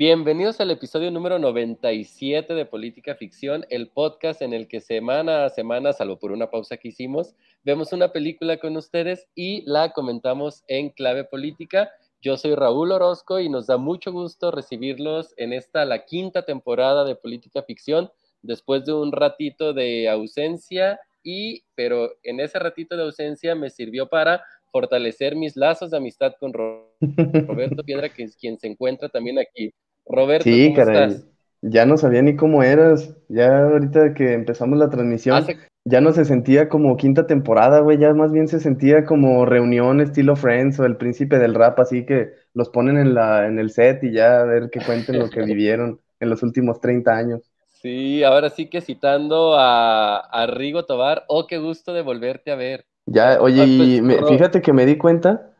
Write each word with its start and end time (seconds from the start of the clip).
Bienvenidos 0.00 0.60
al 0.60 0.70
episodio 0.70 1.10
número 1.10 1.40
97 1.40 2.54
de 2.54 2.66
Política 2.66 3.16
Ficción, 3.16 3.66
el 3.68 3.88
podcast 3.88 4.42
en 4.42 4.52
el 4.52 4.68
que 4.68 4.80
semana 4.80 5.44
a 5.44 5.50
semana, 5.50 5.92
salvo 5.92 6.20
por 6.20 6.30
una 6.30 6.50
pausa 6.52 6.76
que 6.76 6.86
hicimos, 6.86 7.34
vemos 7.64 7.92
una 7.92 8.12
película 8.12 8.58
con 8.58 8.76
ustedes 8.76 9.26
y 9.34 9.68
la 9.68 9.90
comentamos 9.90 10.62
en 10.68 10.90
clave 10.90 11.24
política. 11.24 11.90
Yo 12.22 12.36
soy 12.36 12.54
Raúl 12.54 12.92
Orozco 12.92 13.40
y 13.40 13.48
nos 13.48 13.66
da 13.66 13.76
mucho 13.76 14.12
gusto 14.12 14.52
recibirlos 14.52 15.34
en 15.36 15.52
esta, 15.52 15.84
la 15.84 16.04
quinta 16.04 16.42
temporada 16.44 17.04
de 17.04 17.16
Política 17.16 17.64
Ficción, 17.64 18.08
después 18.40 18.84
de 18.84 18.92
un 18.92 19.10
ratito 19.10 19.72
de 19.72 20.08
ausencia 20.08 21.00
y, 21.24 21.64
pero 21.74 22.12
en 22.22 22.38
ese 22.38 22.60
ratito 22.60 22.96
de 22.96 23.02
ausencia 23.02 23.56
me 23.56 23.68
sirvió 23.68 24.08
para 24.08 24.44
fortalecer 24.70 25.34
mis 25.34 25.56
lazos 25.56 25.90
de 25.90 25.96
amistad 25.96 26.34
con 26.38 26.52
Roberto 27.00 27.82
Piedra, 27.82 28.08
que 28.08 28.22
es 28.22 28.36
quien 28.36 28.60
se 28.60 28.68
encuentra 28.68 29.08
también 29.08 29.40
aquí. 29.40 29.74
Roberto, 30.08 30.44
sí, 30.44 30.72
¿cómo 30.74 30.90
estás? 30.90 31.26
Ya 31.60 31.86
no 31.86 31.96
sabía 31.96 32.22
ni 32.22 32.36
cómo 32.36 32.62
eras. 32.62 33.14
Ya 33.28 33.64
ahorita 33.64 34.14
que 34.14 34.32
empezamos 34.32 34.78
la 34.78 34.90
transmisión, 34.90 35.44
ya 35.84 36.00
no 36.00 36.12
se 36.12 36.24
sentía 36.24 36.68
como 36.68 36.96
quinta 36.96 37.26
temporada, 37.26 37.80
güey. 37.80 37.98
Ya 37.98 38.12
más 38.14 38.32
bien 38.32 38.48
se 38.48 38.60
sentía 38.60 39.04
como 39.04 39.44
reunión 39.44 40.00
estilo 40.00 40.36
Friends 40.36 40.78
o 40.80 40.84
el 40.84 40.96
príncipe 40.96 41.38
del 41.38 41.54
rap, 41.54 41.78
así 41.80 42.06
que 42.06 42.30
los 42.54 42.68
ponen 42.70 42.96
en, 42.96 43.14
la, 43.14 43.46
en 43.46 43.58
el 43.58 43.70
set 43.70 44.02
y 44.04 44.12
ya 44.12 44.40
a 44.40 44.44
ver 44.44 44.70
qué 44.70 44.80
cuenten 44.80 45.18
lo 45.18 45.30
que 45.30 45.42
vivieron 45.44 46.00
en 46.20 46.30
los 46.30 46.42
últimos 46.42 46.80
30 46.80 47.16
años. 47.16 47.42
Sí, 47.80 48.24
ahora 48.24 48.50
sí 48.50 48.68
que 48.68 48.80
citando 48.80 49.54
a, 49.56 50.18
a 50.18 50.46
Rigo 50.46 50.84
Tobar, 50.84 51.24
oh, 51.28 51.46
qué 51.46 51.58
gusto 51.58 51.92
de 51.92 52.02
volverte 52.02 52.50
a 52.50 52.56
ver. 52.56 52.84
Ya, 53.06 53.40
oye, 53.40 53.64
y 53.66 54.00
pues, 54.00 54.28
fíjate 54.28 54.60
que 54.60 54.72
me 54.72 54.84
di 54.84 54.98
cuenta 54.98 55.54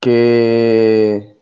que, 0.00 1.36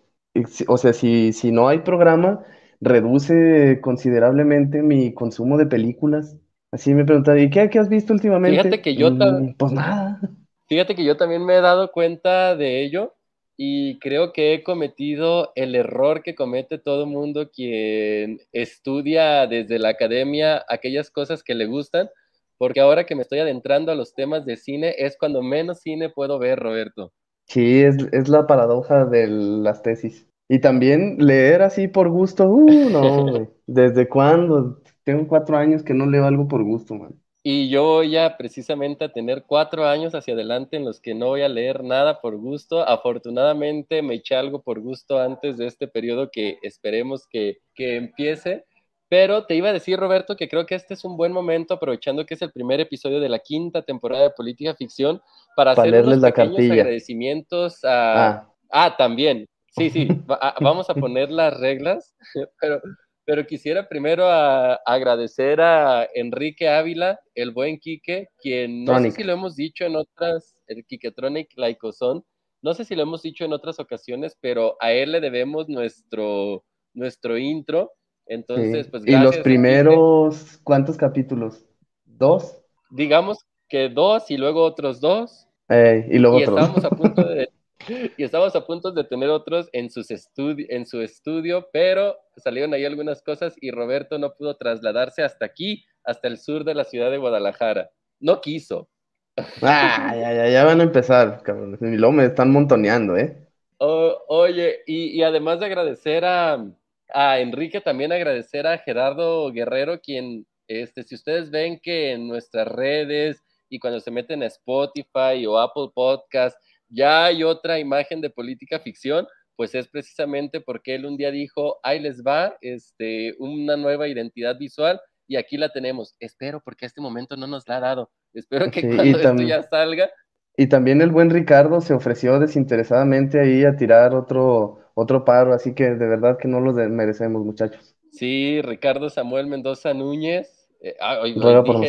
o 0.67 0.79
sea, 0.79 0.93
si, 0.93 1.33
si 1.33 1.53
no 1.53 1.69
hay 1.69 1.81
programa, 1.81 2.45
reduce 2.83 3.81
considerablemente 3.81 4.83
mi 4.83 5.15
consumo 5.15 5.57
de 5.57 5.67
películas. 5.67 6.37
Así 6.71 6.95
me 6.95 7.05
preguntaba, 7.05 7.39
¿y 7.39 7.51
qué, 7.51 7.71
qué 7.71 7.79
has 7.79 7.89
visto 7.89 8.13
últimamente? 8.13 8.63
Fíjate 8.63 8.83
que 8.83 8.95
yo 8.97 9.11
mm, 9.11 9.55
Pues 9.57 9.73
nada. 9.73 10.21
Fíjate 10.69 10.95
que 10.95 11.05
yo 11.05 11.17
también 11.17 11.45
me 11.45 11.57
he 11.57 11.61
dado 11.61 11.93
cuenta 11.93 12.57
de 12.57 12.83
ello 12.83 13.15
y 13.59 13.99
creo 13.99 14.33
que 14.33 14.55
he 14.55 14.63
cometido 14.63 15.53
el 15.55 15.75
error 15.75 16.23
que 16.23 16.35
comete 16.35 16.79
todo 16.79 17.05
mundo 17.05 17.51
quien 17.51 18.41
estudia 18.53 19.47
desde 19.47 19.79
la 19.79 19.91
academia 19.91 20.65
aquellas 20.69 21.11
cosas 21.11 21.43
que 21.43 21.55
le 21.55 21.67
gustan, 21.67 22.09
porque 22.57 22.81
ahora 22.81 23.05
que 23.05 23.15
me 23.15 23.23
estoy 23.23 23.41
adentrando 23.41 23.93
a 23.93 23.95
los 23.95 24.15
temas 24.15 24.47
de 24.47 24.57
cine 24.57 24.95
es 24.97 25.19
cuando 25.19 25.43
menos 25.43 25.81
cine 25.81 26.09
puedo 26.09 26.39
ver, 26.39 26.59
Roberto. 26.59 27.13
Sí, 27.47 27.83
es, 27.83 27.97
es 28.13 28.29
la 28.29 28.47
paradoja 28.47 29.05
de 29.05 29.29
las 29.29 29.83
tesis. 29.83 30.27
Y 30.53 30.59
también 30.59 31.17
leer 31.19 31.63
así 31.63 31.89
por 31.89 32.11
gusto, 32.11 32.47
uh, 32.47 32.91
no, 32.91 33.49
¿Desde 33.67 34.07
cuándo? 34.07 34.83
Tengo 35.03 35.27
cuatro 35.27 35.57
años 35.57 35.83
que 35.83 35.95
no 35.95 36.05
leo 36.05 36.27
algo 36.27 36.47
por 36.47 36.63
gusto, 36.63 36.95
man. 36.95 37.15
Y 37.43 37.71
yo 37.71 37.85
voy 37.85 38.19
a 38.19 38.37
precisamente 38.37 39.07
a 39.07 39.09
tener 39.11 39.45
cuatro 39.47 39.87
años 39.87 40.15
hacia 40.15 40.35
adelante 40.35 40.77
en 40.77 40.85
los 40.85 41.01
que 41.01 41.15
no 41.15 41.29
voy 41.29 41.41
a 41.41 41.49
leer 41.49 41.83
nada 41.83 42.21
por 42.21 42.37
gusto. 42.37 42.87
Afortunadamente 42.87 44.03
me 44.03 44.17
eché 44.17 44.35
algo 44.35 44.61
por 44.61 44.81
gusto 44.81 45.19
antes 45.19 45.57
de 45.57 45.69
este 45.69 45.89
periodo 45.89 46.29
que 46.31 46.59
esperemos 46.61 47.27
que, 47.27 47.61
que 47.75 47.97
empiece. 47.97 48.67
Pero 49.09 49.47
te 49.47 49.55
iba 49.55 49.71
a 49.71 49.73
decir, 49.73 49.99
Roberto, 49.99 50.37
que 50.37 50.51
creo 50.51 50.67
que 50.67 50.75
este 50.75 50.93
es 50.93 51.03
un 51.07 51.17
buen 51.17 51.33
momento, 51.33 51.73
aprovechando 51.73 52.27
que 52.27 52.35
es 52.35 52.43
el 52.43 52.53
primer 52.53 52.79
episodio 52.79 53.21
de 53.21 53.31
la 53.31 53.39
quinta 53.39 53.81
temporada 53.81 54.25
de 54.25 54.31
Política 54.37 54.75
Ficción, 54.75 55.23
para, 55.57 55.71
hacer 55.71 56.05
unos 56.05 56.21
pequeños 56.21 56.59
agradecimientos 56.59 57.83
a... 57.87 58.29
Ah. 58.29 58.49
ah, 58.71 58.95
también, 58.99 59.47
Sí, 59.77 59.91
sí, 59.91 60.09
vamos 60.61 60.89
a 60.91 60.95
poner 60.95 61.31
las 61.31 61.59
reglas, 61.59 62.15
pero, 62.61 62.81
pero 63.25 63.47
quisiera 63.47 63.89
primero 63.89 64.27
agradecer 64.29 65.61
a 65.61 66.07
Enrique 66.15 66.69
Ávila, 66.69 67.21
el 67.35 67.51
buen 67.51 67.79
Quique, 67.79 68.29
quien 68.39 68.85
no 68.85 68.99
sé 69.01 69.11
si 69.11 69.25
lo 69.25 69.33
hemos 69.33 69.57
dicho 69.57 69.85
en 69.85 69.97
otras, 69.97 70.55
el 70.67 70.85
Quiquetronic 70.85 71.51
Laicosón, 71.57 72.25
no 72.63 72.75
sé 72.75 72.85
si 72.85 72.95
lo 72.95 73.03
hemos 73.03 73.23
dicho 73.23 73.45
en 73.45 73.53
otras 73.53 73.81
ocasiones, 73.81 74.39
pero 74.41 74.77
a 74.81 74.93
él 74.93 75.13
le 75.13 75.21
debemos 75.21 75.69
nuestro, 75.69 76.65
nuestro 76.95 77.37
intro. 77.37 77.93
Entonces, 78.25 78.87
pues 78.89 79.03
gracias. 79.03 79.21
¿Y 79.21 79.25
los 79.25 79.39
primeros 79.39 80.61
cuántos 80.63 80.97
capítulos? 80.97 81.67
¿Dos? 82.05 82.63
Digamos 82.91 83.39
que 83.69 83.89
dos 83.89 84.31
y 84.31 84.37
luego 84.37 84.63
otros 84.63 85.01
dos. 85.01 85.49
y 85.69 86.19
luego 86.19 86.39
y 86.39 86.45
otros. 86.45 86.61
Estábamos 86.61 86.85
a 86.85 86.91
punto 86.91 87.25
de 87.25 87.49
y 88.17 88.23
estamos 88.23 88.55
a 88.55 88.67
punto 88.67 88.93
de 88.93 89.05
tener 89.05 89.31
otros 89.31 89.69
en, 89.73 89.91
sus 89.91 90.09
en 90.11 90.87
su 90.87 91.01
estudio, 91.01 91.69
pero 91.73 92.17
salieron 92.37 92.75
ahí 92.75 92.85
algunas 92.85 93.23
cosas 93.23 93.55
y 93.61 93.71
Roberto 93.71 94.19
no 94.19 94.35
pudo 94.35 94.57
trasladarse 94.57 95.23
hasta 95.23 95.47
aquí, 95.47 95.85
hasta 96.05 96.29
el 96.29 96.39
sur 96.39 96.65
de 96.65 96.75
la 96.75 96.85
ciudad 96.85 97.11
de 97.11 97.19
Guadalajara. 97.19 97.91
No 98.21 98.41
quiso. 98.41 98.89
Ah, 99.63 100.15
ya, 100.15 100.35
ya, 100.35 100.49
ya 100.51 100.65
van 100.65 100.81
a 100.81 100.85
empezar, 100.85 101.43
cabrón. 101.43 101.79
Y 101.81 101.97
luego 101.97 102.13
me 102.13 102.27
están 102.27 102.51
montoneando, 102.51 103.17
¿eh? 103.17 103.39
oye, 103.79 104.81
y, 104.87 105.19
y, 105.19 105.23
además 105.23 105.59
de 105.59 105.67
agradecer 105.67 106.25
a, 106.25 106.65
a 107.13 107.41
Enrique, 107.41 107.81
también 107.81 108.13
agradecer 108.13 108.67
a 108.67 108.79
Gerardo 108.79 109.51
Guerrero, 109.51 110.01
quien, 110.01 110.47
este, 110.69 111.03
si 111.03 111.15
ustedes 111.15 111.51
ven 111.51 111.81
que 111.83 112.13
en 112.13 112.29
nuestras 112.29 112.69
redes 112.69 113.43
y 113.69 113.79
cuando 113.79 114.01
se 114.01 114.11
meten 114.11 114.43
a 114.43 114.47
Spotify 114.47 115.45
o 115.47 115.59
Apple 115.59 115.89
Podcast, 115.95 116.57
ya 116.93 117.25
hay 117.25 117.43
otra 117.43 117.79
imagen 117.79 118.21
de 118.21 118.31
política 118.31 118.79
ficción, 118.81 119.27
pues 119.57 119.75
es 119.75 119.89
precisamente 119.89 120.61
porque 120.61 120.95
él 120.95 121.07
un 121.07 121.17
día 121.17 121.31
dijo, 121.31 121.79
ahí 121.83 122.01
les 122.01 122.23
va 122.23 122.57
este, 122.61 123.35
una 123.39 123.77
nueva 123.77 124.09
identidad 124.09 124.57
visual 124.59 125.01
y 125.27 125.37
aquí 125.37 125.57
la 125.57 125.71
tenemos. 125.71 126.17
Espero 126.21 126.61
porque 126.65 126.85
a 126.85 126.89
este 126.89 127.01
momento 127.01 127.37
no 127.37 127.47
nos 127.47 127.67
la 127.69 127.77
ha 127.77 127.81
dado. 127.81 128.11
Espero 128.35 128.71
que 128.71 128.83
cuando 128.83 129.19
esto 129.19 129.43
ya 129.43 129.63
salga. 129.63 130.11
Y 130.57 130.67
también 130.67 131.01
el 131.01 131.11
buen 131.11 131.31
Ricardo 131.31 131.81
se 131.81 131.95
ofreció 131.95 132.39
desinteresadamente 132.39 133.41
ahí 133.41 133.65
a 133.65 133.77
tirar 133.77 134.15
otro, 134.15 134.81
otro 134.95 135.25
paro, 135.25 135.55
así 135.55 135.75
que 135.75 135.85
de 135.85 136.07
verdad 136.07 136.37
que 136.39 136.49
no 136.49 136.61
lo 136.61 136.73
merecemos, 136.73 137.45
muchachos. 137.45 137.97
Sí, 138.11 138.61
Ricardo 138.61 139.09
Samuel 139.09 139.47
Mendoza 139.47 139.95
Núñez. 139.95 140.69
Eh, 140.81 140.97
ah, 141.01 141.23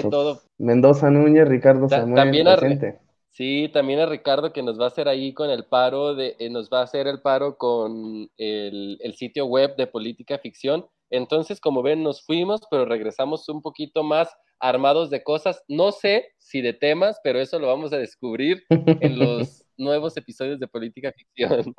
Todo. 0.09 0.41
Mendoza 0.57 1.09
Núñez, 1.09 1.47
Ricardo 1.47 1.89
Samuel. 1.89 2.15
También 2.15 2.45
presente. 2.45 2.99
Sí, 3.33 3.67
también 3.73 3.99
a 3.99 4.05
Ricardo 4.05 4.53
que 4.53 4.61
nos 4.61 4.79
va 4.79 4.85
a 4.85 4.89
hacer 4.89 5.07
ahí 5.07 5.33
con 5.33 5.49
el 5.49 5.65
paro, 5.65 6.13
de, 6.13 6.35
eh, 6.37 6.51
nos 6.51 6.69
va 6.69 6.81
a 6.81 6.83
hacer 6.83 7.07
el 7.07 7.19
paro 7.19 7.57
con 7.57 8.29
el, 8.37 9.15
sitio 9.15 9.47
web 9.47 9.75
de 9.75 9.87
Política 9.87 10.37
Ficción. 10.37 10.85
Entonces, 11.09 11.59
como 11.59 11.81
ven, 11.81 12.03
nos 12.03 12.23
fuimos, 12.23 12.61
pero 12.69 12.85
regresamos 12.85 13.49
un 13.49 13.63
poquito 13.63 14.03
más 14.03 14.29
armados 14.59 15.09
de 15.09 15.23
cosas. 15.23 15.63
No 15.67 15.91
sé 15.91 16.27
si 16.37 16.61
de 16.61 16.73
temas, 16.73 17.19
pero 17.23 17.39
eso 17.39 17.57
lo 17.57 17.65
vamos 17.65 17.91
a 17.91 17.97
descubrir 17.97 18.65
en 18.69 19.17
los 19.17 19.65
nuevos 19.77 20.15
episodios 20.15 20.59
de 20.59 20.67
Política 20.67 21.11
Ficción. 21.11 21.73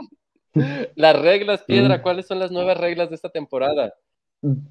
las 0.96 1.16
reglas, 1.20 1.62
Piedra, 1.62 1.98
mm. 1.98 2.02
¿cuáles 2.02 2.26
son 2.26 2.40
las 2.40 2.50
nuevas 2.50 2.78
reglas 2.78 3.10
de 3.10 3.14
esta 3.14 3.28
temporada? 3.28 3.94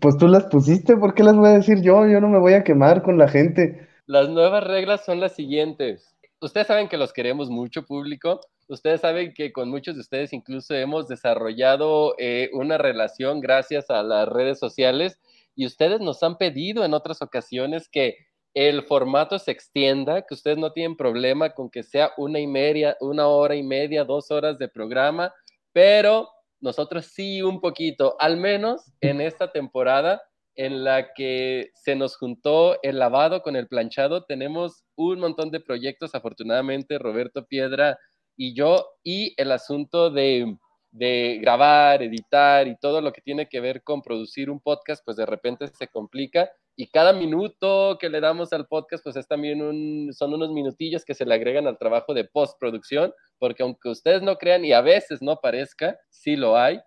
Pues 0.02 0.18
tú 0.18 0.28
las 0.28 0.48
pusiste, 0.48 0.98
¿por 0.98 1.14
qué 1.14 1.24
las 1.24 1.38
voy 1.38 1.48
a 1.48 1.54
decir 1.54 1.82
yo? 1.82 2.06
Yo 2.10 2.20
no 2.20 2.28
me 2.28 2.40
voy 2.40 2.56
a 2.56 2.66
quemar 2.66 3.04
con 3.04 3.18
la 3.18 3.30
gente. 3.30 3.88
Las 4.06 4.28
nuevas 4.28 4.66
reglas 4.66 5.06
son 5.06 5.22
las 5.22 5.32
siguientes 5.32 6.13
ustedes 6.44 6.68
saben 6.68 6.88
que 6.88 6.98
los 6.98 7.14
queremos 7.14 7.50
mucho, 7.50 7.86
público. 7.86 8.42
Ustedes 8.68 9.02
saben 9.02 9.34
que 9.34 9.52
con 9.52 9.70
muchos 9.70 9.96
de 9.96 10.02
ustedes 10.02 10.34
incluso 10.34 10.76
hemos 10.76 11.08
desarrollado 11.08 12.16
eh, 12.18 12.50
una 12.54 12.78
relación 12.78 13.40
gracias 13.40 13.90
a 13.90 14.04
las 14.04 14.28
redes 14.28 14.60
sociales 14.60 15.20
y 15.56 15.66
ustedes 15.66 16.02
nos 16.02 16.22
han 16.24 16.38
pedido 16.38 16.84
en 16.84 16.94
otras 16.94 17.22
ocasiones 17.22 17.88
que 17.90 18.18
el 18.54 18.84
formato 18.84 19.40
se 19.40 19.52
extienda, 19.52 20.22
que 20.22 20.34
ustedes 20.34 20.58
no 20.58 20.72
tienen 20.72 20.96
problema 20.96 21.52
con 21.52 21.70
que 21.70 21.82
sea 21.84 22.12
una 22.18 22.40
y 22.40 22.48
media, 22.48 22.98
una 23.00 23.28
hora 23.28 23.56
y 23.56 23.64
media, 23.64 24.04
dos 24.04 24.30
horas 24.30 24.60
de 24.60 24.68
programa, 24.68 25.34
pero 25.72 26.30
nosotros 26.62 27.06
sí 27.06 27.42
un 27.42 27.60
poquito, 27.60 28.16
al 28.20 28.38
menos 28.38 28.92
en 29.02 29.22
esta 29.22 29.52
temporada 29.52 30.22
en 30.56 30.84
la 30.84 31.14
que 31.14 31.72
se 31.74 31.96
nos 31.96 32.18
juntó 32.18 32.78
el 32.84 33.00
lavado 33.00 33.42
con 33.42 33.56
el 33.56 33.68
planchado. 33.68 34.26
Tenemos 34.26 34.84
un 34.96 35.20
montón 35.20 35.52
de 35.52 35.60
proyectos, 35.60 36.16
afortunadamente, 36.16 37.00
Roberto 37.00 37.46
Piedra 37.46 37.98
y 38.36 38.56
yo, 38.56 38.88
y 39.04 39.34
el 39.38 39.52
asunto 39.52 40.10
de, 40.10 40.58
grabar, 40.92 42.04
editar 42.04 42.68
y 42.68 42.78
todo 42.78 43.02
lo 43.02 43.12
que 43.14 43.22
tiene 43.22 43.48
que 43.48 43.60
ver 43.60 43.84
con 43.84 44.02
producir 44.02 44.50
un 44.50 44.60
podcast, 44.60 45.04
pues 45.06 45.18
de 45.18 45.26
repente 45.26 45.68
se 45.68 45.88
complica. 45.88 46.52
y 46.76 46.88
cada 46.88 47.14
minuto 47.14 47.98
que 48.00 48.10
le 48.10 48.20
damos 48.20 48.52
al 48.52 48.66
podcast, 48.68 49.04
pues 49.04 49.16
es 49.16 49.28
también 49.28 49.62
un, 49.62 50.12
son 50.12 50.34
unos 50.34 50.52
minutillos 50.52 51.06
que 51.06 51.14
se 51.14 51.26
le 51.26 51.36
agregan 51.36 51.68
al 51.68 51.78
trabajo 51.78 52.16
de 52.16 52.24
postproducción, 52.26 53.14
porque 53.38 53.62
aunque 53.62 53.90
ustedes 53.90 54.24
no 54.24 54.38
crean 54.38 54.66
y 54.66 54.74
a 54.74 54.82
veces 54.82 55.22
no 55.22 55.38
parezca, 55.38 55.98
sí 56.10 56.36
lo 56.36 56.58
hay. 56.58 56.80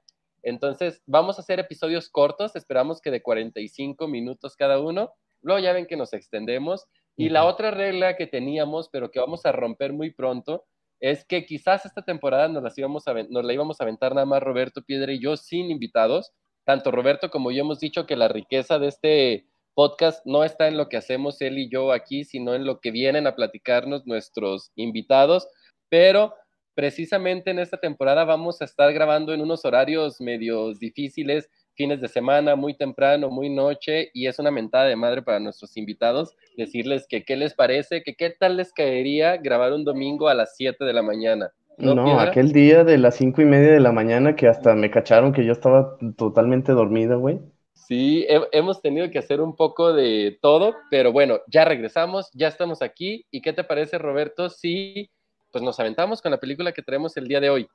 Entonces, 0.46 1.02
vamos 1.06 1.38
a 1.38 1.40
hacer 1.42 1.58
episodios 1.58 2.08
cortos, 2.08 2.54
esperamos 2.54 3.00
que 3.00 3.10
de 3.10 3.20
45 3.20 4.06
minutos 4.06 4.54
cada 4.54 4.78
uno. 4.78 5.12
Luego 5.42 5.58
ya 5.58 5.72
ven 5.72 5.86
que 5.86 5.96
nos 5.96 6.12
extendemos. 6.12 6.86
Y 7.16 7.30
la 7.30 7.44
otra 7.46 7.72
regla 7.72 8.16
que 8.16 8.28
teníamos, 8.28 8.88
pero 8.88 9.10
que 9.10 9.18
vamos 9.18 9.44
a 9.44 9.50
romper 9.50 9.92
muy 9.92 10.12
pronto, 10.12 10.64
es 11.00 11.24
que 11.24 11.46
quizás 11.46 11.84
esta 11.84 12.02
temporada 12.02 12.46
nos, 12.46 12.62
las 12.62 12.78
íbamos 12.78 13.08
a, 13.08 13.14
nos 13.14 13.44
la 13.44 13.52
íbamos 13.52 13.80
a 13.80 13.84
aventar 13.84 14.14
nada 14.14 14.24
más 14.24 14.40
Roberto 14.40 14.82
Piedra 14.82 15.12
y 15.12 15.20
yo 15.20 15.36
sin 15.36 15.68
invitados. 15.68 16.30
Tanto 16.64 16.92
Roberto 16.92 17.28
como 17.28 17.50
yo 17.50 17.62
hemos 17.62 17.80
dicho 17.80 18.06
que 18.06 18.14
la 18.14 18.28
riqueza 18.28 18.78
de 18.78 18.86
este 18.86 19.46
podcast 19.74 20.24
no 20.26 20.44
está 20.44 20.68
en 20.68 20.76
lo 20.76 20.88
que 20.88 20.96
hacemos 20.96 21.40
él 21.40 21.58
y 21.58 21.68
yo 21.68 21.90
aquí, 21.90 22.22
sino 22.22 22.54
en 22.54 22.64
lo 22.64 22.78
que 22.78 22.92
vienen 22.92 23.26
a 23.26 23.34
platicarnos 23.34 24.06
nuestros 24.06 24.70
invitados, 24.76 25.48
pero 25.88 26.34
precisamente 26.76 27.50
en 27.50 27.58
esta 27.58 27.78
temporada 27.78 28.24
vamos 28.24 28.60
a 28.60 28.66
estar 28.66 28.92
grabando 28.92 29.32
en 29.32 29.40
unos 29.40 29.64
horarios 29.64 30.20
medios 30.20 30.78
difíciles, 30.78 31.48
fines 31.74 32.02
de 32.02 32.08
semana, 32.08 32.54
muy 32.54 32.76
temprano, 32.76 33.30
muy 33.30 33.48
noche, 33.48 34.10
y 34.12 34.26
es 34.26 34.38
una 34.38 34.50
mentada 34.50 34.84
de 34.84 34.94
madre 34.94 35.22
para 35.22 35.40
nuestros 35.40 35.76
invitados 35.78 36.36
decirles 36.56 37.06
que 37.08 37.24
qué 37.24 37.36
les 37.36 37.54
parece, 37.54 38.02
que 38.02 38.14
qué 38.14 38.30
tal 38.30 38.58
les 38.58 38.74
caería 38.74 39.38
grabar 39.38 39.72
un 39.72 39.84
domingo 39.84 40.28
a 40.28 40.34
las 40.34 40.54
7 40.54 40.84
de 40.84 40.92
la 40.92 41.02
mañana. 41.02 41.50
No, 41.78 42.20
aquel 42.20 42.52
día 42.52 42.84
de 42.84 42.98
las 42.98 43.16
cinco 43.16 43.42
y 43.42 43.44
media 43.44 43.72
de 43.72 43.80
la 43.80 43.92
mañana 43.92 44.36
que 44.36 44.46
hasta 44.46 44.74
me 44.74 44.90
cacharon 44.90 45.32
que 45.32 45.44
yo 45.44 45.52
estaba 45.52 45.96
totalmente 46.16 46.72
dormido, 46.72 47.18
güey. 47.18 47.38
Sí, 47.74 48.26
hemos 48.52 48.80
tenido 48.82 49.10
que 49.10 49.18
hacer 49.18 49.40
un 49.40 49.54
poco 49.54 49.92
de 49.92 50.38
todo, 50.42 50.74
pero 50.90 51.12
bueno, 51.12 51.40
ya 51.46 51.64
regresamos, 51.64 52.30
ya 52.32 52.48
estamos 52.48 52.82
aquí. 52.82 53.26
¿Y 53.30 53.42
qué 53.42 53.52
te 53.52 53.62
parece, 53.62 53.98
Roberto, 53.98 54.48
si 54.48 55.10
pues 55.50 55.62
nos 55.62 55.78
aventamos 55.80 56.22
con 56.22 56.30
la 56.30 56.38
película 56.38 56.72
que 56.72 56.82
tenemos 56.82 57.16
el 57.16 57.28
día 57.28 57.40
de 57.40 57.50
hoy? 57.50 57.68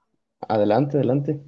Adelante, 0.47 0.97
adelante. 0.97 1.39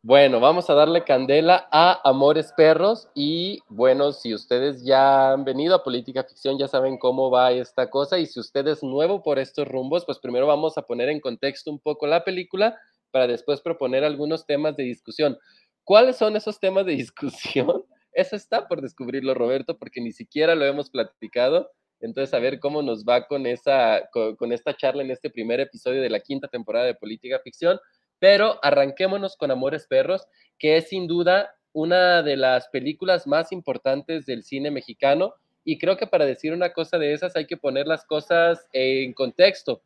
Bueno, 0.00 0.38
vamos 0.38 0.70
a 0.70 0.74
darle 0.74 1.02
candela 1.02 1.68
a 1.72 2.00
Amores 2.08 2.52
Perros 2.56 3.08
y 3.14 3.58
bueno, 3.68 4.12
si 4.12 4.32
ustedes 4.32 4.84
ya 4.84 5.32
han 5.32 5.44
venido 5.44 5.74
a 5.74 5.82
Política 5.82 6.22
Ficción, 6.22 6.56
ya 6.56 6.68
saben 6.68 6.98
cómo 6.98 7.30
va 7.30 7.50
esta 7.50 7.90
cosa 7.90 8.16
y 8.18 8.26
si 8.26 8.38
usted 8.38 8.66
es 8.68 8.84
nuevo 8.84 9.24
por 9.24 9.40
estos 9.40 9.66
rumbos, 9.66 10.06
pues 10.06 10.20
primero 10.20 10.46
vamos 10.46 10.78
a 10.78 10.82
poner 10.82 11.08
en 11.08 11.20
contexto 11.20 11.70
un 11.70 11.80
poco 11.80 12.06
la 12.06 12.22
película 12.22 12.78
para 13.10 13.26
después 13.26 13.60
proponer 13.60 14.04
algunos 14.04 14.46
temas 14.46 14.76
de 14.76 14.84
discusión. 14.84 15.36
¿Cuáles 15.82 16.16
son 16.16 16.36
esos 16.36 16.60
temas 16.60 16.86
de 16.86 16.92
discusión? 16.96 17.84
Eso 18.12 18.36
está 18.36 18.68
por 18.68 18.80
descubrirlo, 18.80 19.34
Roberto, 19.34 19.78
porque 19.78 20.00
ni 20.00 20.12
siquiera 20.12 20.54
lo 20.54 20.64
hemos 20.64 20.90
platicado. 20.90 21.70
Entonces, 22.00 22.32
a 22.34 22.38
ver 22.38 22.60
cómo 22.60 22.82
nos 22.82 23.04
va 23.04 23.26
con, 23.26 23.46
esa, 23.46 24.08
con, 24.12 24.52
esta 24.52 24.76
charla 24.76 25.02
en 25.02 25.10
este 25.10 25.30
primer 25.30 25.60
episodio 25.60 26.00
de 26.00 26.10
la 26.10 26.20
quinta 26.20 26.48
temporada 26.48 26.86
de 26.86 26.94
Política 26.94 27.40
Ficción. 27.42 27.78
Pero 28.18 28.58
arranquémonos 28.62 29.36
con 29.36 29.50
Amores 29.50 29.86
Perros, 29.86 30.26
que 30.58 30.76
es 30.76 30.88
sin 30.88 31.06
duda 31.06 31.54
una 31.72 32.22
de 32.22 32.36
las 32.36 32.68
películas 32.68 33.26
más 33.26 33.52
importantes 33.52 34.26
del 34.26 34.42
cine 34.42 34.70
mexicano. 34.70 35.34
Y 35.64 35.78
creo 35.78 35.96
que 35.96 36.06
para 36.06 36.24
decir 36.24 36.52
una 36.52 36.72
cosa 36.72 36.98
de 36.98 37.12
esas 37.12 37.36
hay 37.36 37.46
que 37.46 37.56
poner 37.56 37.86
las 37.86 38.04
cosas 38.04 38.66
en 38.72 39.12
contexto. 39.12 39.82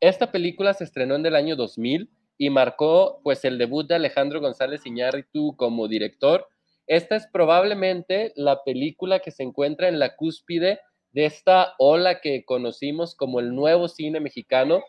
Esta 0.00 0.30
película 0.30 0.74
se 0.74 0.84
estrenó 0.84 1.14
en 1.14 1.24
el 1.24 1.34
año 1.34 1.56
2000 1.56 2.10
y 2.36 2.50
marcó 2.50 3.20
pues 3.22 3.44
el 3.44 3.58
debut 3.58 3.86
de 3.86 3.94
Alejandro 3.94 4.40
González 4.40 4.84
Iñárritu 4.84 5.56
como 5.56 5.88
director 5.88 6.48
esta 6.86 7.16
es 7.16 7.26
probablemente 7.26 8.32
la 8.36 8.62
película 8.62 9.20
que 9.20 9.30
se 9.30 9.42
encuentra 9.42 9.88
en 9.88 9.98
la 9.98 10.16
cúspide 10.16 10.80
de 11.14 11.26
esta 11.26 11.74
ola 11.78 12.20
que 12.20 12.44
conocimos 12.44 13.14
como 13.14 13.38
el 13.38 13.54
nuevo 13.54 13.86
cine 13.86 14.18
mexicano, 14.18 14.82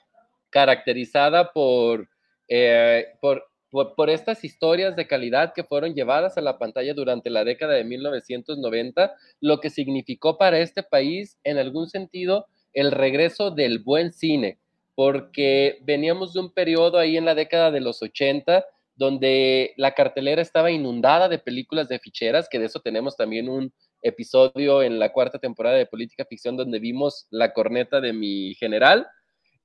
caracterizada 0.50 1.54
por, 1.54 2.10
eh, 2.48 3.06
por, 3.22 3.46
por, 3.70 4.10
estas 4.10 4.44
historias 4.44 4.96
de 4.96 5.06
calidad 5.06 5.54
que 5.54 5.64
fueron 5.64 5.94
llevadas 5.94 6.38
a 6.38 6.42
la 6.42 6.58
pantalla 6.58 6.96
durante 6.96 7.30
la 7.30 7.44
década 7.44 7.76
de 7.76 7.84
1990, 7.84 9.14
lo 9.40 9.60
que 9.60 9.70
significó 9.70 10.40
para 10.40 10.60
este 10.60 10.82
país, 10.82 11.38
en 11.44 11.60
algún 11.60 11.88
sentido, 11.90 12.48
el 12.74 12.92
regreso 12.92 13.52
del 13.52 13.80
buen 13.80 14.12
cine, 14.12 14.58
porque 14.96 15.78
veníamos 15.84 16.34
de 16.34 16.40
un 16.40 16.52
periodo 16.52 16.98
ahí 16.98 17.18
en 17.18 17.26
la 17.26 17.36
década 17.36 17.70
de 17.70 17.82
los 17.82 18.02
80 18.02 18.66
donde 18.96 19.74
la 19.76 19.94
cartelera 19.94 20.42
estaba 20.42 20.72
inundada 20.72 21.28
de 21.28 21.38
películas 21.38 21.90
de 21.90 22.00
ficheras, 22.00 22.48
que 22.50 22.60
de 22.60 22.66
eso 22.66 22.80
tenemos 22.80 23.18
también 23.18 23.50
un 23.50 23.74
episodio 24.06 24.84
en 24.84 25.00
la 25.00 25.12
cuarta 25.12 25.40
temporada 25.40 25.76
de 25.76 25.86
Política 25.86 26.26
Ficción 26.26 26.56
donde 26.56 26.80
vimos 26.80 27.28
la 27.32 27.54
corneta 27.54 28.00
de 28.00 28.14
mi 28.14 28.54
general. 28.56 29.08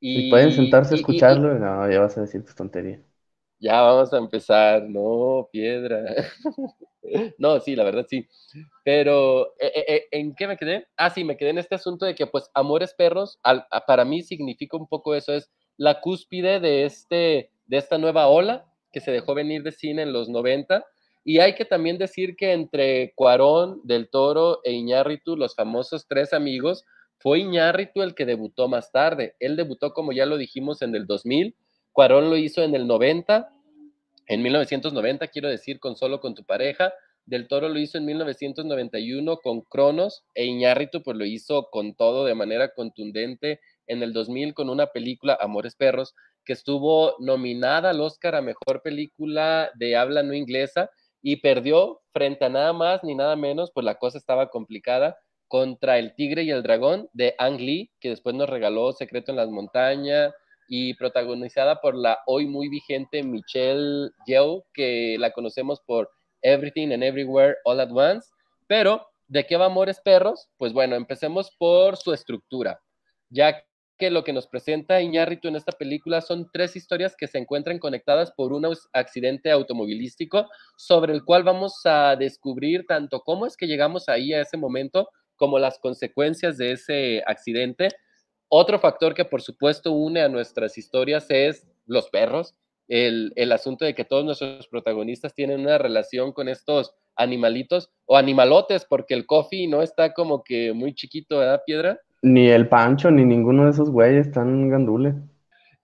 Y, 0.01 0.31
pueden 0.31 0.53
sentarse 0.53 0.95
a 0.95 0.97
escucharlo, 0.97 1.59
no, 1.59 1.91
ya 1.91 2.01
vas 2.01 2.17
a 2.17 2.23
decir 2.23 2.45
tu 2.45 2.55
tontería. 2.55 3.01
Ya 3.59 3.83
vamos 3.83 4.11
a 4.15 4.17
empezar, 4.17 4.89
no, 4.89 5.49
piedra. 5.53 6.03
no, 7.39 7.61
sí, 7.61 7.77
la 7.77 7.85
verdad 7.85 8.07
sí. 8.09 8.27
Pero, 8.83 9.49
eh, 9.61 9.73
eh, 9.75 9.85
eh, 9.87 10.09
¿en 10.13 10.35
qué 10.35 10.47
me 10.47 10.57
quedé? 10.57 10.87
Ah, 10.97 11.11
sí, 11.11 11.25
me 11.25 11.37
quedé 11.37 11.51
en 11.51 11.59
este 11.59 11.75
asunto 11.75 12.07
de 12.07 12.15
que, 12.15 12.27
pues, 12.27 12.51
Amores 12.55 12.95
Perros, 12.95 13.39
para 13.87 14.07
mí 14.07 14.23
significa 14.23 14.79
un 14.79 14.89
poco 14.89 15.15
eso, 15.15 15.35
es 15.35 15.51
la 15.77 16.01
cúspide 16.01 16.59
de, 16.59 16.87
este, 16.87 17.51
de 17.67 17.77
esta 17.77 17.99
nueva 17.99 18.29
ola 18.29 18.67
que 18.93 19.01
se 19.01 19.13
dejó 19.13 19.35
venir 19.35 19.63
de 19.63 19.73
cine 19.73 20.03
en 20.03 20.15
los 20.15 20.31
90. 20.31 20.83
Y 21.25 21.39
hay 21.39 21.55
que 21.55 21.65
también 21.65 21.99
decir 21.99 22.37
que 22.37 22.53
entre 22.53 23.13
Cuarón, 23.15 23.81
Del 23.85 24.09
Toro 24.09 24.61
e 24.65 24.73
Iñárritu, 24.73 25.37
los 25.37 25.55
famosos 25.55 26.07
tres 26.07 26.33
amigos, 26.33 26.85
fue 27.19 27.41
Iñárritu 27.41 28.03
el 28.03 28.15
que 28.15 28.25
debutó 28.25 28.69
más 28.69 28.91
tarde. 28.91 29.35
Él 29.39 29.57
debutó, 29.57 29.93
como 29.93 30.13
ya 30.13 30.25
lo 30.27 30.39
dijimos, 30.39 30.81
en 30.83 30.95
el 30.95 31.07
2000. 31.07 31.55
Cuarón 31.93 32.31
lo 32.31 32.37
hizo 32.37 32.63
en 32.63 32.75
el 32.75 32.87
90, 32.87 33.51
en 34.27 34.43
1990, 34.43 35.29
quiero 35.29 35.49
decir, 35.49 35.81
con 35.81 35.97
Solo 35.97 36.21
con 36.21 36.35
tu 36.35 36.45
pareja. 36.45 36.95
Del 37.27 37.49
Toro 37.49 37.69
lo 37.69 37.79
hizo 37.79 37.99
en 37.99 38.07
1991 38.07 39.37
con 39.39 39.61
Cronos 39.61 40.25
e 40.35 40.47
Iñárritu 40.47 41.03
pues 41.03 41.17
lo 41.17 41.25
hizo 41.25 41.69
con 41.71 41.95
todo 41.95 42.25
de 42.25 42.35
manera 42.35 42.73
contundente 42.73 43.61
en 43.87 44.03
el 44.03 44.13
2000 44.13 44.55
con 44.55 44.71
una 44.71 44.87
película 44.87 45.39
Amores 45.41 45.77
Perros 45.77 46.15
que 46.45 46.55
estuvo 46.55 47.15
nominada 47.21 47.91
al 47.91 48.01
Oscar 48.01 48.35
a 48.35 48.43
Mejor 48.43 48.83
Película 48.83 49.71
de 49.77 49.97
Habla 49.97 50.23
No 50.23 50.35
Inglesa 50.35 50.91
y 51.23 51.37
perdió 51.37 52.01
frente 52.13 52.45
a 52.45 52.49
nada 52.49 52.73
más 52.73 53.05
ni 53.05 53.15
nada 53.15 53.37
menos, 53.37 53.71
pues 53.73 53.85
la 53.85 53.97
cosa 53.97 54.19
estaba 54.19 54.49
complicada, 54.51 55.19
contra 55.51 55.99
El 55.99 56.15
Tigre 56.15 56.45
y 56.45 56.51
el 56.51 56.63
Dragón 56.63 57.09
de 57.13 57.35
Ang 57.39 57.59
Lee, 57.59 57.91
que 57.99 58.11
después 58.11 58.37
nos 58.37 58.49
regaló 58.49 58.93
Secreto 58.93 59.33
en 59.33 59.37
las 59.37 59.51
Montañas 59.51 60.33
y 60.69 60.95
protagonizada 60.95 61.81
por 61.81 61.97
la 61.97 62.21
hoy 62.27 62.47
muy 62.47 62.69
vigente 62.69 63.25
Michelle 63.25 64.11
Yeoh, 64.27 64.65
que 64.73 65.17
la 65.19 65.33
conocemos 65.33 65.81
por 65.81 66.09
Everything 66.43 66.93
and 66.93 67.03
Everywhere 67.03 67.57
All 67.65 67.81
at 67.81 67.91
Once. 67.91 68.29
Pero, 68.69 69.09
¿de 69.27 69.45
qué 69.45 69.57
va 69.57 69.67
Amores 69.67 70.01
Perros? 70.01 70.49
Pues 70.57 70.73
bueno, 70.73 70.95
empecemos 70.95 71.51
por 71.59 71.97
su 71.97 72.13
estructura, 72.13 72.81
ya 73.29 73.61
que 74.01 74.11
lo 74.11 74.25
que 74.25 74.33
nos 74.33 74.47
presenta 74.49 75.03
Iñárritu 75.03 75.49
en 75.49 75.57
esta 75.57 75.73
película 75.73 76.23
son 76.23 76.49
tres 76.51 76.75
historias 76.75 77.15
que 77.15 77.27
se 77.27 77.37
encuentran 77.37 77.79
conectadas 77.79 78.33
por 78.33 78.55
un 78.55 78.67
accidente 78.95 79.51
automovilístico 79.51 80.49
sobre 80.75 81.13
el 81.13 81.23
cual 81.23 81.45
vamos 81.45 81.83
a 81.85 82.17
descubrir 82.17 82.87
tanto 82.89 83.21
cómo 83.21 83.45
es 83.45 83.59
que 83.59 83.67
llegamos 83.67 84.09
ahí 84.09 84.33
a 84.33 84.41
ese 84.41 84.57
momento 84.57 85.11
como 85.37 85.59
las 85.59 85.79
consecuencias 85.79 86.57
de 86.57 86.73
ese 86.73 87.23
accidente. 87.27 87.89
Otro 88.49 88.79
factor 88.79 89.13
que 89.13 89.27
por 89.27 89.43
supuesto 89.43 89.93
une 89.93 90.23
a 90.23 90.31
nuestras 90.31 90.79
historias 90.79 91.27
es 91.29 91.69
los 91.85 92.09
perros, 92.09 92.55
el, 92.89 93.35
el 93.37 93.53
asunto 93.53 93.85
de 93.85 93.95
que 93.95 94.07
todos 94.07 94.25
nuestros 94.25 94.67
protagonistas 94.69 95.35
tienen 95.35 95.61
una 95.61 95.77
relación 95.77 96.33
con 96.33 96.49
estos 96.49 96.95
animalitos 97.17 97.91
o 98.07 98.17
animalotes, 98.17 98.87
porque 98.87 99.13
el 99.13 99.27
coffee 99.27 99.69
no 99.69 99.83
está 99.83 100.15
como 100.15 100.43
que 100.43 100.73
muy 100.73 100.95
chiquito, 100.95 101.37
¿verdad, 101.37 101.63
Piedra? 101.67 102.01
Ni 102.23 102.49
el 102.49 102.69
Pancho, 102.69 103.11
ni 103.11 103.25
ninguno 103.25 103.65
de 103.65 103.71
esos 103.71 103.91
güeyes 103.91 104.27
están 104.27 104.69
gandules. 104.69 105.15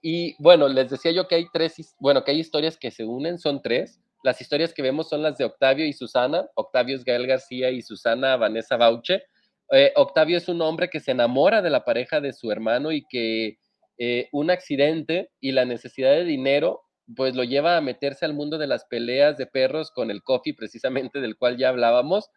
Y 0.02 0.36
bueno, 0.38 0.68
les 0.68 0.90
decía 0.90 1.12
yo 1.12 1.26
que 1.26 1.34
hay 1.36 1.46
tres, 1.52 1.94
bueno, 1.98 2.22
que 2.22 2.30
hay 2.30 2.40
historias 2.40 2.76
que 2.76 2.90
se 2.90 3.04
unen, 3.04 3.38
son 3.38 3.62
tres. 3.62 4.00
Las 4.22 4.40
historias 4.40 4.74
que 4.74 4.82
vemos 4.82 5.08
son 5.08 5.22
las 5.22 5.38
de 5.38 5.44
Octavio 5.44 5.86
y 5.86 5.92
Susana. 5.92 6.46
Octavio 6.54 6.96
es 6.96 7.04
Gael 7.04 7.26
García 7.26 7.70
y 7.70 7.82
Susana 7.82 8.36
Vanessa 8.36 8.76
Bauche. 8.76 9.22
Eh, 9.70 9.92
Octavio 9.96 10.36
es 10.36 10.48
un 10.48 10.62
hombre 10.62 10.88
que 10.90 11.00
se 11.00 11.12
enamora 11.12 11.62
de 11.62 11.70
la 11.70 11.84
pareja 11.84 12.20
de 12.20 12.32
su 12.32 12.50
hermano 12.52 12.92
y 12.92 13.04
que 13.08 13.58
eh, 13.98 14.28
un 14.32 14.50
accidente 14.50 15.30
y 15.40 15.52
la 15.52 15.64
necesidad 15.64 16.10
de 16.10 16.24
dinero 16.24 16.82
pues 17.14 17.34
lo 17.34 17.44
lleva 17.44 17.76
a 17.76 17.80
meterse 17.80 18.24
al 18.24 18.34
mundo 18.34 18.58
de 18.58 18.66
las 18.66 18.84
peleas 18.84 19.36
de 19.36 19.46
perros 19.46 19.90
con 19.90 20.10
el 20.10 20.22
coffee, 20.22 20.54
precisamente 20.54 21.20
del 21.20 21.36
cual 21.36 21.56
ya 21.56 21.68
hablábamos, 21.68 22.30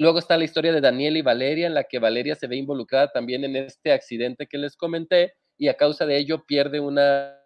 Luego 0.00 0.18
está 0.18 0.36
la 0.36 0.44
historia 0.44 0.72
de 0.72 0.80
Daniel 0.80 1.16
y 1.16 1.22
Valeria, 1.22 1.68
en 1.68 1.74
la 1.74 1.84
que 1.84 2.00
Valeria 2.00 2.34
se 2.34 2.48
ve 2.48 2.56
involucrada 2.56 3.12
también 3.12 3.44
en 3.44 3.54
este 3.54 3.92
accidente 3.92 4.48
que 4.48 4.58
les 4.58 4.76
comenté 4.76 5.34
y 5.56 5.68
a 5.68 5.74
causa 5.74 6.06
de 6.06 6.16
ello 6.16 6.44
pierde 6.44 6.80
una 6.80 7.36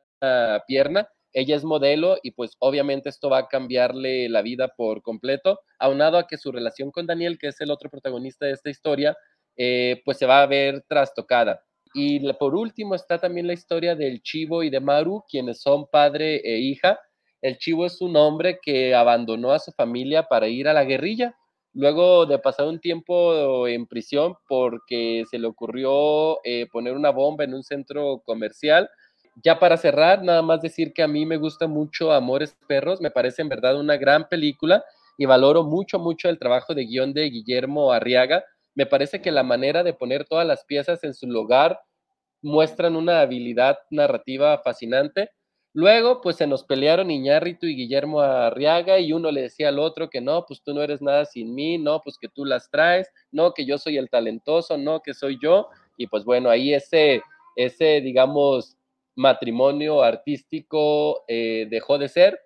pierna 0.66 1.06
ella 1.34 1.56
es 1.56 1.64
modelo 1.64 2.16
y 2.22 2.30
pues 2.30 2.56
obviamente 2.60 3.08
esto 3.08 3.28
va 3.28 3.38
a 3.38 3.48
cambiarle 3.48 4.28
la 4.28 4.40
vida 4.40 4.68
por 4.68 5.02
completo, 5.02 5.60
aunado 5.80 6.16
a 6.16 6.28
que 6.28 6.38
su 6.38 6.52
relación 6.52 6.92
con 6.92 7.06
Daniel, 7.06 7.38
que 7.38 7.48
es 7.48 7.60
el 7.60 7.72
otro 7.72 7.90
protagonista 7.90 8.46
de 8.46 8.52
esta 8.52 8.70
historia, 8.70 9.16
eh, 9.56 10.00
pues 10.04 10.16
se 10.18 10.26
va 10.26 10.42
a 10.42 10.46
ver 10.46 10.84
trastocada. 10.88 11.60
Y 11.92 12.32
por 12.34 12.54
último 12.54 12.94
está 12.94 13.18
también 13.18 13.48
la 13.48 13.52
historia 13.52 13.96
del 13.96 14.22
Chivo 14.22 14.62
y 14.62 14.70
de 14.70 14.78
Maru, 14.78 15.24
quienes 15.28 15.60
son 15.60 15.86
padre 15.90 16.36
e 16.36 16.58
hija. 16.58 17.00
El 17.42 17.58
Chivo 17.58 17.84
es 17.84 18.00
un 18.00 18.16
hombre 18.16 18.60
que 18.62 18.94
abandonó 18.94 19.50
a 19.50 19.58
su 19.58 19.72
familia 19.72 20.22
para 20.24 20.46
ir 20.46 20.68
a 20.68 20.72
la 20.72 20.84
guerrilla, 20.84 21.36
luego 21.74 22.26
de 22.26 22.38
pasar 22.38 22.66
un 22.66 22.80
tiempo 22.80 23.66
en 23.68 23.86
prisión 23.86 24.34
porque 24.48 25.24
se 25.30 25.38
le 25.38 25.46
ocurrió 25.46 26.38
eh, 26.44 26.66
poner 26.72 26.94
una 26.94 27.10
bomba 27.10 27.44
en 27.44 27.54
un 27.54 27.62
centro 27.62 28.22
comercial. 28.24 28.88
Ya 29.42 29.58
para 29.58 29.76
cerrar, 29.76 30.22
nada 30.22 30.42
más 30.42 30.60
decir 30.60 30.92
que 30.92 31.02
a 31.02 31.08
mí 31.08 31.26
me 31.26 31.36
gusta 31.36 31.66
mucho 31.66 32.12
Amores 32.12 32.56
Perros, 32.68 33.00
me 33.00 33.10
parece 33.10 33.42
en 33.42 33.48
verdad 33.48 33.78
una 33.78 33.96
gran 33.96 34.28
película 34.28 34.84
y 35.18 35.26
valoro 35.26 35.64
mucho, 35.64 35.98
mucho 35.98 36.28
el 36.28 36.38
trabajo 36.38 36.74
de 36.74 36.86
guion 36.86 37.12
de 37.12 37.30
Guillermo 37.30 37.92
Arriaga 37.92 38.44
me 38.74 38.86
parece 38.86 39.22
que 39.22 39.30
la 39.30 39.42
manera 39.42 39.82
de 39.82 39.94
poner 39.94 40.24
todas 40.24 40.46
las 40.46 40.64
piezas 40.64 41.04
en 41.04 41.14
su 41.14 41.26
lugar 41.26 41.80
muestran 42.42 42.96
una 42.96 43.20
habilidad 43.20 43.78
narrativa 43.90 44.58
fascinante. 44.58 45.30
Luego, 45.76 46.20
pues 46.20 46.36
se 46.36 46.46
nos 46.46 46.62
pelearon 46.62 47.10
Iñárritu 47.10 47.66
y 47.66 47.74
Guillermo 47.74 48.20
Arriaga 48.20 49.00
y 49.00 49.12
uno 49.12 49.32
le 49.32 49.42
decía 49.42 49.70
al 49.70 49.80
otro 49.80 50.08
que 50.08 50.20
no, 50.20 50.46
pues 50.46 50.62
tú 50.62 50.72
no 50.72 50.80
eres 50.82 51.02
nada 51.02 51.24
sin 51.24 51.52
mí, 51.52 51.78
no, 51.78 52.00
pues 52.00 52.16
que 52.16 52.28
tú 52.28 52.44
las 52.44 52.70
traes, 52.70 53.10
no, 53.32 53.52
que 53.52 53.66
yo 53.66 53.76
soy 53.76 53.98
el 53.98 54.08
talentoso, 54.08 54.78
no, 54.78 55.00
que 55.00 55.14
soy 55.14 55.36
yo. 55.42 55.68
Y 55.96 56.06
pues 56.06 56.24
bueno, 56.24 56.48
ahí 56.48 56.72
ese, 56.72 57.22
ese 57.56 58.00
digamos, 58.00 58.76
matrimonio 59.16 60.04
artístico 60.04 61.24
eh, 61.26 61.66
dejó 61.68 61.98
de 61.98 62.08
ser 62.08 62.40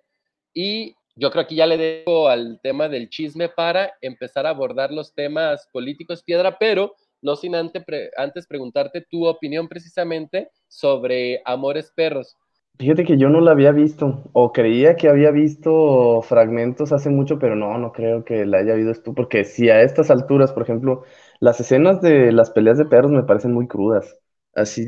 y 0.51 0.95
yo 1.15 1.29
creo 1.29 1.45
que 1.45 1.55
ya 1.55 1.67
le 1.67 1.77
dejo 1.77 2.29
al 2.29 2.59
tema 2.63 2.89
del 2.89 3.09
chisme 3.09 3.47
para 3.47 3.93
empezar 4.01 4.47
a 4.47 4.51
abordar 4.51 4.91
los 4.91 5.13
temas 5.13 5.67
políticos, 5.71 6.23
Piedra, 6.23 6.57
pero 6.57 6.95
no 7.21 7.35
sin 7.35 7.53
antes, 7.53 7.83
antes 8.17 8.47
preguntarte 8.47 9.01
tu 9.01 9.27
opinión 9.27 9.67
precisamente 9.67 10.49
sobre 10.67 11.43
Amores 11.45 11.91
Perros. 11.95 12.35
Fíjate 12.79 13.03
que 13.03 13.17
yo 13.17 13.27
no 13.29 13.41
la 13.41 13.51
había 13.51 13.73
visto, 13.73 14.23
o 14.31 14.53
creía 14.53 14.95
que 14.95 15.09
había 15.09 15.31
visto 15.31 16.21
fragmentos 16.21 16.93
hace 16.93 17.09
mucho, 17.09 17.37
pero 17.37 17.53
no, 17.57 17.77
no 17.77 17.91
creo 17.91 18.23
que 18.23 18.45
la 18.45 18.59
haya 18.59 18.73
visto 18.75 19.03
tú, 19.03 19.13
porque 19.13 19.43
si 19.43 19.69
a 19.69 19.81
estas 19.81 20.09
alturas, 20.09 20.53
por 20.53 20.63
ejemplo, 20.63 21.03
las 21.41 21.59
escenas 21.59 21.99
de 22.01 22.31
las 22.31 22.51
peleas 22.51 22.77
de 22.77 22.85
perros 22.85 23.11
me 23.11 23.23
parecen 23.23 23.51
muy 23.53 23.67
crudas. 23.67 24.17
Así, 24.53 24.87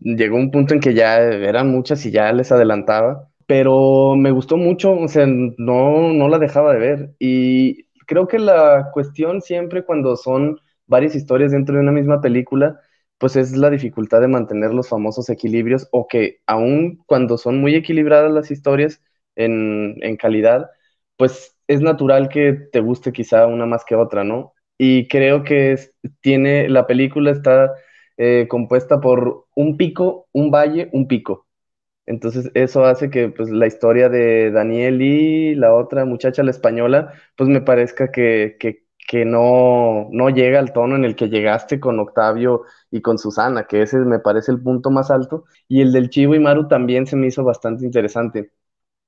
llegó 0.00 0.36
un 0.36 0.50
punto 0.50 0.72
en 0.72 0.80
que 0.80 0.94
ya 0.94 1.18
eran 1.18 1.70
muchas 1.70 2.04
y 2.06 2.10
ya 2.10 2.32
les 2.32 2.52
adelantaba 2.52 3.26
pero 3.46 4.14
me 4.14 4.30
gustó 4.30 4.56
mucho, 4.56 4.92
o 4.92 5.08
sea, 5.08 5.26
no, 5.26 6.12
no 6.12 6.28
la 6.28 6.38
dejaba 6.38 6.72
de 6.72 6.78
ver. 6.78 7.14
Y 7.18 7.82
creo 8.06 8.28
que 8.28 8.38
la 8.38 8.90
cuestión 8.92 9.40
siempre 9.42 9.84
cuando 9.84 10.16
son 10.16 10.60
varias 10.86 11.16
historias 11.16 11.50
dentro 11.50 11.74
de 11.74 11.80
una 11.80 11.90
misma 11.90 12.20
película, 12.20 12.78
pues 13.20 13.36
es 13.36 13.52
la 13.56 13.70
dificultad 13.70 14.22
de 14.22 14.28
mantener 14.28 14.72
los 14.74 14.88
famosos 14.88 15.28
equilibrios 15.30 15.88
o 15.92 16.08
que 16.08 16.40
aun 16.46 16.98
cuando 17.06 17.38
son 17.38 17.60
muy 17.60 17.74
equilibradas 17.76 18.32
las 18.32 18.50
historias 18.50 19.02
en, 19.36 20.16
calidad, 20.18 20.70
pues 21.16 21.56
es 21.68 21.80
natural 21.82 22.28
que 22.30 22.54
te 22.72 22.80
guste 22.80 23.12
quizá 23.12 23.46
una 23.46 23.66
más 23.66 23.84
que 23.84 23.94
otra, 23.96 24.24
¿no? 24.24 24.54
Y 24.78 25.08
creo 25.08 25.44
que 25.44 25.78
tiene, 26.22 26.68
la 26.70 26.86
película 26.86 27.30
está 27.32 27.74
eh, 28.16 28.46
compuesta 28.48 29.00
por 29.00 29.46
un 29.54 29.76
pico, 29.76 30.28
un 30.32 30.50
valle, 30.50 30.88
un 30.92 31.06
pico. 31.08 31.46
Entonces 32.06 32.50
eso 32.54 32.84
hace 32.86 33.10
que 33.10 33.28
pues 33.28 33.50
la 33.50 33.66
historia 33.66 34.08
de 34.08 34.50
Daniel 34.50 35.02
y 35.02 35.54
la 35.54 35.74
otra 35.74 36.04
muchacha, 36.04 36.42
la 36.42 36.50
española, 36.50 37.14
pues 37.36 37.48
me 37.50 37.60
parezca 37.60 38.10
que, 38.10 38.56
no, 39.24 40.08
no 40.10 40.30
llega 40.30 40.58
al 40.58 40.72
tono 40.72 40.96
en 40.96 41.04
el 41.04 41.16
que 41.16 41.28
llegaste 41.28 41.80
con 41.80 41.98
Octavio 41.98 42.62
y 42.90 43.00
con 43.02 43.18
Susana, 43.18 43.66
que 43.66 43.82
ese 43.82 43.98
me 43.98 44.20
parece 44.20 44.52
el 44.52 44.62
punto 44.62 44.90
más 44.90 45.10
alto. 45.10 45.44
Y 45.68 45.80
el 45.80 45.92
del 45.92 46.10
Chivo 46.10 46.34
y 46.34 46.40
Maru 46.40 46.68
también 46.68 47.06
se 47.06 47.16
me 47.16 47.26
hizo 47.26 47.44
bastante 47.44 47.84
interesante. 47.84 48.52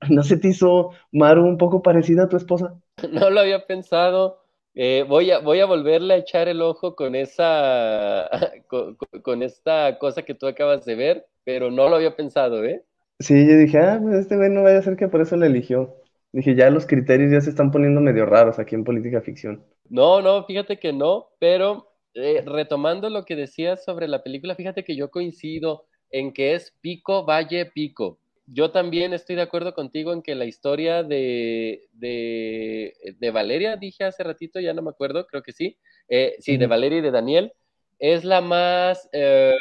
¿No 0.10 0.22
se 0.22 0.36
te 0.36 0.48
hizo, 0.48 0.90
Maru, 1.12 1.44
un 1.44 1.58
poco 1.58 1.82
parecida 1.82 2.24
a 2.24 2.28
tu 2.28 2.36
esposa? 2.36 2.74
No 3.12 3.30
lo 3.30 3.40
había 3.40 3.66
pensado. 3.66 4.42
Eh, 4.74 5.04
voy, 5.06 5.30
a, 5.30 5.38
voy 5.40 5.60
a 5.60 5.66
volverle 5.66 6.14
a 6.14 6.16
echar 6.18 6.48
el 6.48 6.62
ojo 6.62 6.96
con 6.96 7.14
esa, 7.14 8.28
con, 9.22 9.42
esta 9.42 9.98
cosa 9.98 10.22
que 10.22 10.34
tú 10.34 10.46
acabas 10.46 10.84
de 10.84 10.94
ver, 10.94 11.26
pero 11.44 11.70
no 11.70 11.88
lo 11.88 11.96
había 11.96 12.16
pensado, 12.16 12.64
¿eh? 12.64 12.82
Sí, 13.18 13.46
yo 13.46 13.56
dije, 13.56 13.78
ah, 13.78 14.00
pues 14.02 14.16
este 14.16 14.36
güey 14.36 14.50
no 14.50 14.62
vaya 14.62 14.78
a 14.78 14.82
ser 14.82 14.96
que 14.96 15.08
por 15.08 15.20
eso 15.20 15.36
le 15.36 15.46
eligió. 15.46 15.94
Dije, 16.32 16.54
ya 16.54 16.70
los 16.70 16.86
criterios 16.86 17.30
ya 17.30 17.40
se 17.40 17.50
están 17.50 17.70
poniendo 17.70 18.00
medio 18.00 18.24
raros 18.24 18.58
aquí 18.58 18.74
en 18.74 18.84
política 18.84 19.20
ficción. 19.20 19.64
No, 19.90 20.22
no, 20.22 20.44
fíjate 20.44 20.78
que 20.78 20.92
no, 20.92 21.28
pero 21.38 21.92
eh, 22.14 22.42
retomando 22.46 23.10
lo 23.10 23.24
que 23.24 23.36
decías 23.36 23.84
sobre 23.84 24.08
la 24.08 24.22
película, 24.22 24.54
fíjate 24.54 24.84
que 24.84 24.96
yo 24.96 25.10
coincido 25.10 25.84
en 26.10 26.32
que 26.32 26.54
es 26.54 26.74
pico, 26.80 27.24
valle, 27.26 27.66
pico. 27.66 28.18
Yo 28.46 28.70
también 28.70 29.12
estoy 29.12 29.36
de 29.36 29.42
acuerdo 29.42 29.74
contigo 29.74 30.12
en 30.12 30.22
que 30.22 30.34
la 30.34 30.46
historia 30.46 31.02
de, 31.02 31.88
de, 31.92 33.30
Valeria, 33.32 33.76
dije 33.76 34.04
hace 34.04 34.22
ratito, 34.24 34.58
ya 34.60 34.74
no 34.74 34.82
me 34.82 34.90
acuerdo, 34.90 35.26
creo 35.26 35.42
que 35.42 35.52
sí, 35.52 35.78
eh, 36.08 36.34
sí, 36.38 36.56
de 36.56 36.66
Valeria 36.66 36.98
y 36.98 37.02
de 37.02 37.10
Daniel, 37.10 37.52
es 37.98 38.24
la 38.24 38.40
más, 38.40 39.08
eh, 39.12 39.54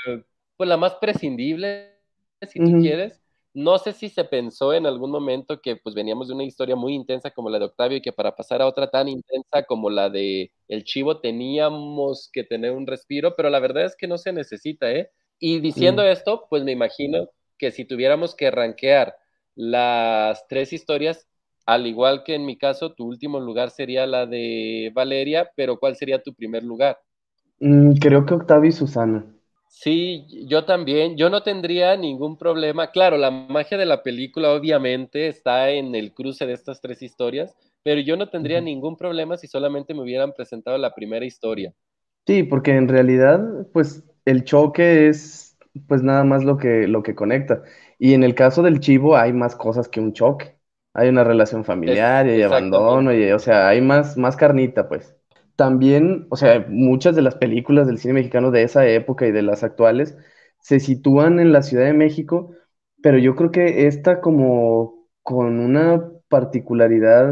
pues 0.57 0.67
la 0.67 0.77
más 0.77 0.95
prescindible, 0.95 1.91
si 2.47 2.59
tú 2.59 2.79
quieres, 2.81 3.20
no 3.53 3.77
sé 3.77 3.93
si 3.93 4.09
se 4.09 4.23
pensó 4.23 4.73
en 4.73 4.85
algún 4.85 5.11
momento 5.11 5.61
que 5.61 5.75
pues 5.75 5.93
veníamos 5.93 6.27
de 6.27 6.33
una 6.33 6.43
historia 6.43 6.75
muy 6.75 6.93
intensa 6.93 7.31
como 7.31 7.49
la 7.49 7.59
de 7.59 7.65
Octavio 7.65 7.97
y 7.97 8.01
que 8.01 8.13
para 8.13 8.35
pasar 8.35 8.61
a 8.61 8.67
otra 8.67 8.89
tan 8.89 9.07
intensa 9.09 9.63
como 9.67 9.89
la 9.89 10.09
de 10.09 10.51
El 10.67 10.83
Chivo 10.83 11.19
teníamos 11.19 12.29
que 12.31 12.43
tener 12.43 12.71
un 12.71 12.87
respiro, 12.87 13.35
pero 13.35 13.49
la 13.49 13.59
verdad 13.59 13.85
es 13.85 13.95
que 13.95 14.07
no 14.07 14.17
se 14.17 14.31
necesita, 14.31 14.91
¿eh? 14.91 15.09
Y 15.39 15.59
diciendo 15.59 16.03
esto, 16.03 16.45
pues 16.49 16.63
me 16.63 16.71
imagino 16.71 17.27
que 17.57 17.71
si 17.71 17.83
tuviéramos 17.83 18.35
que 18.35 18.51
rankear 18.51 19.15
las 19.55 20.47
tres 20.47 20.71
historias, 20.71 21.27
al 21.65 21.87
igual 21.87 22.23
que 22.23 22.35
en 22.35 22.45
mi 22.45 22.57
caso, 22.57 22.93
tu 22.93 23.05
último 23.05 23.39
lugar 23.39 23.71
sería 23.71 24.05
la 24.05 24.25
de 24.25 24.91
Valeria, 24.93 25.51
pero 25.55 25.77
¿cuál 25.77 25.95
sería 25.95 26.21
tu 26.21 26.33
primer 26.33 26.63
lugar? 26.63 26.99
Mm, 27.59 27.93
creo 27.93 28.25
que 28.25 28.33
Octavio 28.33 28.69
y 28.69 28.73
Susana. 28.73 29.25
Sí, 29.71 30.27
yo 30.47 30.65
también. 30.65 31.17
Yo 31.17 31.31
no 31.31 31.41
tendría 31.41 31.97
ningún 31.97 32.37
problema. 32.37 32.91
Claro, 32.91 33.17
la 33.17 33.31
magia 33.31 33.77
de 33.77 33.87
la 33.87 34.03
película 34.03 34.53
obviamente 34.53 35.27
está 35.27 35.71
en 35.71 35.95
el 35.95 36.13
cruce 36.13 36.45
de 36.45 36.53
estas 36.53 36.79
tres 36.79 37.01
historias, 37.01 37.55
pero 37.81 38.01
yo 38.01 38.15
no 38.17 38.29
tendría 38.29 38.61
ningún 38.61 38.97
problema 38.97 39.37
si 39.37 39.47
solamente 39.47 39.95
me 39.95 40.01
hubieran 40.01 40.33
presentado 40.33 40.77
la 40.77 40.93
primera 40.93 41.25
historia. 41.25 41.73
Sí, 42.27 42.43
porque 42.43 42.75
en 42.75 42.87
realidad, 42.87 43.67
pues 43.73 44.03
el 44.25 44.43
choque 44.43 45.07
es 45.09 45.57
pues 45.87 46.03
nada 46.03 46.23
más 46.23 46.43
lo 46.43 46.57
que, 46.57 46.87
lo 46.87 47.01
que 47.03 47.15
conecta. 47.15 47.63
Y 47.97 48.13
en 48.13 48.23
el 48.23 48.35
caso 48.35 48.61
del 48.61 48.79
chivo 48.79 49.17
hay 49.17 49.33
más 49.33 49.55
cosas 49.55 49.87
que 49.89 49.99
un 49.99 50.13
choque. 50.13 50.57
Hay 50.93 51.09
una 51.09 51.23
relación 51.23 51.63
familiar 51.63 52.27
y 52.27 52.31
hay 52.31 52.41
abandono, 52.41 53.13
y, 53.13 53.31
o 53.31 53.39
sea, 53.39 53.69
hay 53.69 53.81
más, 53.81 54.17
más 54.17 54.35
carnita, 54.35 54.89
pues 54.89 55.15
también, 55.61 56.25
o 56.31 56.37
sea, 56.37 56.65
muchas 56.69 57.15
de 57.15 57.21
las 57.21 57.35
películas 57.35 57.85
del 57.85 57.99
cine 57.99 58.15
mexicano 58.15 58.49
de 58.49 58.63
esa 58.63 58.87
época 58.87 59.27
y 59.27 59.31
de 59.31 59.43
las 59.43 59.63
actuales 59.63 60.17
se 60.59 60.79
sitúan 60.79 61.39
en 61.39 61.51
la 61.51 61.61
Ciudad 61.61 61.85
de 61.85 61.93
México, 61.93 62.55
pero 63.03 63.19
yo 63.19 63.35
creo 63.35 63.51
que 63.51 63.85
esta 63.85 64.21
como 64.21 65.05
con 65.21 65.59
una 65.59 66.03
particularidad 66.29 67.31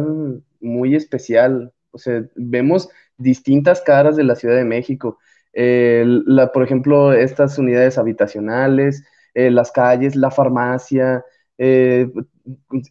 muy 0.59 0.95
especial, 0.95 1.73
o 1.89 1.97
sea, 1.97 2.23
vemos 2.35 2.89
distintas 3.17 3.81
caras 3.81 4.15
de 4.15 4.25
la 4.25 4.35
Ciudad 4.35 4.57
de 4.57 4.65
México. 4.65 5.17
la, 5.55 6.51
por 6.51 6.61
ejemplo, 6.63 7.13
estas 7.13 7.57
unidades 7.57 7.97
habitacionales, 7.97 9.03
eh, 9.33 9.49
las 9.49 9.71
calles, 9.71 10.15
la 10.15 10.29
farmacia, 10.29 11.25
eh, 11.57 12.11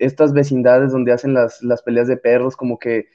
estas 0.00 0.32
vecindades 0.32 0.90
donde 0.90 1.12
hacen 1.12 1.32
las, 1.32 1.62
las 1.62 1.82
peleas 1.82 2.08
de 2.08 2.16
perros, 2.16 2.56
como 2.56 2.80
que 2.80 3.06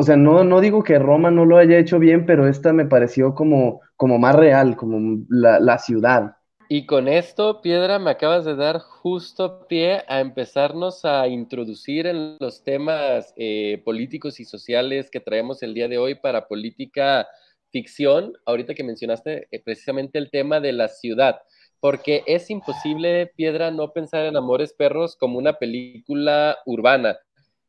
o 0.00 0.02
sea, 0.02 0.16
no, 0.16 0.44
no 0.44 0.62
digo 0.62 0.82
que 0.82 0.98
Roma 0.98 1.30
no 1.30 1.44
lo 1.44 1.58
haya 1.58 1.78
hecho 1.78 1.98
bien, 1.98 2.24
pero 2.24 2.48
esta 2.48 2.72
me 2.72 2.86
pareció 2.86 3.34
como, 3.34 3.82
como 3.96 4.18
más 4.18 4.34
real, 4.34 4.74
como 4.74 5.26
la, 5.28 5.76
ciudad. 5.76 6.36
Y 6.70 6.86
con 6.86 7.06
esto, 7.06 7.60
Piedra, 7.60 7.98
me 7.98 8.10
acabas 8.10 8.46
de 8.46 8.56
dar 8.56 8.78
justo 8.78 9.66
pie 9.68 10.02
a 10.08 10.20
empezarnos 10.20 11.04
a 11.04 11.28
introducir 11.28 12.06
en 12.06 12.38
los 12.40 12.64
temas 12.64 13.34
eh, 13.36 13.82
políticos 13.84 14.40
y 14.40 14.46
sociales 14.46 15.10
que 15.10 15.20
traemos 15.20 15.62
el 15.62 15.74
día 15.74 15.86
de 15.86 15.98
hoy 15.98 16.14
para 16.14 16.48
política 16.48 17.28
ficción, 17.70 18.32
ahorita 18.46 18.72
que 18.72 18.84
mencionaste 18.84 19.48
eh, 19.50 19.62
precisamente 19.62 20.18
el 20.18 20.30
tema 20.30 20.60
de 20.60 20.72
la 20.72 20.88
ciudad, 20.88 21.40
porque 21.78 22.22
es 22.26 22.48
imposible, 22.48 23.30
Piedra, 23.36 23.70
no 23.70 23.92
pensar 23.92 24.24
en 24.24 24.38
Amores 24.38 24.72
Perros 24.72 25.14
como 25.14 25.36
una 25.36 25.58
película 25.58 26.56
urbana 26.64 27.18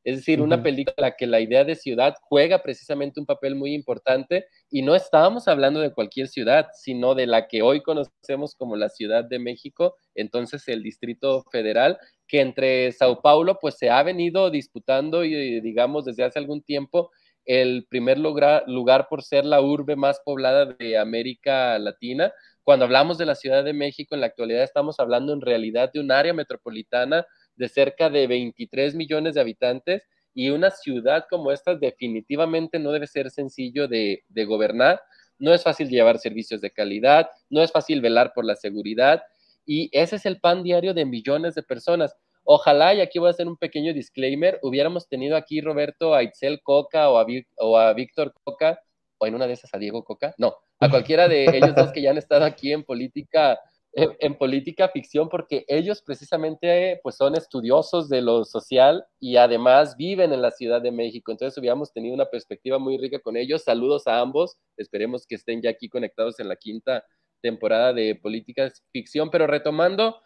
Es 0.04 0.18
decir, 0.18 0.42
una 0.42 0.64
película 0.64 0.96
en 0.98 1.02
la 1.04 1.16
que 1.16 1.28
la 1.28 1.40
idea 1.40 1.64
de 1.64 1.76
ciudad 1.76 2.16
juega 2.24 2.64
precisamente 2.64 3.20
un 3.20 3.28
papel 3.28 3.56
muy 3.56 3.74
importante 3.76 4.46
y 4.72 4.82
no 4.82 4.96
estábamos 4.96 5.48
hablando 5.48 5.80
de 5.80 5.94
cualquier 5.94 6.28
ciudad, 6.28 6.70
sino 6.74 7.14
de 7.14 7.28
la 7.28 7.48
que 7.48 7.62
hoy 7.62 7.82
conocemos 7.82 8.56
como 8.56 8.76
la 8.76 8.90
Ciudad 8.90 9.24
de 9.24 9.38
México, 9.38 9.96
entonces 10.16 10.68
el 10.68 10.82
Distrito 10.82 11.44
Federal, 11.52 12.00
que 12.28 12.42
entre 12.42 12.92
Sao 12.94 13.22
Paulo 13.22 13.60
pues 13.62 13.78
se 13.78 13.92
ha 13.92 14.02
venido 14.02 14.50
disputando 14.50 15.24
y 15.24 15.62
digamos 15.62 16.06
desde 16.06 16.24
hace 16.24 16.40
algún 16.40 16.64
tiempo 16.64 17.12
el 17.46 17.86
primer 17.90 18.18
lugar, 18.18 18.64
lugar 18.68 19.08
por 19.08 19.24
ser 19.24 19.46
la 19.46 19.62
urbe 19.62 19.96
más 19.96 20.20
poblada 20.24 20.66
de 20.66 20.98
América 20.98 21.78
Latina. 21.80 22.32
Cuando 22.64 22.86
hablamos 22.86 23.18
de 23.18 23.26
la 23.26 23.36
Ciudad 23.36 23.64
de 23.64 23.74
México, 23.74 24.16
en 24.16 24.22
la 24.22 24.28
actualidad 24.28 24.64
estamos 24.64 25.00
hablando 25.00 25.34
en 25.34 25.42
realidad 25.42 25.92
de 25.94 26.00
un 26.00 26.12
área 26.12 26.34
metropolitana 26.34 27.26
de 27.62 27.70
cerca 27.70 28.10
de 28.10 28.26
23 28.26 28.96
millones 28.96 29.36
de 29.36 29.42
habitantes 29.42 30.02
y 30.34 30.50
una 30.50 30.72
ciudad 30.72 31.26
como 31.30 31.52
esta 31.52 31.76
definitivamente 31.76 32.80
no 32.80 32.92
debe 32.92 33.06
ser 33.06 33.30
sencillo 33.30 33.88
de, 33.88 34.24
gobernar. 34.48 35.00
No 35.38 35.54
es 35.54 35.62
fácil 35.62 35.88
llevar 35.88 36.18
servicios 36.18 36.60
de 36.60 36.72
calidad, 36.72 37.30
no 37.52 37.62
es 37.62 37.72
fácil 37.72 38.02
velar 38.02 38.34
por 38.34 38.46
la 38.46 38.56
seguridad 38.56 39.22
y 39.64 39.92
ese 39.92 40.16
es 40.16 40.26
el 40.26 40.40
pan 40.40 40.64
diario 40.64 40.96
de 40.96 41.06
millones 41.06 41.54
de 41.54 41.62
personas. 41.62 42.16
Ojalá, 42.44 42.96
y 42.96 43.02
aquí 43.02 43.20
voy 43.20 43.28
a 43.28 43.32
hacer 43.32 43.48
un 43.48 43.58
pequeño 43.58 43.94
disclaimer, 43.94 44.58
hubiéramos 44.64 45.08
tenido 45.08 45.38
aquí 45.38 45.62
Roberto 45.62 46.16
a 46.16 46.24
Itzel 46.24 46.64
Coca 46.64 47.12
o 47.12 47.20
a, 47.20 47.28
o 47.58 47.78
a 47.78 47.94
Víctor 47.94 48.34
Coca, 48.44 48.82
o 49.20 49.28
en 49.28 49.36
una 49.36 49.46
de 49.46 49.54
esas 49.54 49.72
a 49.76 49.78
Diego 49.78 50.04
Coca, 50.04 50.34
no, 50.40 50.56
a 50.80 50.90
cualquiera 50.90 51.28
de 51.28 51.46
ellos 51.46 51.76
dos 51.76 51.92
que 51.92 52.02
ya 52.02 52.10
han 52.10 52.18
estado 52.18 52.44
aquí 52.44 52.74
en 52.74 52.84
política 52.84 53.60
en, 53.94 54.38
política 54.38 54.88
ficción 54.90 55.28
porque 55.28 55.66
ellos 55.68 56.02
precisamente 56.02 57.00
pues 57.04 57.16
son 57.16 57.36
estudiosos 57.36 58.08
de 58.08 58.22
lo 58.22 58.46
social 58.46 59.06
y 59.20 59.36
además 59.36 59.98
viven 59.98 60.32
en 60.32 60.42
la 60.42 60.52
Ciudad 60.52 60.82
de 60.82 60.92
México. 60.92 61.32
Entonces 61.32 61.58
hubiéramos 61.58 61.92
tenido 61.92 62.16
una 62.16 62.30
perspectiva 62.30 62.80
muy 62.80 62.98
rica 62.98 63.20
con 63.20 63.36
ellos. 63.36 63.64
Saludos 63.64 64.08
a 64.08 64.20
ambos. 64.20 64.58
Esperemos 64.78 65.28
que 65.28 65.36
estén 65.36 65.62
ya 65.62 65.72
aquí 65.72 65.90
conectados 65.90 66.40
en 66.40 66.48
la 66.48 66.56
quinta 66.56 67.04
temporada 67.42 67.92
de 67.92 68.16
política 68.16 68.72
ficción. 68.94 69.30
Pero 69.30 69.48
retomando, 69.48 70.22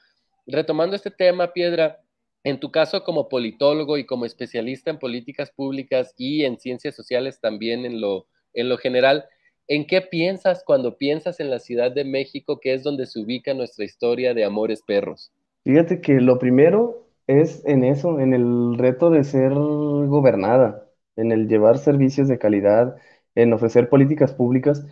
retomando 0.46 0.96
este 0.96 1.10
tema, 1.10 1.52
Piedra, 1.52 2.00
en 2.44 2.60
tu 2.60 2.72
caso 2.72 3.04
como 3.04 3.30
politólogo 3.30 3.98
y 3.98 4.06
como 4.06 4.26
especialista 4.26 4.92
en 4.92 5.00
políticas 5.00 5.52
públicas 5.52 6.14
y 6.18 6.46
en 6.46 6.60
ciencias 6.60 6.96
sociales 6.96 7.40
también 7.40 7.86
en 7.86 8.00
lo, 8.00 8.28
en 8.54 8.70
lo 8.70 8.78
general, 8.78 9.26
¿En 9.68 9.86
qué 9.86 10.02
piensas 10.02 10.64
cuando 10.66 10.98
piensas 10.98 11.40
en 11.40 11.52
la 11.52 11.60
Ciudad 11.60 11.92
de 11.92 12.04
México, 12.04 12.60
que 12.60 12.74
es 12.74 12.82
donde 12.82 13.06
se 13.06 13.20
ubica 13.20 13.54
nuestra 13.54 13.86
historia 13.86 14.34
de 14.34 14.44
Amores 14.44 14.82
Perros? 14.82 15.32
Fíjate 15.64 16.00
que 16.02 16.22
lo 16.22 16.38
primero 16.40 17.08
es 17.28 17.66
en 17.66 17.84
eso, 17.84 18.20
en 18.20 18.34
el 18.34 18.78
reto 18.78 19.10
de 19.10 19.24
ser 19.24 19.54
gobernada, 19.54 20.88
en 21.16 21.32
el 21.32 21.48
llevar 21.48 21.78
servicios 21.80 22.28
de 22.28 22.38
calidad, 22.38 22.96
en 23.34 23.52
ofrecer 23.54 23.90
políticas 23.90 24.34
públicas, 24.34 24.86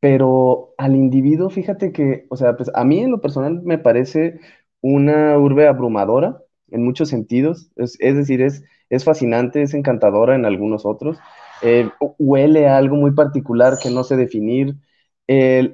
pero 0.00 0.74
al 0.78 0.96
individuo, 0.96 1.50
fíjate 1.50 1.92
que, 1.92 2.26
o 2.30 2.36
sea, 2.36 2.56
pues 2.56 2.70
a 2.74 2.84
mí 2.84 3.00
en 3.00 3.10
lo 3.10 3.20
personal 3.20 3.62
me 3.62 3.78
parece 3.78 4.40
una 4.80 5.38
urbe 5.38 5.66
abrumadora 5.68 6.42
en 6.70 6.84
muchos 6.84 7.08
sentidos, 7.10 7.70
es, 7.76 7.96
es 8.00 8.16
decir, 8.16 8.40
es, 8.42 8.64
es 8.90 9.04
fascinante, 9.04 9.62
es 9.62 9.74
encantadora 9.74 10.34
en 10.34 10.46
algunos 10.46 10.86
otros, 10.86 11.18
eh, 11.64 11.90
huele 12.18 12.68
a 12.68 12.76
algo 12.78 12.96
muy 12.96 13.12
particular 13.12 13.78
que 13.82 13.90
no 13.90 14.04
sé 14.04 14.16
definir. 14.16 14.76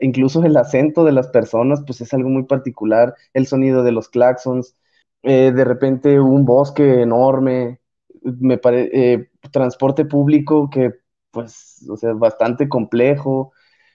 incluso 0.01 0.45
el 0.45 0.57
acento 0.57 1.05
de 1.05 1.13
las 1.13 1.29
personas, 1.29 1.83
pues 1.87 2.01
es 2.01 2.15
algo 2.15 2.29
muy 2.29 2.45
particular, 2.45 3.15
el 3.35 3.47
sonido 3.47 3.83
de 3.83 3.93
los 3.93 4.09
claxons, 4.09 4.77
eh, 5.23 5.53
de 5.53 5.65
repente 5.65 6.21
un 6.21 6.45
bosque 6.45 7.03
enorme, 7.03 7.81
me 8.23 8.59
eh, 8.65 9.29
transporte 9.53 10.05
público 10.05 10.71
que, 10.71 10.95
pues, 11.31 11.85
o 11.91 11.97
sea, 11.97 12.13
bastante 12.15 12.69
complejo, 12.69 13.53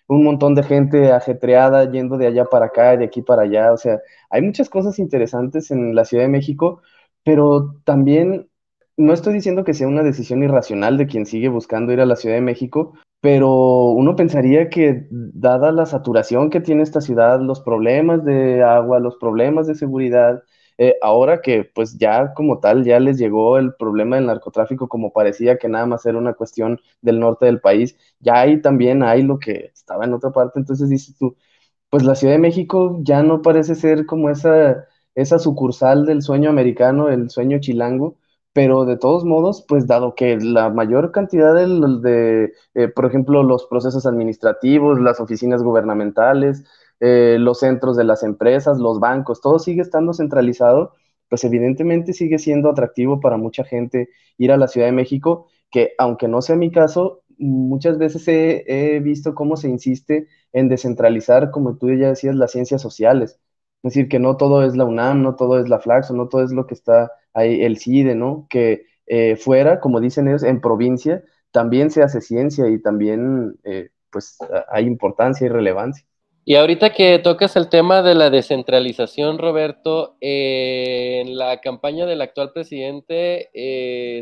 un 0.07 0.23
montón 0.23 0.55
de 0.55 0.63
gente 0.63 1.11
ajetreada 1.11 1.89
yendo 1.91 2.17
de 2.17 2.27
allá 2.27 2.45
para 2.45 2.67
acá, 2.67 2.95
de 2.97 3.05
aquí 3.05 3.21
para 3.21 3.43
allá, 3.43 3.73
o 3.73 3.77
sea, 3.77 3.99
hay 4.29 4.41
muchas 4.41 4.69
cosas 4.69 4.99
interesantes 4.99 5.71
en 5.71 5.95
la 5.95 6.05
Ciudad 6.05 6.23
de 6.25 6.29
México, 6.29 6.81
pero 7.23 7.75
también 7.85 8.49
no 8.97 9.13
estoy 9.13 9.33
diciendo 9.33 9.63
que 9.63 9.73
sea 9.73 9.87
una 9.87 10.03
decisión 10.03 10.43
irracional 10.43 10.97
de 10.97 11.07
quien 11.07 11.25
sigue 11.25 11.49
buscando 11.49 11.91
ir 11.93 12.01
a 12.01 12.05
la 12.05 12.15
Ciudad 12.15 12.35
de 12.35 12.41
México, 12.41 12.93
pero 13.21 13.89
uno 13.89 14.15
pensaría 14.15 14.69
que 14.69 15.07
dada 15.09 15.71
la 15.71 15.85
saturación 15.85 16.49
que 16.49 16.61
tiene 16.61 16.83
esta 16.83 17.01
ciudad, 17.01 17.39
los 17.41 17.61
problemas 17.61 18.23
de 18.23 18.63
agua, 18.63 18.99
los 18.99 19.17
problemas 19.17 19.67
de 19.67 19.75
seguridad, 19.75 20.43
eh, 20.77 20.95
ahora 21.01 21.41
que 21.41 21.63
pues 21.63 21.97
ya 21.97 22.33
como 22.33 22.59
tal 22.59 22.83
ya 22.83 22.99
les 22.99 23.17
llegó 23.17 23.57
el 23.57 23.73
problema 23.75 24.17
del 24.17 24.25
narcotráfico 24.27 24.89
como 24.89 25.13
parecía 25.13 25.57
que 25.57 25.69
nada 25.69 25.85
más 25.85 26.05
era 26.05 26.17
una 26.17 26.33
cuestión 26.33 26.81
del 27.01 27.19
norte 27.19 27.45
del 27.45 27.61
país, 27.61 27.97
ya 28.19 28.41
ahí 28.41 28.61
también 28.61 29.01
hay 29.03 29.23
lo 29.23 29.39
que 29.39 29.71
estaba 29.73 30.05
en 30.05 30.13
otra 30.13 30.31
parte, 30.31 30.59
entonces 30.59 30.89
dices 30.89 31.17
tú, 31.17 31.35
pues 31.89 32.03
la 32.03 32.15
Ciudad 32.15 32.33
de 32.33 32.39
México 32.39 32.99
ya 33.03 33.23
no 33.23 33.41
parece 33.41 33.75
ser 33.75 34.05
como 34.05 34.29
esa, 34.29 34.85
esa 35.15 35.39
sucursal 35.39 36.05
del 36.05 36.21
sueño 36.21 36.49
americano, 36.49 37.09
el 37.09 37.29
sueño 37.29 37.59
chilango, 37.59 38.17
pero 38.55 38.85
de 38.85 38.95
todos 38.97 39.25
modos, 39.25 39.65
pues 39.67 39.85
dado 39.85 40.15
que 40.15 40.37
la 40.37 40.69
mayor 40.69 41.11
cantidad 41.11 41.53
de, 41.53 42.53
eh, 42.73 42.87
por 42.87 43.05
ejemplo, 43.05 43.43
los 43.43 43.65
procesos 43.65 44.05
administrativos, 44.05 45.01
las 45.01 45.19
oficinas 45.19 45.61
gubernamentales, 45.61 46.63
eh, 47.01 47.35
los 47.37 47.59
centros 47.59 47.97
de 47.97 48.05
las 48.05 48.23
empresas, 48.23 48.77
los 48.79 49.01
bancos, 49.01 49.41
todo 49.41 49.59
sigue 49.59 49.81
estando 49.81 50.13
centralizado, 50.13 50.93
pues 51.27 51.43
evidentemente 51.43 52.13
sigue 52.13 52.39
siendo 52.39 52.69
atractivo 52.69 53.19
para 53.19 53.35
mucha 53.35 53.65
gente 53.65 54.07
ir 54.37 54.53
a 54.53 54.57
la 54.57 54.69
Ciudad 54.69 54.87
de 54.87 54.93
México, 54.93 55.47
que 55.69 55.91
aunque 55.97 56.29
no 56.29 56.41
sea 56.41 56.55
mi 56.55 56.71
caso, 56.71 57.23
muchas 57.37 57.97
veces 57.97 58.25
he, 58.29 58.63
he 58.95 58.99
visto 59.01 59.35
cómo 59.35 59.57
se 59.57 59.67
insiste 59.69 60.27
en 60.53 60.69
descentralizar, 60.69 61.51
como 61.51 61.75
tú 61.77 61.89
ya 61.89 62.07
decías, 62.09 62.35
las 62.35 62.51
ciencias 62.53 62.81
sociales. 62.81 63.41
Es 63.83 63.93
decir, 63.93 64.07
que 64.07 64.19
no 64.19 64.37
todo 64.37 64.63
es 64.63 64.77
la 64.77 64.85
UNAM, 64.85 65.21
no 65.23 65.35
todo 65.35 65.59
es 65.59 65.67
la 65.67 65.79
Flaxo, 65.79 66.13
no 66.13 66.29
todo 66.29 66.43
es 66.43 66.51
lo 66.53 66.65
que 66.67 66.73
está 66.73 67.11
hay 67.35 67.61
el 67.63 67.77
CIDE, 67.77 68.15
¿no? 68.15 68.47
Que 68.49 68.85
eh, 69.05 69.35
fuera, 69.35 69.79
como 69.79 69.99
dicen 70.01 70.27
ellos, 70.27 70.43
en 70.43 70.61
provincia, 70.61 71.23
también 71.51 71.91
se 71.91 72.01
hace 72.01 72.21
ciencia 72.21 72.67
y 72.69 72.81
también, 72.81 73.55
eh, 73.63 73.89
pues, 74.09 74.37
hay 74.71 74.85
importancia 74.85 75.45
y 75.45 75.49
relevancia. 75.49 76.05
Y 76.47 76.55
ahorita 76.55 76.93
que 76.93 77.19
tocas 77.19 77.55
el 77.55 77.69
tema 77.69 78.03
de 78.03 78.13
la 78.13 78.29
descentralización, 78.29 79.39
Roberto, 79.39 80.15
eh, 80.21 81.23
en 81.25 81.37
la 81.37 81.59
campaña 81.59 82.05
del 82.05 82.21
actual 82.21 82.51
presidente 82.53 83.49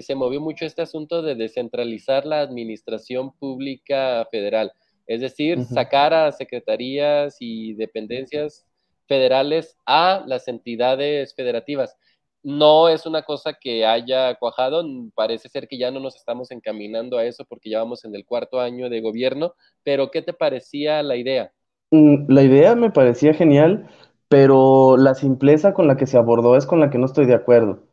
se 0.02 0.16
movió 0.16 0.40
mucho 0.40 0.66
este 0.66 0.82
asunto 0.82 1.22
de 1.22 1.36
descentralizar 1.36 2.26
la 2.26 2.40
administración 2.40 3.34
pública 3.34 4.26
federal, 4.32 4.72
es 5.06 5.20
decir, 5.20 5.66
sacar 5.66 6.14
a 6.14 6.32
secretarías 6.32 7.36
y 7.42 7.74
dependencias 7.74 8.66
federales 9.06 9.76
a 9.86 10.24
las 10.26 10.48
entidades 10.48 11.36
federativas 11.36 11.98
no 12.44 12.90
es 12.90 13.06
una 13.06 13.24
cosa 13.24 13.54
que 13.54 13.86
haya 13.86 14.36
cuajado, 14.36 14.84
parece 15.16 15.50
ser 15.50 15.68
que 15.68 15.78
ya 15.78 15.92
no 15.92 16.00
nos 16.00 16.16
estamos 16.16 16.52
encaminando 16.52 17.18
a 17.18 17.26
eso 17.26 17.46
porque 17.46 17.70
ya 17.72 17.80
vamos 17.80 18.06
en 18.06 18.16
el 18.16 18.26
cuarto 18.26 18.60
año 18.60 18.90
de 18.90 19.02
gobierno, 19.02 19.54
pero 19.84 20.12
¿qué 20.12 20.22
te 20.22 20.34
parecía 20.34 21.02
la 21.04 21.16
idea? 21.16 21.52
Mm, 21.92 22.26
la 22.32 22.44
idea 22.44 22.76
me 22.76 22.92
parecía 22.92 23.34
genial, 23.34 23.90
pero 24.28 24.98
la 24.98 25.14
simpleza 25.16 25.74
con 25.74 25.88
la 25.88 25.98
que 25.98 26.08
se 26.08 26.18
abordó 26.18 26.58
es 26.58 26.66
con 26.66 26.80
la 26.80 26.90
que 26.90 26.98
no 26.98 27.06
estoy 27.06 27.26
de 27.26 27.36
acuerdo. 27.36 27.84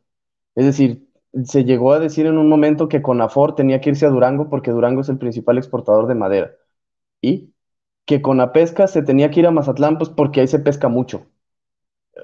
Es 0.56 0.66
decir, 0.66 1.08
se 1.44 1.64
llegó 1.64 1.92
a 1.92 2.00
decir 2.00 2.26
en 2.26 2.38
un 2.38 2.48
momento 2.48 2.88
que 2.88 3.02
Conafor 3.02 3.54
tenía 3.56 3.80
que 3.80 3.90
irse 3.90 4.06
a 4.06 4.10
Durango 4.10 4.48
porque 4.50 4.70
Durango 4.72 5.02
es 5.02 5.08
el 5.10 5.18
principal 5.18 5.58
exportador 5.58 6.08
de 6.08 6.14
madera. 6.16 6.52
Y 7.22 7.54
que 8.06 8.22
con 8.22 8.38
la 8.38 8.52
pesca 8.52 8.86
se 8.88 9.02
tenía 9.02 9.30
que 9.30 9.40
ir 9.40 9.46
a 9.48 9.52
Mazatlán 9.52 9.98
pues 9.98 10.10
porque 10.10 10.40
ahí 10.42 10.48
se 10.48 10.60
pesca 10.60 10.88
mucho 10.88 11.26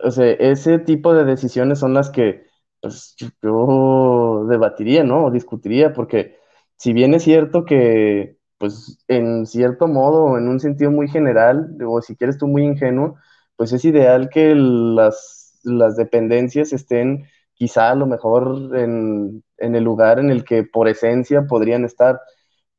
o 0.05 0.11
sea, 0.11 0.27
ese 0.33 0.79
tipo 0.79 1.15
de 1.15 1.25
decisiones 1.25 1.79
son 1.79 1.95
las 1.95 2.11
que 2.11 2.47
pues, 2.81 3.15
yo 3.43 4.47
debatiría, 4.49 5.05
¿no? 5.05 5.27
O 5.27 5.31
discutiría, 5.31 5.93
porque 5.93 6.37
si 6.77 6.93
bien 6.93 7.15
es 7.15 7.23
cierto 7.25 7.65
que, 7.65 8.39
pues, 8.59 8.99
en 9.09 9.47
cierto 9.47 9.89
modo, 9.89 10.39
en 10.39 10.49
un 10.49 10.61
sentido 10.61 10.91
muy 10.91 11.09
general, 11.09 11.77
o 11.87 12.01
si 12.03 12.17
quieres 12.17 12.39
tú 12.39 12.47
muy 12.49 12.65
ingenuo, 12.65 13.17
pues 13.57 13.73
es 13.73 13.85
ideal 13.85 14.29
que 14.31 14.55
las, 14.55 15.61
las 15.65 15.97
dependencias 15.97 16.73
estén 16.73 17.27
quizá 17.55 17.91
a 17.91 17.95
lo 17.95 18.07
mejor 18.07 18.77
en, 18.77 19.43
en 19.57 19.75
el 19.75 19.85
lugar 19.85 20.19
en 20.19 20.31
el 20.31 20.45
que 20.45 20.63
por 20.65 20.89
esencia 20.89 21.47
podrían 21.47 21.85
estar, 21.85 22.21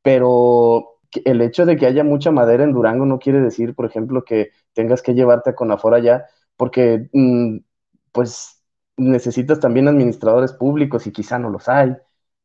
pero 0.02 0.98
el 1.24 1.40
hecho 1.40 1.66
de 1.66 1.76
que 1.76 1.86
haya 1.86 2.04
mucha 2.04 2.30
madera 2.30 2.64
en 2.64 2.72
Durango 2.72 3.06
no 3.06 3.18
quiere 3.18 3.40
decir, 3.40 3.74
por 3.74 3.86
ejemplo, 3.86 4.24
que 4.24 4.50
tengas 4.74 5.02
que 5.02 5.14
llevarte 5.14 5.50
a 5.50 5.54
Conafor 5.54 5.94
allá 5.94 6.26
porque 6.58 7.08
mm, 7.14 7.58
pues 8.12 8.62
necesitas 8.98 9.60
también 9.60 9.88
administradores 9.88 10.52
públicos 10.54 11.06
y 11.08 11.12
quizá 11.12 11.38
no 11.40 11.50
los 11.50 11.68
hay. 11.70 11.96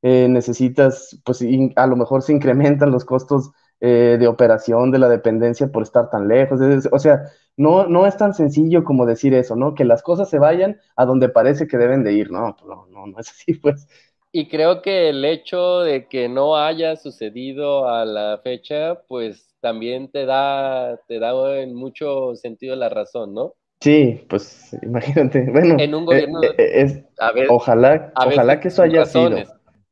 Eh, 0.04 0.28
necesitas, 0.30 1.20
pues 1.26 1.42
a 1.78 1.88
lo 1.88 1.98
mejor 1.98 2.24
se 2.24 2.34
incrementan 2.34 2.92
los 2.92 3.06
costos 3.06 3.52
eh, 3.82 4.18
de 4.20 4.28
operación 4.28 4.92
de 4.92 5.00
la 5.00 5.10
dependencia 5.10 5.70
por 5.70 5.84
estar 5.84 6.10
tan 6.10 6.28
lejos. 6.30 6.60
o 6.92 7.00
sea, 7.00 7.24
no, 7.58 7.88
no 7.88 8.08
es 8.08 8.18
tan 8.18 8.34
sencillo 8.34 8.84
como 8.86 9.06
decir 9.06 9.34
eso, 9.34 9.56
¿no? 9.58 9.76
Que 9.76 9.86
las 9.86 10.04
cosas 10.04 10.30
se 10.30 10.40
vayan 10.40 10.80
a 10.96 11.06
donde 11.06 11.30
parece 11.30 11.68
que 11.68 11.78
deben 11.78 12.04
de 12.04 12.14
ir, 12.14 12.32
¿no? 12.32 12.56
Pues, 12.56 12.68
no, 12.70 12.88
no, 12.88 13.08
no 13.08 13.20
es 13.20 13.30
así, 13.30 13.56
pues. 13.56 13.88
Y 14.34 14.48
creo 14.50 14.82
que 14.82 15.10
el 15.10 15.24
hecho 15.26 15.80
de 15.82 16.08
que 16.08 16.28
no 16.28 16.58
haya 16.58 16.96
sucedido 16.96 17.88
a 17.88 18.04
la 18.06 18.40
fecha, 18.44 19.02
pues 19.08 19.56
también 19.62 20.10
te 20.12 20.26
da, 20.26 20.98
te 21.08 21.20
da 21.20 21.60
en 21.60 21.76
mucho 21.76 22.36
sentido 22.36 22.76
la 22.76 22.90
razón, 22.90 23.34
¿no? 23.34 23.54
Sí, 23.84 24.26
pues 24.30 24.74
imagínate. 24.82 25.46
Bueno, 25.52 25.76
en 25.78 25.94
un 25.94 26.06
gobierno, 26.06 26.42
eh, 26.42 26.56
eh, 26.58 26.72
es, 26.84 27.04
ojalá, 27.50 28.14
ojalá 28.16 28.62
que 28.62 28.70
eso 28.70 28.82
haya 28.82 29.06
sido. 29.06 29.38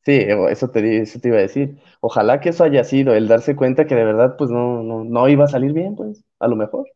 Sí, 0.04 0.26
eso 0.50 0.70
te, 0.72 1.02
eso 1.02 1.20
te 1.20 1.28
iba 1.28 1.38
a 1.38 1.42
decir. 1.42 1.78
Ojalá 2.00 2.40
que 2.40 2.50
eso 2.50 2.64
haya 2.64 2.86
sido, 2.86 3.14
el 3.14 3.28
darse 3.28 3.56
cuenta 3.56 3.86
que 3.86 3.94
de 3.94 4.06
verdad, 4.06 4.36
pues 4.38 4.50
no, 4.50 4.82
no, 4.82 5.04
no 5.04 5.28
iba 5.28 5.44
a 5.44 5.50
salir 5.50 5.74
bien, 5.74 5.96
pues, 5.96 6.24
a 6.40 6.48
lo 6.48 6.56
mejor. 6.56 6.88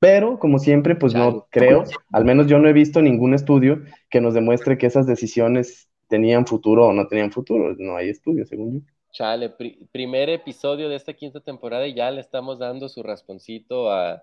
Pero, 0.00 0.38
como 0.38 0.58
siempre, 0.58 0.96
pues 0.96 1.14
no 1.14 1.46
creo, 1.50 1.84
al 2.12 2.24
menos 2.24 2.48
yo 2.48 2.58
no 2.58 2.66
he 2.66 2.72
visto 2.72 3.00
ningún 3.02 3.34
estudio 3.34 3.82
que 4.10 4.20
nos 4.20 4.34
demuestre 4.34 4.76
que 4.78 4.86
esas 4.86 5.06
decisiones 5.06 5.90
tenían 6.08 6.46
futuro 6.46 6.86
o 6.86 6.92
no 6.92 7.06
tenían 7.06 7.30
futuro. 7.30 7.76
No 7.78 7.94
hay 7.96 8.08
estudio, 8.08 8.44
según 8.46 8.80
yo. 8.80 8.86
Chale, 9.12 9.54
primer 9.92 10.30
episodio 10.30 10.88
de 10.88 10.96
esta 10.96 11.12
quinta 11.12 11.40
temporada 11.40 11.86
y 11.86 11.94
ya 11.94 12.10
le 12.10 12.22
estamos 12.22 12.58
dando 12.58 12.88
su 12.88 13.02
rasponcito 13.02 13.92
a, 13.92 14.22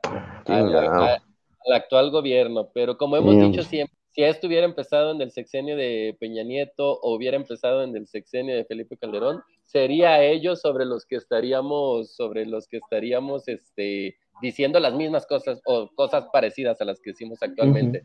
al 1.65 1.74
actual 1.74 2.12
gobierno. 2.12 2.69
Pero 2.74 2.98
como 2.98 3.17
hemos 3.17 3.39
dicho 3.39 3.63
siempre, 3.63 3.95
si 4.12 4.24
esto 4.24 4.48
hubiera 4.48 4.65
empezado 4.65 5.12
en 5.12 5.22
el 5.22 5.32
sexenio 5.32 5.76
de 5.78 6.15
Peña 6.19 6.43
Nieto 6.43 7.00
o 7.02 7.15
hubiera 7.15 7.38
empezado 7.38 7.84
en 7.84 7.95
el 7.95 8.08
sexenio 8.08 8.56
de 8.56 8.65
Felipe 8.65 8.98
Calderón, 8.98 9.41
sería 9.65 10.24
ellos 10.24 10.62
sobre 10.62 10.86
los 10.86 11.06
que 11.06 11.15
estaríamos, 11.15 12.15
sobre 12.15 12.45
los 12.45 12.67
que 12.67 12.78
estaríamos 12.78 13.48
este, 13.48 14.17
diciendo 14.41 14.80
las 14.80 14.93
mismas 14.93 15.26
cosas 15.28 15.62
o 15.65 15.89
cosas 15.95 16.26
parecidas 16.34 16.82
a 16.82 16.86
las 16.86 17.00
que 17.00 17.12
decimos 17.12 17.39
actualmente. 17.41 18.04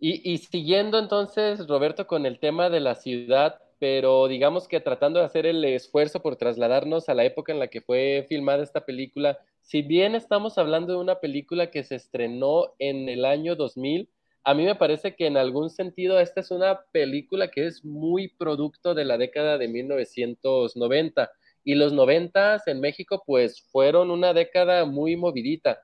y, 0.00 0.32
y, 0.32 0.38
siguiendo 0.38 0.98
entonces, 0.98 1.66
Roberto, 1.68 2.06
con 2.06 2.24
el 2.24 2.38
tema 2.38 2.70
de 2.70 2.80
la 2.80 2.94
ciudad, 2.94 3.60
pero 3.78 4.28
digamos 4.28 4.68
que 4.68 4.80
tratando 4.80 5.18
de 5.18 5.26
hacer 5.26 5.44
el 5.44 5.64
esfuerzo 5.64 6.22
por 6.22 6.36
trasladarnos 6.36 7.08
a 7.08 7.14
la 7.14 7.24
época 7.24 7.52
en 7.52 7.58
la 7.58 7.68
que 7.68 7.80
fue 7.80 8.24
filmada 8.28 8.62
esta 8.62 8.84
película, 8.84 9.38
si 9.62 9.82
bien 9.82 10.14
estamos 10.14 10.58
hablando 10.58 10.92
de 10.92 10.98
una 10.98 11.20
película 11.20 11.70
que 11.70 11.84
se 11.84 11.94
estrenó 11.94 12.74
en 12.78 13.08
el 13.08 13.24
año 13.24 13.56
2000, 13.56 14.08
a 14.44 14.54
mí 14.54 14.64
me 14.64 14.74
parece 14.74 15.14
que 15.14 15.26
en 15.26 15.36
algún 15.36 15.70
sentido 15.70 16.18
esta 16.18 16.40
es 16.40 16.50
una 16.50 16.80
película 16.90 17.48
que 17.48 17.66
es 17.66 17.84
muy 17.84 18.28
producto 18.28 18.94
de 18.94 19.04
la 19.04 19.16
década 19.16 19.56
de 19.56 19.68
1990 19.68 21.30
y 21.64 21.74
los 21.76 21.92
90 21.92 22.60
en 22.66 22.80
México 22.80 23.22
pues 23.24 23.62
fueron 23.70 24.10
una 24.10 24.34
década 24.34 24.84
muy 24.84 25.16
movidita. 25.16 25.80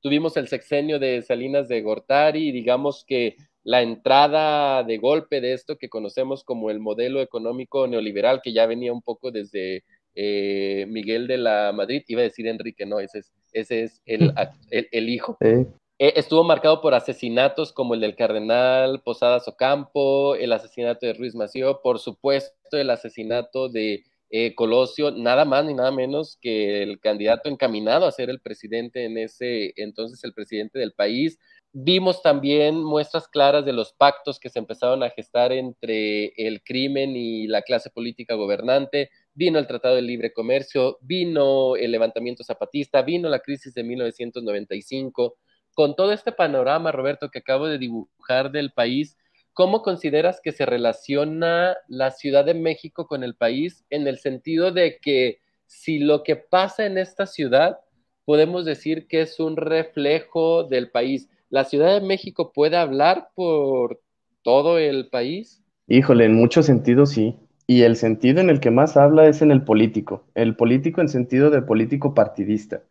Tuvimos 0.00 0.36
el 0.38 0.48
sexenio 0.48 0.98
de 0.98 1.20
Salinas 1.22 1.68
de 1.68 1.82
Gortari, 1.82 2.50
digamos 2.50 3.04
que 3.06 3.36
la 3.62 3.82
entrada 3.82 4.82
de 4.84 4.96
golpe 4.96 5.42
de 5.42 5.52
esto 5.52 5.76
que 5.76 5.90
conocemos 5.90 6.44
como 6.44 6.70
el 6.70 6.80
modelo 6.80 7.20
económico 7.20 7.86
neoliberal 7.86 8.40
que 8.42 8.54
ya 8.54 8.64
venía 8.64 8.92
un 8.92 9.02
poco 9.02 9.30
desde 9.30 9.84
eh, 10.14 10.86
Miguel 10.88 11.26
de 11.26 11.38
la 11.38 11.72
Madrid, 11.72 12.02
iba 12.08 12.20
a 12.20 12.24
decir 12.24 12.46
Enrique, 12.46 12.86
no, 12.86 13.00
ese 13.00 13.20
es, 13.20 13.32
ese 13.52 13.82
es 13.82 14.02
el, 14.06 14.32
el, 14.70 15.08
hijo. 15.08 15.36
Eh, 15.40 15.66
estuvo 15.98 16.44
marcado 16.44 16.80
por 16.80 16.94
asesinatos 16.94 17.72
como 17.72 17.94
el 17.94 18.00
del 18.00 18.16
cardenal 18.16 19.02
Posadas 19.02 19.48
Ocampo, 19.48 20.34
el 20.36 20.52
asesinato 20.52 21.06
de 21.06 21.14
Ruiz 21.14 21.34
Mació, 21.34 21.80
por 21.82 21.98
supuesto 21.98 22.76
el 22.76 22.90
asesinato 22.90 23.68
de 23.68 24.04
eh, 24.30 24.54
Colosio, 24.54 25.10
nada 25.10 25.46
más 25.46 25.64
ni 25.64 25.72
nada 25.72 25.90
menos 25.90 26.36
que 26.40 26.82
el 26.82 27.00
candidato 27.00 27.48
encaminado 27.48 28.06
a 28.06 28.12
ser 28.12 28.28
el 28.28 28.40
presidente 28.40 29.06
en 29.06 29.16
ese 29.16 29.72
entonces, 29.76 30.22
el 30.22 30.34
presidente 30.34 30.78
del 30.78 30.92
país. 30.92 31.38
Vimos 31.72 32.22
también 32.22 32.82
muestras 32.82 33.26
claras 33.26 33.64
de 33.64 33.72
los 33.72 33.92
pactos 33.92 34.38
que 34.38 34.50
se 34.50 34.58
empezaron 34.58 35.02
a 35.02 35.10
gestar 35.10 35.52
entre 35.52 36.32
el 36.36 36.62
crimen 36.62 37.16
y 37.16 37.46
la 37.46 37.62
clase 37.62 37.88
política 37.90 38.34
gobernante. 38.34 39.10
Vino 39.38 39.60
el 39.60 39.68
Tratado 39.68 39.94
de 39.94 40.02
Libre 40.02 40.32
Comercio, 40.32 40.98
vino 41.00 41.76
el 41.76 41.92
levantamiento 41.92 42.42
zapatista, 42.42 43.02
vino 43.02 43.28
la 43.28 43.38
crisis 43.38 43.72
de 43.72 43.84
1995 43.84 45.36
con 45.76 45.94
todo 45.94 46.12
este 46.12 46.32
panorama, 46.32 46.90
Roberto, 46.90 47.30
que 47.30 47.38
acabo 47.38 47.68
de 47.68 47.78
dibujar 47.78 48.50
del 48.50 48.72
país, 48.72 49.16
¿cómo 49.52 49.82
consideras 49.82 50.40
que 50.42 50.50
se 50.50 50.66
relaciona 50.66 51.76
la 51.86 52.10
Ciudad 52.10 52.44
de 52.44 52.54
México 52.54 53.06
con 53.06 53.22
el 53.22 53.36
país 53.36 53.84
en 53.90 54.08
el 54.08 54.18
sentido 54.18 54.72
de 54.72 54.98
que 55.00 55.38
si 55.66 56.00
lo 56.00 56.24
que 56.24 56.34
pasa 56.34 56.84
en 56.84 56.98
esta 56.98 57.26
ciudad 57.26 57.78
podemos 58.24 58.64
decir 58.64 59.06
que 59.06 59.20
es 59.20 59.38
un 59.38 59.56
reflejo 59.56 60.64
del 60.64 60.90
país, 60.90 61.28
¿la 61.48 61.62
Ciudad 61.62 61.94
de 61.94 62.04
México 62.04 62.50
puede 62.52 62.76
hablar 62.76 63.28
por 63.36 64.00
todo 64.42 64.78
el 64.78 65.08
país? 65.10 65.62
Híjole, 65.86 66.24
en 66.24 66.34
muchos 66.34 66.66
sentidos 66.66 67.10
sí. 67.10 67.36
Y 67.68 67.82
el 67.82 67.96
sentido 67.96 68.40
en 68.40 68.50
el 68.50 68.60
que 68.60 68.70
más 68.70 68.96
habla 68.96 69.28
es 69.28 69.42
en 69.42 69.50
el 69.50 69.62
político, 69.62 70.24
el 70.34 70.56
político 70.56 71.02
en 71.02 71.08
sentido 71.08 71.50
de 71.50 71.62
político 71.62 72.14
partidista. 72.14 72.82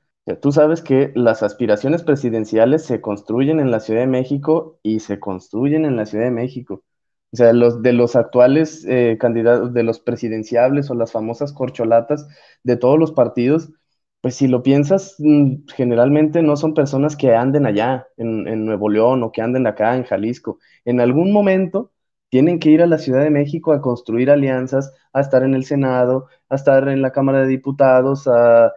Tú 0.41 0.51
sabes 0.51 0.81
que 0.81 1.11
las 1.15 1.41
aspiraciones 1.41 2.03
presidenciales 2.03 2.85
se 2.85 3.01
construyen 3.01 3.59
en 3.59 3.71
la 3.71 3.79
Ciudad 3.79 4.01
de 4.01 4.07
México 4.07 4.79
y 4.83 4.99
se 4.99 5.19
construyen 5.19 5.83
en 5.85 5.95
la 5.95 6.05
Ciudad 6.05 6.25
de 6.25 6.31
México. 6.31 6.83
O 7.31 7.35
sea, 7.37 7.53
los 7.53 7.81
de 7.81 7.93
los 7.93 8.15
actuales 8.15 8.85
eh, 8.87 9.17
candidatos, 9.19 9.73
de 9.73 9.83
los 9.83 9.99
presidenciables 9.99 10.91
o 10.91 10.95
las 10.95 11.11
famosas 11.11 11.53
corcholatas 11.53 12.27
de 12.63 12.77
todos 12.77 12.99
los 12.99 13.11
partidos, 13.13 13.71
pues 14.21 14.35
si 14.35 14.47
lo 14.47 14.61
piensas, 14.63 15.15
mm, 15.19 15.65
generalmente 15.75 16.43
no 16.43 16.55
son 16.55 16.73
personas 16.75 17.15
que 17.15 17.33
anden 17.35 17.65
allá 17.65 18.07
en, 18.17 18.47
en 18.47 18.65
Nuevo 18.65 18.89
León 18.89 19.23
o 19.23 19.31
que 19.31 19.41
anden 19.41 19.65
acá 19.65 19.95
en 19.95 20.03
Jalisco. 20.03 20.59
En 20.85 20.99
algún 21.01 21.31
momento 21.31 21.91
tienen 22.29 22.59
que 22.59 22.69
ir 22.69 22.81
a 22.81 22.87
la 22.87 22.97
Ciudad 22.97 23.23
de 23.23 23.29
México 23.29 23.73
a 23.73 23.81
construir 23.81 24.29
alianzas, 24.29 24.93
a 25.13 25.21
estar 25.21 25.43
en 25.43 25.53
el 25.53 25.65
Senado, 25.65 26.27
a 26.49 26.55
estar 26.55 26.87
en 26.89 27.01
la 27.01 27.11
Cámara 27.11 27.41
de 27.41 27.47
Diputados, 27.47 28.27
a 28.27 28.73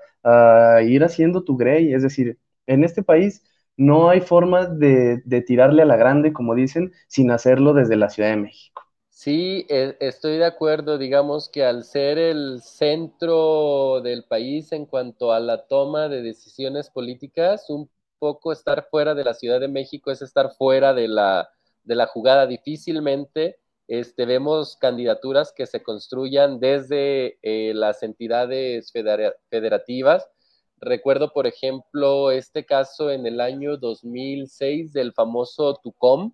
ir 0.83 1.05
haciendo 1.05 1.45
tu 1.45 1.57
grey. 1.57 1.95
Es 1.95 2.03
decir, 2.03 2.39
en 2.67 2.85
este 2.85 3.03
país 3.03 3.43
no 3.81 4.11
hay 4.11 4.21
forma 4.21 4.67
de, 4.67 5.23
tirarle 5.47 5.81
a 5.81 5.87
la 5.87 5.97
grande, 5.97 6.35
como 6.35 6.55
dicen, 6.55 6.93
sin 7.09 7.31
hacerlo 7.31 7.73
desde 7.73 7.97
la 7.97 8.11
Ciudad 8.11 8.29
de 8.29 8.37
México. 8.37 8.83
Sí, 9.09 9.67
e, 9.71 9.97
estoy 10.01 10.37
de 10.37 10.45
acuerdo, 10.45 10.99
digamos 10.99 11.49
que 11.49 11.65
al 11.65 11.85
ser 11.85 12.19
el 12.19 12.61
centro 12.63 14.03
del 14.03 14.25
país 14.25 14.73
en 14.73 14.85
cuanto 14.85 15.33
a 15.33 15.41
la 15.41 15.67
toma 15.67 16.09
de 16.09 16.21
decisiones 16.21 16.91
políticas, 16.91 17.71
un 17.71 17.89
poco 18.19 18.53
estar 18.53 18.87
fuera 18.91 19.15
de 19.15 19.25
la 19.25 19.33
Ciudad 19.33 19.61
de 19.61 19.69
México 19.69 20.11
es 20.11 20.21
estar 20.21 20.51
fuera 20.59 20.93
de 20.93 21.09
la, 21.09 21.49
de 21.91 21.97
la 21.97 22.07
jugada. 22.07 22.47
Difícilmente 22.47 23.59
este, 23.89 24.25
vemos 24.25 24.77
candidaturas 24.77 25.53
que 25.53 25.67
se 25.67 25.83
construyan 25.83 26.61
desde 26.61 27.41
eh, 27.43 27.75
las 27.75 28.05
entidades 28.05 28.93
federativas. 29.51 30.31
Recuerdo, 30.77 31.33
por 31.33 31.49
ejemplo, 31.49 32.31
este 32.31 32.65
caso 32.65 33.11
en 33.11 33.27
el 33.27 33.41
año 33.41 33.77
2006 33.77 34.93
del 34.93 35.13
famoso 35.13 35.75
TUCOM, 35.83 36.33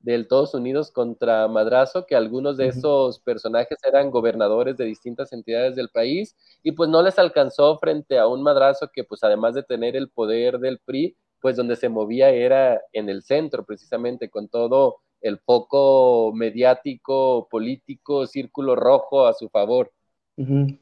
del 0.00 0.22
Estados 0.22 0.54
Unidos 0.54 0.90
contra 0.90 1.46
Madrazo, 1.46 2.04
que 2.04 2.16
algunos 2.16 2.56
de 2.56 2.66
esos 2.66 3.20
personajes 3.20 3.78
eran 3.84 4.10
gobernadores 4.10 4.76
de 4.76 4.84
distintas 4.84 5.32
entidades 5.32 5.76
del 5.76 5.90
país 5.90 6.36
y 6.64 6.72
pues 6.72 6.90
no 6.90 7.02
les 7.02 7.18
alcanzó 7.20 7.78
frente 7.78 8.18
a 8.18 8.26
un 8.26 8.42
Madrazo 8.42 8.90
que 8.92 9.04
pues 9.04 9.22
además 9.22 9.54
de 9.54 9.62
tener 9.62 9.94
el 9.94 10.08
poder 10.08 10.58
del 10.58 10.80
PRI, 10.80 11.16
pues 11.40 11.56
donde 11.56 11.76
se 11.76 11.88
movía 11.88 12.30
era 12.30 12.80
en 12.92 13.08
el 13.08 13.22
centro 13.22 13.64
precisamente 13.64 14.30
con 14.30 14.48
todo 14.48 14.98
el 15.20 15.38
foco 15.40 16.32
mediático, 16.34 17.48
político, 17.50 18.26
círculo 18.26 18.76
rojo 18.76 19.26
a 19.26 19.34
su 19.34 19.48
favor. 19.48 19.92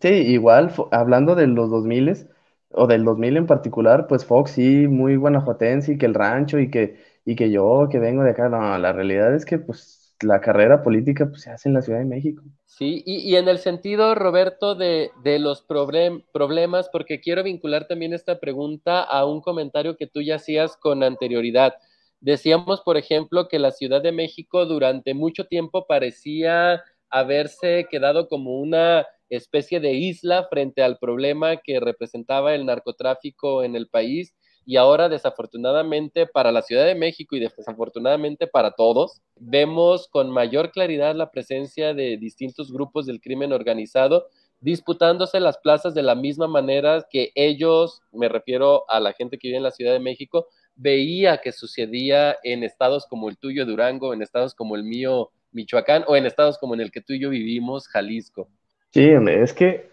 Sí, 0.00 0.08
igual, 0.08 0.70
hablando 0.92 1.34
de 1.34 1.46
los 1.46 1.70
2000 1.70 2.28
o 2.70 2.86
del 2.86 3.04
2000 3.04 3.36
en 3.38 3.46
particular, 3.46 4.06
pues 4.06 4.24
Fox 4.26 4.50
sí, 4.52 4.86
muy 4.86 5.16
guanajuatense 5.16 5.92
y 5.94 5.98
que 5.98 6.04
el 6.06 6.12
rancho 6.14 6.58
y 6.58 6.70
que, 6.70 7.00
y 7.24 7.36
que 7.36 7.50
yo 7.50 7.88
que 7.90 7.98
vengo 7.98 8.22
de 8.22 8.30
acá, 8.32 8.48
no, 8.50 8.76
la 8.78 8.92
realidad 8.92 9.34
es 9.34 9.46
que 9.46 9.58
pues 9.58 9.95
la 10.22 10.40
carrera 10.40 10.82
política 10.82 11.26
pues, 11.28 11.42
se 11.42 11.50
hace 11.50 11.68
en 11.68 11.74
la 11.74 11.82
Ciudad 11.82 11.98
de 11.98 12.04
México. 12.04 12.42
Sí, 12.64 13.02
y, 13.06 13.34
en 13.36 13.48
el 13.48 13.58
sentido, 13.58 14.14
Roberto, 14.14 14.74
de, 14.74 15.10
de 15.22 15.38
los 15.38 15.62
problemas, 15.62 16.88
porque 16.90 17.20
quiero 17.20 17.42
vincular 17.42 17.86
también 17.86 18.12
esta 18.12 18.38
pregunta 18.38 19.02
a 19.02 19.24
un 19.24 19.40
comentario 19.40 19.96
que 19.96 20.06
tú 20.06 20.20
ya 20.20 20.36
hacías 20.36 20.76
con 20.76 21.02
anterioridad. 21.02 21.74
Decíamos, 22.20 22.80
por 22.82 22.96
ejemplo, 22.96 23.48
que 23.48 23.58
la 23.58 23.70
Ciudad 23.70 24.02
de 24.02 24.12
México 24.12 24.66
durante 24.66 25.14
mucho 25.14 25.46
tiempo 25.46 25.86
parecía 25.86 26.82
haberse 27.08 27.86
quedado 27.90 28.28
como 28.28 28.58
una 28.58 29.06
especie 29.28 29.80
de 29.80 29.92
isla 29.92 30.46
frente 30.48 30.82
al 30.82 30.98
problema 30.98 31.56
que 31.56 31.80
representaba 31.80 32.54
el 32.54 32.66
narcotráfico 32.66 33.64
en 33.64 33.76
el 33.76 33.88
país 33.88 34.34
y 34.66 34.76
ahora 34.76 35.08
desafortunadamente 35.08 36.26
para 36.26 36.52
la 36.52 36.60
Ciudad 36.60 36.84
de 36.84 36.96
México 36.96 37.36
y 37.36 37.40
desafortunadamente 37.40 38.46
para 38.46 38.72
todos, 38.72 39.22
vemos 39.36 40.08
con 40.08 40.30
mayor 40.30 40.72
claridad 40.72 41.14
la 41.14 41.30
presencia 41.30 41.94
de 41.94 42.18
distintos 42.18 42.72
grupos 42.72 43.06
del 43.06 43.20
crimen 43.20 43.52
organizado 43.52 44.26
disputándose 44.60 45.38
las 45.38 45.58
plazas 45.58 45.94
de 45.94 46.02
la 46.02 46.14
misma 46.14 46.48
manera 46.48 47.06
que 47.10 47.30
ellos, 47.34 48.02
me 48.12 48.28
refiero 48.28 48.84
a 48.90 49.00
la 49.00 49.12
gente 49.12 49.38
que 49.38 49.48
vive 49.48 49.58
en 49.58 49.62
la 49.62 49.70
Ciudad 49.70 49.92
de 49.92 50.00
México, 50.00 50.48
veía 50.74 51.38
que 51.38 51.52
sucedía 51.52 52.36
en 52.42 52.64
estados 52.64 53.06
como 53.06 53.28
el 53.28 53.38
tuyo, 53.38 53.66
Durango, 53.66 54.12
en 54.12 54.22
estados 54.22 54.54
como 54.54 54.76
el 54.76 54.84
mío, 54.84 55.30
Michoacán, 55.52 56.04
o 56.06 56.16
en 56.16 56.26
estados 56.26 56.58
como 56.58 56.74
en 56.74 56.80
el 56.80 56.90
que 56.90 57.00
tú 57.00 57.12
y 57.12 57.20
yo 57.20 57.30
vivimos, 57.30 57.88
Jalisco. 57.88 58.48
Sí, 58.92 59.08
es 59.08 59.52
que, 59.52 59.90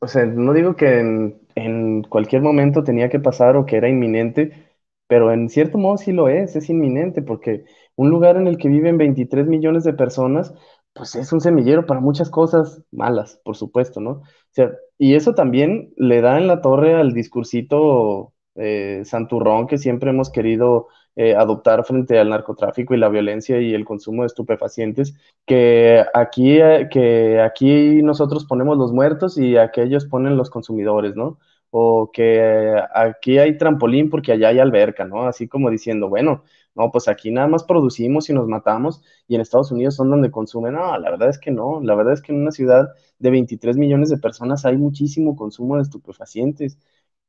o 0.00 0.08
sea, 0.08 0.26
no 0.26 0.52
digo 0.52 0.76
que 0.76 1.00
en, 1.00 1.40
en 1.54 2.02
cualquier 2.04 2.42
momento 2.42 2.84
tenía 2.84 3.08
que 3.08 3.20
pasar 3.20 3.56
o 3.56 3.66
que 3.66 3.76
era 3.76 3.88
inminente, 3.88 4.68
pero 5.06 5.32
en 5.32 5.48
cierto 5.48 5.78
modo 5.78 5.96
sí 5.98 6.12
lo 6.12 6.28
es, 6.28 6.56
es 6.56 6.68
inminente, 6.70 7.22
porque 7.22 7.64
un 7.96 8.10
lugar 8.10 8.36
en 8.36 8.46
el 8.48 8.58
que 8.58 8.68
viven 8.68 8.98
23 8.98 9.46
millones 9.46 9.84
de 9.84 9.94
personas, 9.94 10.52
pues 10.92 11.14
es 11.16 11.32
un 11.32 11.40
semillero 11.40 11.86
para 11.86 12.00
muchas 12.00 12.30
cosas 12.30 12.82
malas, 12.90 13.40
por 13.44 13.56
supuesto, 13.56 14.00
¿no? 14.00 14.10
O 14.12 14.22
sea, 14.50 14.72
y 14.98 15.14
eso 15.14 15.34
también 15.34 15.92
le 15.96 16.20
da 16.20 16.38
en 16.38 16.46
la 16.48 16.60
torre 16.60 16.94
al 16.94 17.12
discursito 17.12 18.32
eh, 18.56 19.02
santurrón 19.04 19.66
que 19.66 19.78
siempre 19.78 20.10
hemos 20.10 20.30
querido 20.30 20.88
eh, 21.14 21.34
adoptar 21.34 21.84
frente 21.84 22.18
al 22.18 22.30
narcotráfico 22.30 22.94
y 22.94 22.98
la 22.98 23.08
violencia 23.08 23.60
y 23.60 23.74
el 23.74 23.84
consumo 23.84 24.22
de 24.22 24.26
estupefacientes, 24.26 25.14
que 25.46 26.04
aquí, 26.14 26.58
eh, 26.60 26.88
que 26.90 27.40
aquí 27.40 28.02
nosotros 28.02 28.44
ponemos 28.46 28.76
los 28.78 28.92
muertos 28.92 29.38
y 29.38 29.56
aquellos 29.56 30.04
ponen 30.06 30.36
los 30.36 30.50
consumidores, 30.50 31.16
¿no? 31.16 31.38
O 31.70 32.10
que 32.12 32.74
aquí 32.94 33.38
hay 33.38 33.58
trampolín 33.58 34.10
porque 34.10 34.32
allá 34.32 34.48
hay 34.48 34.58
alberca, 34.58 35.04
¿no? 35.04 35.26
Así 35.26 35.48
como 35.48 35.70
diciendo, 35.70 36.08
bueno, 36.08 36.44
no, 36.76 36.90
pues 36.92 37.08
aquí 37.08 37.30
nada 37.30 37.48
más 37.48 37.64
producimos 37.64 38.28
y 38.28 38.34
nos 38.34 38.46
matamos 38.46 39.02
y 39.26 39.34
en 39.34 39.40
Estados 39.40 39.72
Unidos 39.72 39.96
son 39.96 40.10
donde 40.10 40.30
consumen. 40.30 40.74
No, 40.74 40.98
la 40.98 41.10
verdad 41.10 41.30
es 41.30 41.38
que 41.38 41.50
no, 41.50 41.80
la 41.82 41.94
verdad 41.94 42.12
es 42.12 42.20
que 42.22 42.32
en 42.32 42.42
una 42.42 42.50
ciudad 42.52 42.88
de 43.18 43.30
23 43.30 43.78
millones 43.78 44.10
de 44.10 44.18
personas 44.18 44.66
hay 44.66 44.76
muchísimo 44.76 45.36
consumo 45.36 45.76
de 45.76 45.82
estupefacientes. 45.82 46.78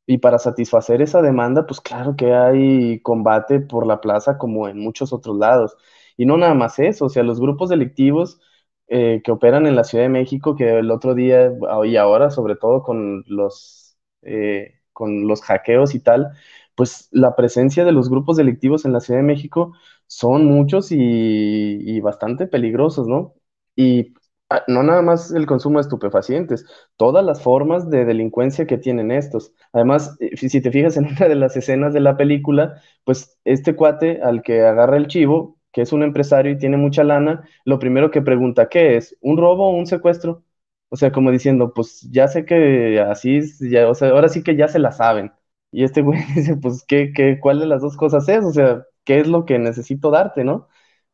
Y 0.08 0.20
para 0.20 0.40
satisfacer 0.40 1.02
esa 1.04 1.22
demanda, 1.22 1.68
pues 1.68 1.82
claro 1.82 2.16
que 2.18 2.34
hay 2.34 3.02
combate 3.02 3.60
por 3.62 3.86
la 3.88 4.02
plaza 4.02 4.38
como 4.40 4.70
en 4.70 4.80
muchos 4.80 5.14
otros 5.14 5.38
lados. 5.38 5.78
Y 6.18 6.26
no 6.26 6.38
nada 6.38 6.54
más 6.56 6.80
eso, 6.80 7.06
o 7.08 7.10
sea, 7.10 7.24
los 7.24 7.42
grupos 7.42 7.70
delictivos 7.70 8.40
eh, 8.88 9.22
que 9.24 9.32
operan 9.32 9.68
en 9.68 9.76
la 9.76 9.84
Ciudad 9.84 10.06
de 10.06 10.10
México, 10.10 10.56
que 10.56 10.80
el 10.80 10.92
otro 10.92 11.14
día 11.16 11.52
y 11.86 11.98
ahora, 11.98 12.30
sobre 12.32 12.56
todo 12.56 12.84
con 12.84 13.24
los, 13.28 13.98
eh, 14.22 14.80
con 14.94 15.28
los 15.28 15.42
hackeos 15.44 15.94
y 15.96 16.00
tal, 16.00 16.32
pues 16.76 17.10
la 17.12 17.36
presencia 17.36 17.84
de 17.86 17.92
los 17.92 18.10
grupos 18.10 18.38
delictivos 18.38 18.86
en 18.86 18.94
la 18.94 19.00
Ciudad 19.02 19.20
de 19.20 19.26
México 19.26 19.74
son 20.08 20.46
muchos 20.46 20.92
y, 20.92 20.98
y 21.00 22.00
bastante 22.02 22.48
peligrosos, 22.48 23.08
¿no? 23.08 23.34
Y 23.76 24.14
Ah, 24.14 24.27
no 24.68 24.84
nada 24.84 25.02
más 25.02 25.32
el 25.32 25.46
consumo 25.46 25.80
de 25.80 25.82
estupefacientes, 25.84 26.66
todas 26.96 27.24
las 27.26 27.42
formas 27.42 27.90
de 27.90 28.06
delincuencia 28.06 28.66
que 28.68 28.78
tienen 28.78 29.12
estos. 29.12 29.54
Además, 29.74 30.16
eh, 30.20 30.36
si 30.38 30.62
te 30.62 30.72
fijas 30.72 30.98
en 30.98 31.06
una 31.08 31.28
de 31.28 31.36
las 31.36 31.58
escenas 31.58 31.94
de 31.94 32.00
la 32.00 32.18
película, 32.18 32.82
pues 33.04 33.38
este 33.46 33.76
cuate 33.76 34.22
al 34.22 34.42
que 34.44 34.62
agarra 34.64 34.98
el 34.98 35.08
chivo, 35.08 35.58
que 35.72 35.82
es 35.82 35.92
un 35.94 36.04
empresario 36.04 36.52
y 36.54 36.58
tiene 36.58 36.78
mucha 36.78 37.04
lana, 37.04 37.48
lo 37.66 37.80
primero 37.80 38.10
que 38.12 38.22
pregunta, 38.22 38.70
¿qué 38.70 38.98
es? 38.98 39.18
¿Un 39.22 39.38
robo 39.38 39.68
o 39.70 39.76
un 39.78 39.86
secuestro? 39.88 40.44
O 40.90 40.96
sea, 40.96 41.12
como 41.12 41.32
diciendo, 41.32 41.74
pues 41.74 42.02
ya 42.12 42.28
sé 42.30 42.46
que 42.46 43.00
así, 43.02 43.42
ya, 43.70 43.90
o 43.90 43.94
sea, 43.96 44.10
ahora 44.10 44.30
sí 44.30 44.44
que 44.44 44.56
ya 44.56 44.68
se 44.70 44.80
la 44.80 44.92
saben. 44.94 45.34
Y 45.72 45.84
este 45.84 46.02
güey 46.02 46.20
dice, 46.36 46.56
pues, 46.58 46.84
¿qué, 46.88 47.12
qué, 47.14 47.40
cuál 47.40 47.60
de 47.60 47.66
las 47.68 47.82
dos 47.82 47.98
cosas 47.98 48.28
es? 48.30 48.44
O 48.46 48.52
sea, 48.52 48.86
¿qué 49.04 49.20
es 49.20 49.28
lo 49.28 49.46
que 49.46 49.60
necesito 49.60 50.10
darte, 50.12 50.44
no? 50.46 50.68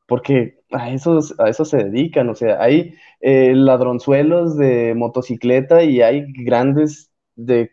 porque 0.08 0.62
a 0.73 0.91
eso, 0.91 1.19
a 1.39 1.49
eso 1.49 1.65
se 1.65 1.77
dedican, 1.77 2.29
o 2.29 2.36
sea, 2.36 2.62
hay 2.62 2.95
eh, 3.21 3.53
ladronzuelos 3.55 4.57
de 4.57 4.93
motocicleta 4.95 5.83
y 5.83 6.01
hay 6.01 6.25
grandes 6.33 7.12
de, 7.36 7.71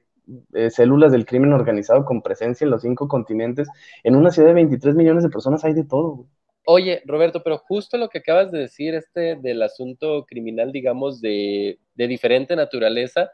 eh, 0.52 0.70
células 0.70 1.10
del 1.10 1.26
crimen 1.26 1.52
organizado 1.52 2.04
con 2.04 2.22
presencia 2.22 2.64
en 2.64 2.70
los 2.70 2.82
cinco 2.82 3.08
continentes. 3.08 3.68
En 4.04 4.14
una 4.14 4.30
ciudad 4.30 4.48
de 4.48 4.54
23 4.54 4.94
millones 4.94 5.24
de 5.24 5.30
personas 5.30 5.64
hay 5.64 5.74
de 5.74 5.84
todo. 5.84 6.26
Oye, 6.66 7.02
Roberto, 7.06 7.42
pero 7.42 7.58
justo 7.58 7.96
lo 7.96 8.08
que 8.08 8.18
acabas 8.18 8.52
de 8.52 8.58
decir, 8.58 8.94
este 8.94 9.36
del 9.36 9.62
asunto 9.62 10.24
criminal, 10.26 10.70
digamos, 10.70 11.20
de, 11.20 11.78
diferente 11.94 12.54
naturaleza, 12.54 13.30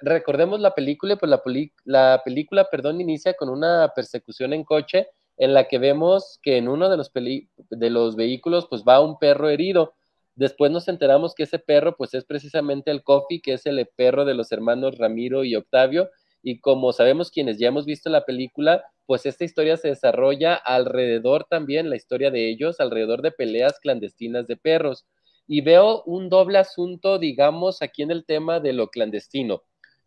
recordemos 0.00 0.60
la 0.60 0.74
película, 0.74 1.16
pues 1.16 1.30
la, 1.30 1.42
la 1.84 2.22
película, 2.24 2.66
perdón, 2.70 3.00
inicia 3.00 3.34
con 3.34 3.48
una 3.48 3.92
persecución 3.94 4.52
en 4.52 4.64
coche 4.64 5.06
en 5.36 5.54
la 5.54 5.68
que 5.68 5.78
vemos 5.78 6.38
que 6.42 6.56
en 6.56 6.68
uno 6.68 6.88
de 6.88 6.96
los, 6.96 7.12
de 7.12 7.90
los 7.90 8.16
vehículos 8.16 8.66
pues 8.68 8.84
va 8.88 9.00
un 9.00 9.18
perro 9.18 9.48
herido. 9.48 9.94
Después 10.34 10.70
nos 10.70 10.88
enteramos 10.88 11.34
que 11.34 11.44
ese 11.44 11.58
perro 11.58 11.96
pues 11.96 12.14
es 12.14 12.24
precisamente 12.24 12.90
el 12.90 13.02
Coffee, 13.02 13.40
que 13.40 13.54
es 13.54 13.66
el 13.66 13.86
perro 13.96 14.24
de 14.24 14.34
los 14.34 14.52
hermanos 14.52 14.98
Ramiro 14.98 15.44
y 15.44 15.56
Octavio. 15.56 16.10
Y 16.42 16.60
como 16.60 16.92
sabemos 16.92 17.30
quienes 17.30 17.58
ya 17.58 17.68
hemos 17.68 17.86
visto 17.86 18.10
la 18.10 18.24
película, 18.24 18.84
pues 19.06 19.24
esta 19.24 19.44
historia 19.44 19.76
se 19.76 19.88
desarrolla 19.88 20.54
alrededor 20.54 21.44
también, 21.48 21.90
la 21.90 21.96
historia 21.96 22.30
de 22.30 22.50
ellos, 22.50 22.80
alrededor 22.80 23.22
de 23.22 23.32
peleas 23.32 23.80
clandestinas 23.80 24.46
de 24.46 24.56
perros. 24.56 25.06
Y 25.48 25.60
veo 25.60 26.02
un 26.04 26.28
doble 26.28 26.58
asunto, 26.58 27.18
digamos, 27.18 27.82
aquí 27.82 28.02
en 28.02 28.10
el 28.10 28.24
tema 28.24 28.60
de 28.60 28.72
lo 28.72 28.88
clandestino. 28.88 29.62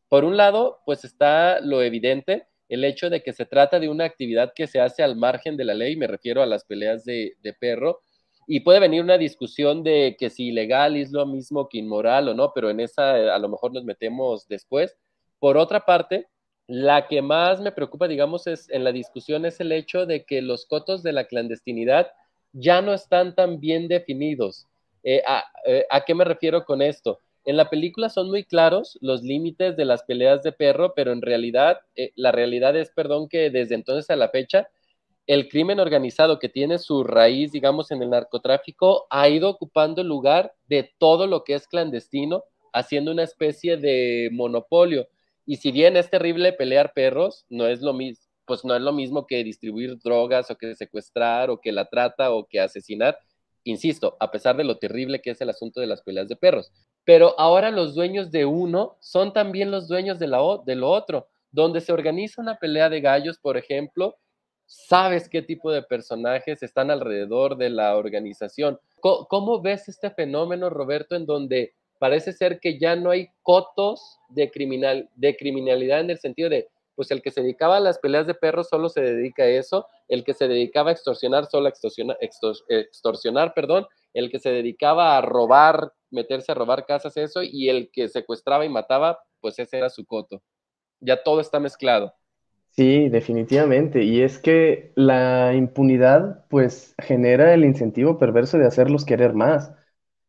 Por 0.09 0.25
un 0.25 0.37
lado, 0.37 0.79
pues 0.85 1.05
está 1.05 1.61
lo 1.61 1.81
evidente, 1.81 2.47
el 2.69 2.85
hecho 2.85 3.09
de 3.09 3.21
que 3.21 3.33
se 3.33 3.45
trata 3.45 3.79
de 3.79 3.89
una 3.89 4.05
actividad 4.05 4.53
que 4.55 4.67
se 4.67 4.79
hace 4.79 5.01
al 5.03 5.15
margen 5.15 5.57
de 5.57 5.65
la 5.65 5.73
ley, 5.73 5.95
me 5.95 6.07
refiero 6.07 6.41
a 6.41 6.45
las 6.45 6.63
peleas 6.63 7.03
de, 7.03 7.35
perro, 7.59 8.01
y 8.47 8.61
puede 8.61 8.79
venir 8.79 9.03
una 9.03 9.17
discusión 9.17 9.83
de 9.83 10.15
que 10.17 10.29
si 10.29 10.47
ilegal 10.47 10.95
es 10.95 11.11
lo 11.11 11.25
mismo 11.25 11.67
que 11.67 11.79
inmoral 11.79 12.29
o 12.29 12.33
no, 12.33 12.51
pero 12.53 12.69
en 12.69 12.79
esa 12.79 13.19
eh, 13.19 13.29
a 13.29 13.37
lo 13.39 13.49
mejor 13.49 13.73
nos 13.73 13.83
metemos 13.83 14.47
después. 14.47 14.95
Por 15.39 15.57
otra 15.57 15.85
parte, 15.85 16.27
la 16.67 17.07
que 17.07 17.21
más 17.21 17.59
me 17.59 17.71
preocupa, 17.71 18.07
digamos, 18.07 18.47
es 18.47 18.69
en 18.69 18.83
la 18.83 18.91
discusión 18.91 19.45
es 19.45 19.59
el 19.59 19.71
hecho 19.71 20.05
de 20.05 20.23
que 20.23 20.41
los 20.41 20.65
cotos 20.65 21.03
de 21.03 21.13
la 21.13 21.25
clandestinidad 21.25 22.11
ya 22.53 22.81
no 22.81 22.93
están 22.93 23.35
tan 23.35 23.59
bien 23.59 23.87
definidos. 23.87 24.67
Eh, 25.03 25.23
eh, 25.65 25.85
¿A 25.89 26.01
qué 26.05 26.13
me 26.13 26.23
refiero 26.23 26.65
con 26.65 26.81
esto? 26.81 27.19
En 27.45 27.57
la 27.57 27.69
película 27.69 28.09
son 28.09 28.29
muy 28.29 28.43
claros 28.43 28.97
los 29.01 29.23
límites 29.23 29.77
de 29.77 29.85
las 29.85 30.03
peleas 30.03 30.43
de 30.43 30.51
perro, 30.51 30.93
pero 30.95 31.11
en 31.11 31.21
realidad, 31.21 31.79
eh, 31.95 32.11
la 32.15 32.31
realidad 32.31 32.75
es, 32.75 32.91
perdón, 32.91 33.29
que 33.29 33.49
desde 33.49 33.75
entonces 33.75 34.09
a 34.09 34.15
la 34.15 34.29
fecha, 34.29 34.67
el 35.25 35.47
crimen 35.47 35.79
organizado 35.79 36.39
que 36.39 36.49
tiene 36.49 36.79
su 36.79 37.03
raíz, 37.03 37.51
digamos, 37.51 37.91
en 37.91 38.01
el 38.01 38.09
narcotráfico, 38.09 39.07
ha 39.09 39.29
ido 39.29 39.49
ocupando 39.49 40.01
el 40.01 40.07
lugar 40.07 40.53
de 40.67 40.91
todo 40.97 41.27
lo 41.27 41.43
que 41.43 41.53
es 41.53 41.67
clandestino, 41.67 42.43
haciendo 42.73 43.11
una 43.11 43.23
especie 43.23 43.77
de 43.77 44.29
monopolio. 44.31 45.07
Y 45.45 45.57
si 45.57 45.71
bien 45.71 45.97
es 45.97 46.09
terrible 46.09 46.53
pelear 46.53 46.93
perros, 46.93 47.45
no 47.49 47.67
es 47.67 47.81
lo 47.81 47.93
mismo, 47.93 48.25
pues 48.45 48.65
no 48.65 48.75
es 48.75 48.81
lo 48.81 48.91
mismo 48.91 49.27
que 49.27 49.43
distribuir 49.43 49.97
drogas 49.99 50.51
o 50.51 50.57
que 50.57 50.75
secuestrar 50.75 51.49
o 51.49 51.61
que 51.61 51.71
la 51.71 51.85
trata 51.85 52.31
o 52.31 52.47
que 52.47 52.59
asesinar. 52.59 53.17
Insisto, 53.63 54.17
a 54.19 54.31
pesar 54.31 54.57
de 54.57 54.63
lo 54.63 54.77
terrible 54.77 55.21
que 55.21 55.31
es 55.31 55.41
el 55.41 55.49
asunto 55.49 55.79
de 55.79 55.87
las 55.87 56.01
peleas 56.01 56.27
de 56.27 56.35
perros 56.35 56.71
pero 57.09 57.33
ahora 57.39 57.71
los 57.71 57.95
dueños 57.95 58.29
de 58.29 58.45
uno 58.45 58.95
son 58.99 59.33
también 59.33 59.71
los 59.71 59.87
dueños 59.87 60.19
de, 60.19 60.27
lo 60.27 60.91
otro. 60.91 61.27
Donde 61.49 61.81
se 61.81 61.91
organiza 61.91 62.39
una 62.39 62.59
pelea 62.59 62.87
de 62.87 63.01
gallos, 63.01 63.39
por 63.39 63.57
ejemplo, 63.57 64.15
sabes 64.67 65.27
qué 65.27 65.41
tipo 65.41 65.71
de 65.71 65.81
personajes 65.81 66.61
están 66.61 66.91
alrededor 66.91 67.57
de 67.57 67.71
la 67.71 67.97
organización. 67.97 68.79
¿Cómo, 69.01 69.59
ves 69.59 69.89
este 69.89 70.11
fenómeno, 70.11 70.69
Roberto, 70.69 71.15
en 71.15 71.25
donde 71.25 71.73
parece 71.97 72.31
ser 72.31 72.59
que 72.59 72.77
ya 72.77 72.95
no 72.95 73.09
hay 73.09 73.29
cotos 73.41 74.19
de, 74.29 74.51
criminal, 74.51 75.09
de 75.15 75.35
criminalidad 75.35 76.01
en 76.01 76.11
el 76.11 76.19
sentido 76.19 76.47
de, 76.47 76.67
pues 76.93 77.09
el 77.09 77.23
que 77.23 77.31
se 77.31 77.41
dedicaba 77.41 77.77
a 77.77 77.79
las 77.79 77.97
peleas 77.97 78.27
de 78.27 78.35
perros 78.35 78.69
solo 78.69 78.87
se 78.87 79.01
dedica 79.01 79.41
a 79.41 79.47
eso, 79.47 79.87
el 80.09 80.23
que 80.23 80.35
se 80.35 80.47
dedicaba 80.47 80.91
a 80.91 80.93
extorsionar 80.93 81.47
solo 81.47 81.65
a 81.65 81.69
extorsionar, 81.69 82.19
extorsionar 82.21 83.55
perdón, 83.55 83.87
el 84.13 84.31
que 84.31 84.39
se 84.39 84.49
dedicaba 84.51 85.17
a 85.17 85.21
robar 85.21 85.93
meterse 86.11 86.51
a 86.51 86.55
robar 86.55 86.85
casas, 86.85 87.17
eso, 87.17 87.41
y 87.43 87.69
el 87.69 87.91
que 87.91 88.07
secuestraba 88.09 88.65
y 88.65 88.69
mataba, 88.69 89.19
pues 89.41 89.59
ese 89.59 89.77
era 89.77 89.89
su 89.89 90.05
coto. 90.05 90.41
Ya 91.01 91.23
todo 91.23 91.41
está 91.41 91.59
mezclado. 91.59 92.13
Sí, 92.71 93.09
definitivamente. 93.09 94.03
Y 94.03 94.21
es 94.21 94.39
que 94.39 94.93
la 94.95 95.53
impunidad, 95.53 96.45
pues, 96.49 96.95
genera 96.97 97.53
el 97.53 97.65
incentivo 97.65 98.17
perverso 98.17 98.57
de 98.57 98.67
hacerlos 98.67 99.03
querer 99.05 99.33
más. 99.33 99.73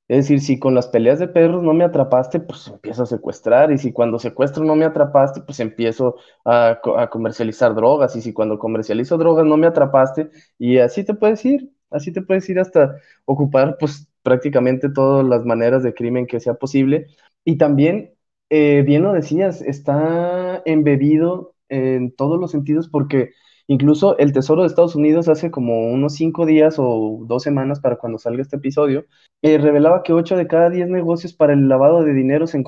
Es 0.09 0.19
decir, 0.27 0.41
si 0.41 0.59
con 0.59 0.75
las 0.75 0.89
peleas 0.89 1.19
de 1.21 1.29
perros 1.29 1.63
no 1.63 1.75
me 1.75 1.85
atrapaste, 1.85 2.41
pues 2.41 2.69
empiezo 2.69 3.05
a 3.05 3.07
secuestrar. 3.07 3.73
Y 3.73 3.79
si 3.79 3.93
cuando 3.93 4.19
secuestro 4.19 4.65
no 4.65 4.77
me 4.77 4.85
atrapaste, 4.87 5.43
pues 5.43 5.61
empiezo 5.61 6.17
a, 6.45 6.81
a 6.99 7.11
comercializar 7.11 7.75
drogas. 7.75 8.17
Y 8.17 8.23
si 8.23 8.33
cuando 8.35 8.59
comercializo 8.59 9.19
drogas 9.19 9.47
no 9.47 9.57
me 9.57 9.67
atrapaste, 9.69 10.31
y 10.59 10.79
así 10.79 11.05
te 11.05 11.15
puedes 11.15 11.45
ir. 11.47 11.71
Así 11.91 12.13
te 12.13 12.23
puedes 12.23 12.49
ir 12.49 12.59
hasta 12.61 12.97
ocupar, 13.25 13.77
pues, 13.79 14.09
prácticamente 14.23 14.91
todas 14.91 15.27
las 15.27 15.45
maneras 15.45 15.83
de 15.83 15.95
crimen 15.95 16.27
que 16.27 16.41
sea 16.41 16.55
posible. 16.55 17.07
Y 17.45 17.57
también, 17.57 18.15
eh, 18.51 18.83
bien 18.87 19.03
lo 19.03 19.13
decías, 19.13 19.63
está 19.63 20.63
embebido 20.65 21.55
en 21.69 22.13
todos 22.15 22.39
los 22.41 22.51
sentidos 22.51 22.89
porque 22.89 23.31
incluso 23.67 24.19
el 24.19 24.33
Tesoro 24.33 24.63
de 24.63 24.69
Estados 24.69 24.97
Unidos 24.97 25.29
hace 25.29 25.51
como 25.51 25.91
unos 25.93 26.15
cinco 26.17 26.45
días 26.47 26.77
o 26.79 27.21
dos 27.27 27.43
semanas 27.43 27.81
para 27.81 27.97
cuando 27.97 28.19
salga 28.19 28.43
este 28.43 28.57
episodio, 28.57 29.07
eh, 29.43 29.59
revelaba 29.59 30.03
que 30.03 30.13
ocho 30.13 30.37
de 30.37 30.47
cada 30.47 30.71
diez 30.71 30.89
negocios 30.89 31.33
para 31.35 31.53
el 31.53 31.69
lavado 31.69 32.03
de 32.03 32.13
dinero 32.13 32.47
se, 32.47 32.63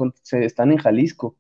están 0.45 0.73
en 0.73 0.79
Jalisco. 0.79 1.37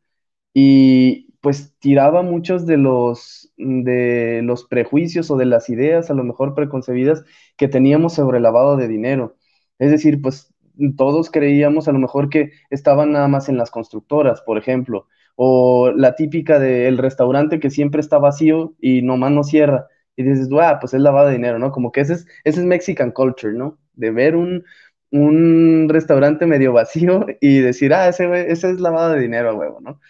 Y 0.54 1.31
pues 1.42 1.74
tiraba 1.80 2.22
muchos 2.22 2.66
de 2.66 2.78
los, 2.78 3.52
de 3.58 4.42
los 4.44 4.64
prejuicios 4.66 5.30
o 5.30 5.36
de 5.38 5.46
las 5.46 5.70
ideas 5.70 6.10
a 6.10 6.14
lo 6.14 6.24
mejor 6.24 6.54
preconcebidas 6.54 7.24
que 7.58 7.68
teníamos 7.68 8.14
sobre 8.14 8.40
lavado 8.40 8.78
de 8.78 8.88
dinero. 8.88 9.36
Es 9.78 9.90
decir, 9.90 10.22
pues 10.22 10.54
todos 10.96 11.30
creíamos 11.30 11.88
a 11.88 11.92
lo 11.92 11.98
mejor 11.98 12.28
que 12.30 12.52
estaban 12.70 13.12
nada 13.12 13.28
más 13.28 13.48
en 13.48 13.56
las 13.58 13.70
constructoras, 13.70 14.40
por 14.42 14.58
ejemplo, 14.58 15.08
o 15.36 15.90
la 15.94 16.14
típica 16.14 16.58
del 16.58 16.98
restaurante 16.98 17.60
que 17.60 17.70
siempre 17.70 18.00
está 18.00 18.18
vacío 18.18 18.74
y 18.80 19.02
nomás 19.02 19.32
no 19.32 19.44
cierra. 19.44 19.88
Y 20.16 20.24
dices, 20.24 20.48
ah, 20.60 20.78
pues 20.80 20.94
es 20.94 21.00
lavado 21.00 21.28
de 21.28 21.34
dinero, 21.34 21.58
¿no? 21.58 21.72
Como 21.72 21.90
que 21.92 22.02
ese 22.02 22.14
es, 22.14 22.26
ese 22.44 22.60
es 22.60 22.66
Mexican 22.66 23.12
culture, 23.12 23.52
¿no? 23.54 23.78
De 23.94 24.10
ver 24.10 24.36
un, 24.36 24.64
un 25.10 25.88
restaurante 25.88 26.46
medio 26.46 26.72
vacío 26.72 27.26
y 27.40 27.60
decir, 27.60 27.92
ah, 27.94 28.08
ese, 28.08 28.50
ese 28.50 28.70
es 28.70 28.80
lavado 28.80 29.12
de 29.14 29.20
dinero 29.20 29.56
huevo, 29.56 29.80
¿no? 29.80 30.00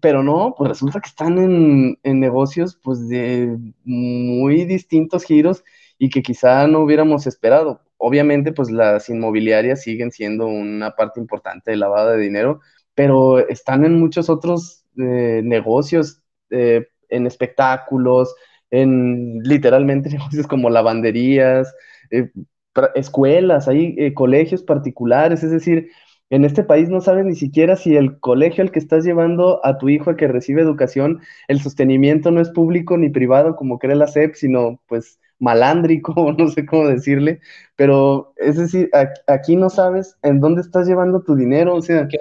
Pero 0.00 0.22
no, 0.22 0.54
pues 0.56 0.68
resulta 0.68 1.00
que 1.00 1.08
están 1.08 1.38
en, 1.38 1.98
en 2.02 2.20
negocios 2.20 2.78
pues 2.82 3.08
de 3.08 3.58
muy 3.84 4.64
distintos 4.64 5.24
giros 5.24 5.64
y 5.98 6.10
que 6.10 6.22
quizá 6.22 6.66
no 6.66 6.80
hubiéramos 6.80 7.26
esperado. 7.26 7.82
Obviamente, 7.96 8.52
pues 8.52 8.70
las 8.70 9.08
inmobiliarias 9.08 9.82
siguen 9.82 10.12
siendo 10.12 10.46
una 10.46 10.92
parte 10.92 11.20
importante 11.20 11.72
del 11.72 11.80
lavado 11.80 12.10
de 12.10 12.18
dinero, 12.18 12.60
pero 12.94 13.38
están 13.48 13.84
en 13.84 13.98
muchos 13.98 14.30
otros 14.30 14.84
eh, 14.96 15.40
negocios, 15.44 16.22
eh, 16.50 16.86
en 17.08 17.26
espectáculos, 17.26 18.34
en 18.70 19.40
literalmente 19.42 20.10
negocios 20.10 20.46
como 20.46 20.70
lavanderías, 20.70 21.74
eh, 22.10 22.30
escuelas, 22.94 23.66
hay 23.66 24.14
colegios 24.14 24.62
particulares, 24.62 25.42
es 25.42 25.50
decir, 25.50 25.90
en 26.30 26.44
este 26.44 26.62
país 26.62 26.88
no 26.88 27.00
sabes 27.00 27.24
ni 27.24 27.34
siquiera 27.34 27.76
si 27.76 27.96
el 27.96 28.18
colegio 28.20 28.62
al 28.62 28.70
que 28.70 28.78
estás 28.78 29.04
llevando 29.04 29.64
a 29.64 29.78
tu 29.78 29.88
hijo 29.88 30.10
a 30.10 30.16
que 30.16 30.28
recibe 30.28 30.62
educación, 30.62 31.20
el 31.48 31.60
sostenimiento 31.60 32.30
no 32.30 32.40
es 32.40 32.50
público 32.50 32.96
ni 32.96 33.08
privado 33.08 33.56
como 33.56 33.78
cree 33.78 33.96
la 33.96 34.06
SEP, 34.06 34.34
sino 34.34 34.80
pues 34.86 35.18
malándrico, 35.38 36.12
no 36.38 36.48
sé 36.48 36.66
cómo 36.66 36.88
decirle, 36.88 37.40
pero 37.76 38.32
es 38.36 38.56
decir, 38.56 38.90
aquí 39.26 39.56
no 39.56 39.70
sabes 39.70 40.16
en 40.22 40.40
dónde 40.40 40.60
estás 40.60 40.86
llevando 40.86 41.22
tu 41.22 41.34
dinero, 41.34 41.74
o 41.74 41.82
sea... 41.82 42.06
¿Qué 42.08 42.18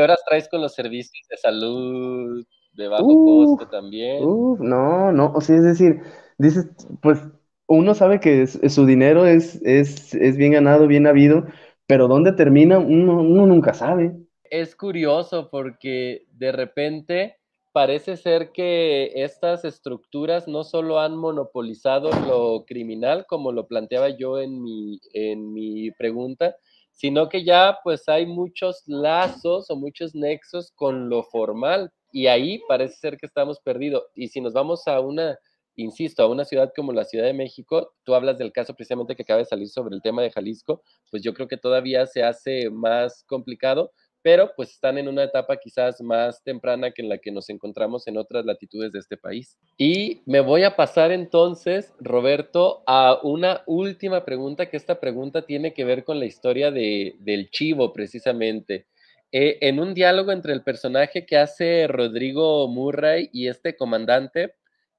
horas, 0.00 0.20
traes 0.28 0.48
con 0.48 0.60
los 0.60 0.72
servicios 0.72 1.26
de 1.28 1.36
salud 1.36 2.46
de 2.74 2.86
bajo 2.88 3.24
costo 3.24 3.68
también? 3.68 4.22
no, 4.22 5.10
no, 5.10 5.32
o 5.34 5.40
sea, 5.40 5.56
es 5.56 5.64
decir, 5.64 6.00
dices, 6.38 6.68
pues 7.00 7.18
uno 7.66 7.94
sabe 7.94 8.20
que 8.20 8.46
su 8.46 8.86
dinero 8.86 9.26
es, 9.26 9.60
es, 9.64 10.14
es, 10.14 10.36
bien 10.36 10.52
ganado, 10.52 10.86
bien 10.86 11.06
habido, 11.06 11.46
pero 11.86 12.08
dónde 12.08 12.32
termina 12.32 12.78
uno, 12.78 13.22
nunca 13.46 13.74
sabe. 13.74 14.12
Es 14.44 14.76
curioso 14.76 15.48
porque 15.50 16.26
de 16.32 16.52
repente 16.52 17.36
parece 17.72 18.16
ser 18.16 18.52
que 18.52 19.12
estas 19.14 19.64
estructuras 19.64 20.46
no 20.46 20.62
solo 20.62 21.00
han 21.00 21.16
monopolizado 21.16 22.10
lo 22.26 22.64
criminal, 22.66 23.24
como 23.26 23.52
lo 23.52 23.66
planteaba 23.66 24.10
yo 24.10 24.38
en 24.38 24.62
mi, 24.62 25.00
en 25.14 25.52
mi 25.52 25.90
pregunta, 25.92 26.54
sino 26.90 27.28
que 27.28 27.44
ya 27.44 27.78
pues 27.82 28.08
hay 28.08 28.26
muchos 28.26 28.82
lazos 28.86 29.70
o 29.70 29.76
muchos 29.76 30.14
nexos 30.14 30.72
con 30.76 31.08
lo 31.08 31.24
formal 31.24 31.90
y 32.12 32.26
ahí 32.26 32.60
parece 32.68 32.96
ser 32.96 33.16
que 33.16 33.26
estamos 33.26 33.58
perdidos. 33.60 34.04
Y 34.14 34.28
si 34.28 34.40
nos 34.40 34.52
vamos 34.52 34.86
a 34.86 35.00
una, 35.00 35.38
insisto, 35.76 36.22
a 36.22 36.28
una 36.28 36.44
ciudad 36.44 36.72
como 36.74 36.92
la 36.92 37.04
Ciudad 37.04 37.26
de 37.26 37.34
México, 37.34 37.92
tú 38.04 38.14
hablas 38.14 38.38
del 38.38 38.52
caso 38.52 38.74
precisamente 38.74 39.16
que 39.16 39.22
acaba 39.22 39.38
de 39.38 39.46
salir 39.46 39.68
sobre 39.68 39.94
el 39.94 40.02
tema 40.02 40.22
de 40.22 40.30
Jalisco, 40.30 40.82
pues 41.10 41.22
yo 41.22 41.34
creo 41.34 41.48
que 41.48 41.56
todavía 41.56 42.06
se 42.06 42.22
hace 42.22 42.70
más 42.70 43.24
complicado 43.26 43.92
pero 44.22 44.52
pues 44.56 44.70
están 44.70 44.98
en 44.98 45.08
una 45.08 45.24
etapa 45.24 45.56
quizás 45.56 46.00
más 46.00 46.42
temprana 46.42 46.92
que 46.92 47.02
en 47.02 47.08
la 47.08 47.18
que 47.18 47.32
nos 47.32 47.50
encontramos 47.50 48.06
en 48.06 48.16
otras 48.16 48.44
latitudes 48.44 48.92
de 48.92 49.00
este 49.00 49.16
país. 49.16 49.58
Y 49.76 50.22
me 50.26 50.40
voy 50.40 50.62
a 50.62 50.76
pasar 50.76 51.10
entonces, 51.10 51.92
Roberto, 51.98 52.82
a 52.86 53.18
una 53.22 53.62
última 53.66 54.24
pregunta, 54.24 54.70
que 54.70 54.76
esta 54.76 55.00
pregunta 55.00 55.42
tiene 55.44 55.74
que 55.74 55.84
ver 55.84 56.04
con 56.04 56.20
la 56.20 56.26
historia 56.26 56.70
de, 56.70 57.16
del 57.18 57.50
chivo 57.50 57.92
precisamente. 57.92 58.86
Eh, 59.32 59.58
en 59.62 59.80
un 59.80 59.94
diálogo 59.94 60.30
entre 60.30 60.52
el 60.52 60.62
personaje 60.62 61.26
que 61.26 61.38
hace 61.38 61.86
Rodrigo 61.88 62.68
Murray 62.68 63.30
y 63.32 63.48
este 63.48 63.76
comandante, 63.76 64.54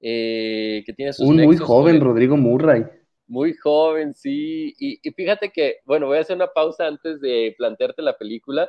eh, 0.06 0.82
que 0.84 0.92
tiene 0.92 1.12
sus... 1.14 1.26
Un 1.26 1.36
muy 1.36 1.56
joven 1.56 2.00
Rodrigo 2.00 2.36
Murray. 2.36 2.84
Muy 3.26 3.54
joven, 3.54 4.14
sí. 4.14 4.74
Y, 4.78 5.00
y 5.02 5.12
fíjate 5.12 5.50
que, 5.50 5.76
bueno, 5.86 6.06
voy 6.06 6.18
a 6.18 6.20
hacer 6.20 6.36
una 6.36 6.48
pausa 6.48 6.86
antes 6.86 7.20
de 7.22 7.54
plantearte 7.56 8.02
la 8.02 8.18
película 8.18 8.68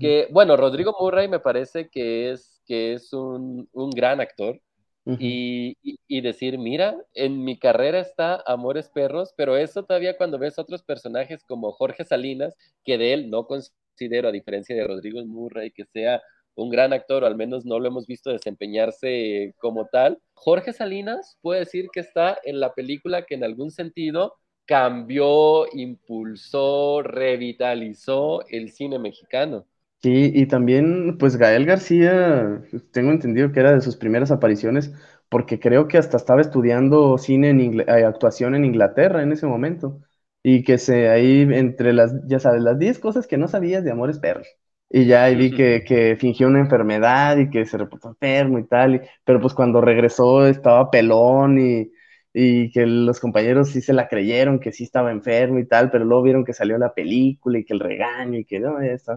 que, 0.00 0.28
bueno, 0.30 0.56
Rodrigo 0.56 0.96
Murray 0.98 1.28
me 1.28 1.40
parece 1.40 1.88
que 1.88 2.30
es, 2.30 2.62
que 2.66 2.94
es 2.94 3.12
un, 3.12 3.68
gran 3.94 4.20
actor. 4.20 4.60
y, 5.06 6.20
decir, 6.22 6.58
mira, 6.58 6.96
en 7.12 7.44
mi 7.44 7.58
carrera 7.58 8.00
está 8.00 8.42
Amores 8.46 8.88
Perros, 8.88 9.34
pero 9.36 9.56
eso 9.58 9.82
todavía 9.84 10.16
cuando 10.16 10.38
ves 10.38 10.58
otros 10.58 10.82
personajes 10.82 11.44
como 11.44 11.72
Jorge 11.72 12.04
Salinas, 12.04 12.56
que 12.84 12.96
de 12.96 13.12
él 13.12 13.30
no 13.30 13.46
considero, 13.46 14.28
a 14.28 14.32
diferencia 14.32 14.74
de 14.74 14.86
Rodrigo 14.86 15.22
Murray, 15.26 15.70
que 15.70 15.84
sea 15.84 16.22
un 16.56 16.70
gran 16.70 16.92
actor, 16.92 17.24
o 17.24 17.26
al 17.26 17.36
menos 17.36 17.64
no 17.64 17.78
lo 17.78 17.88
hemos 17.88 18.06
visto 18.06 18.30
desempeñarse 18.30 19.54
como 19.58 19.86
tal. 19.86 20.18
Jorge 20.34 20.72
Salinas 20.72 21.38
puede 21.42 21.60
decir 21.60 21.86
que 21.92 22.00
está 22.00 22.38
en 22.44 22.60
la 22.60 22.74
película 22.74 23.24
que 23.26 23.34
en 23.34 23.44
algún 23.44 23.70
sentido 23.70 24.34
cambió, 24.66 25.66
impulsó, 25.74 27.02
revitalizó 27.02 28.46
el 28.48 28.70
cine 28.72 28.98
mexicano. 28.98 29.66
Sí, 30.02 30.30
y 30.34 30.46
también, 30.46 31.16
pues 31.16 31.36
Gael 31.38 31.64
García, 31.64 32.62
tengo 32.92 33.10
entendido 33.10 33.52
que 33.52 33.60
era 33.60 33.72
de 33.72 33.80
sus 33.80 33.96
primeras 33.96 34.30
apariciones, 34.30 34.92
porque 35.30 35.58
creo 35.58 35.88
que 35.88 35.96
hasta 35.96 36.18
estaba 36.18 36.42
estudiando 36.42 37.16
cine 37.16 37.48
en 37.50 37.80
eh, 37.80 37.84
actuación 38.04 38.54
en 38.54 38.66
Inglaterra 38.66 39.22
en 39.22 39.32
ese 39.32 39.46
momento, 39.46 40.02
y 40.42 40.62
que 40.62 40.76
se 40.76 41.08
ahí 41.08 41.40
entre 41.50 41.94
las, 41.94 42.12
ya 42.26 42.38
sabes, 42.38 42.60
las 42.62 42.78
10 42.78 42.98
cosas 42.98 43.26
que 43.26 43.38
no 43.38 43.48
sabías 43.48 43.82
de 43.82 43.92
Amores 43.92 44.18
Perros. 44.18 44.46
Y 44.96 45.06
ya 45.06 45.24
ahí 45.24 45.34
vi 45.34 45.50
que, 45.50 45.82
que, 45.84 46.14
fingió 46.14 46.46
una 46.46 46.60
enfermedad 46.60 47.36
y 47.38 47.50
que 47.50 47.66
se 47.66 47.76
reportó 47.76 48.10
enfermo 48.10 48.60
y 48.60 48.64
tal, 48.64 49.02
pero 49.24 49.40
pues 49.40 49.52
cuando 49.52 49.80
regresó 49.80 50.46
estaba 50.46 50.88
pelón 50.88 51.58
y, 51.58 51.90
y 52.32 52.70
que 52.70 52.86
los 52.86 53.18
compañeros 53.18 53.70
sí 53.70 53.80
se 53.80 53.92
la 53.92 54.06
creyeron, 54.06 54.60
que 54.60 54.70
sí 54.70 54.84
estaba 54.84 55.10
enfermo 55.10 55.58
y 55.58 55.66
tal, 55.66 55.90
pero 55.90 56.04
luego 56.04 56.22
vieron 56.22 56.44
que 56.44 56.52
salió 56.52 56.78
la 56.78 56.94
película 56.94 57.58
y 57.58 57.64
que 57.64 57.72
el 57.72 57.80
regaño 57.80 58.38
y 58.38 58.44
que 58.44 58.60
no, 58.60 58.80
ya 58.80 58.92
está. 58.92 59.16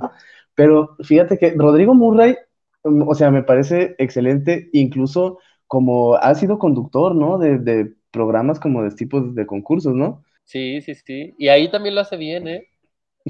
Pero 0.56 0.96
fíjate 1.04 1.38
que 1.38 1.54
Rodrigo 1.56 1.94
Murray, 1.94 2.36
mm, 2.84 3.08
o 3.08 3.14
sea, 3.14 3.30
me 3.30 3.44
parece 3.44 3.94
excelente, 4.00 4.70
incluso 4.74 5.38
como 5.68 6.16
ha 6.16 6.34
sido 6.34 6.58
conductor, 6.58 7.14
¿no? 7.14 7.38
De, 7.38 7.94
programas 8.10 8.60
como 8.60 8.82
de 8.82 8.90
tipos 8.96 9.36
de 9.36 9.46
concursos, 9.46 9.94
¿no? 9.94 10.24
Sí, 10.44 10.82
sí, 10.82 10.96
sí. 10.96 11.36
Y 11.38 11.50
ahí 11.50 11.70
también 11.70 11.94
lo 11.94 12.02
hace 12.02 12.18
bien, 12.18 12.48
¿eh? 12.48 12.68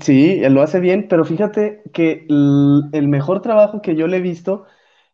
Sí, 0.02 0.44
él 0.44 0.54
lo 0.54 0.62
hace 0.62 0.80
bien, 0.80 1.08
pero 1.08 1.26
fíjate 1.26 1.82
que 1.94 2.26
el, 2.30 3.08
mejor 3.08 3.42
trabajo 3.42 3.82
que 3.82 3.96
yo 3.96 4.08
le 4.08 4.18
he 4.18 4.22
visto 4.22 4.66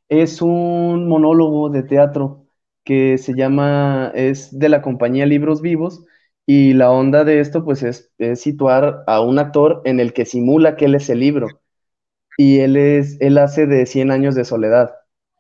es 0.10 0.41
un 0.41 1.08
monólogo 1.08 1.69
de 1.69 1.84
teatro 1.84 2.48
que 2.84 3.17
se 3.17 3.34
llama, 3.34 4.12
es 4.15 4.58
de 4.58 4.69
la 4.69 4.82
compañía 4.82 5.26
Libros 5.26 5.62
Vivos, 5.62 6.06
y 6.46 6.74
la 6.74 6.91
onda 6.91 7.24
de 7.24 7.39
esto, 7.39 7.63
pues, 7.63 7.84
es, 7.84 8.12
es 8.17 8.41
situar 8.41 9.04
a 9.08 9.22
un 9.22 9.39
actor 9.39 9.82
en 9.86 10.00
el 10.00 10.13
que 10.13 10.26
simula 10.26 10.76
que 10.76 10.86
él 10.86 10.96
es 10.96 11.10
el 11.10 11.19
libro 11.19 11.48
y 12.38 12.60
él 12.60 12.78
es, 12.78 13.17
él 13.22 13.38
hace 13.38 13.67
de 13.67 13.86
100 13.86 14.12
años 14.12 14.36
de 14.36 14.46
soledad. 14.46 14.93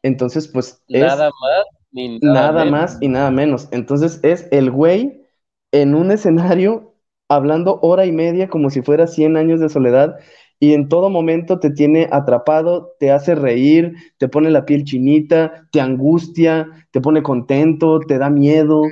Entonces, 0.03 0.47
pues 0.47 0.81
nada 0.89 1.29
más 1.29 1.65
ni 1.91 2.19
nada, 2.19 2.65
más 2.65 2.97
y 3.01 3.07
nada 3.07 3.31
menos. 3.31 3.67
Entonces 3.71 4.19
es 4.23 4.47
el 4.51 4.71
güey 4.71 5.25
en 5.71 5.95
un 5.95 6.11
escenario 6.11 6.92
hablando 7.35 7.79
hora 7.81 8.05
y 8.05 8.11
media 8.11 8.47
como 8.47 8.69
si 8.69 8.81
fuera 8.81 9.07
100 9.07 9.37
años 9.37 9.59
de 9.59 9.69
soledad 9.69 10.17
y 10.59 10.73
en 10.73 10.87
todo 10.87 11.09
momento 11.09 11.59
te 11.59 11.71
tiene 11.71 12.07
atrapado, 12.11 12.95
te 12.99 13.11
hace 13.11 13.35
reír, 13.35 13.95
te 14.17 14.29
pone 14.29 14.49
la 14.49 14.65
piel 14.65 14.85
chinita, 14.85 15.67
te 15.71 15.81
angustia, 15.81 16.69
te 16.91 17.01
pone 17.01 17.21
contento, 17.21 17.99
te 17.99 18.17
da 18.17 18.29
miedo 18.29 18.83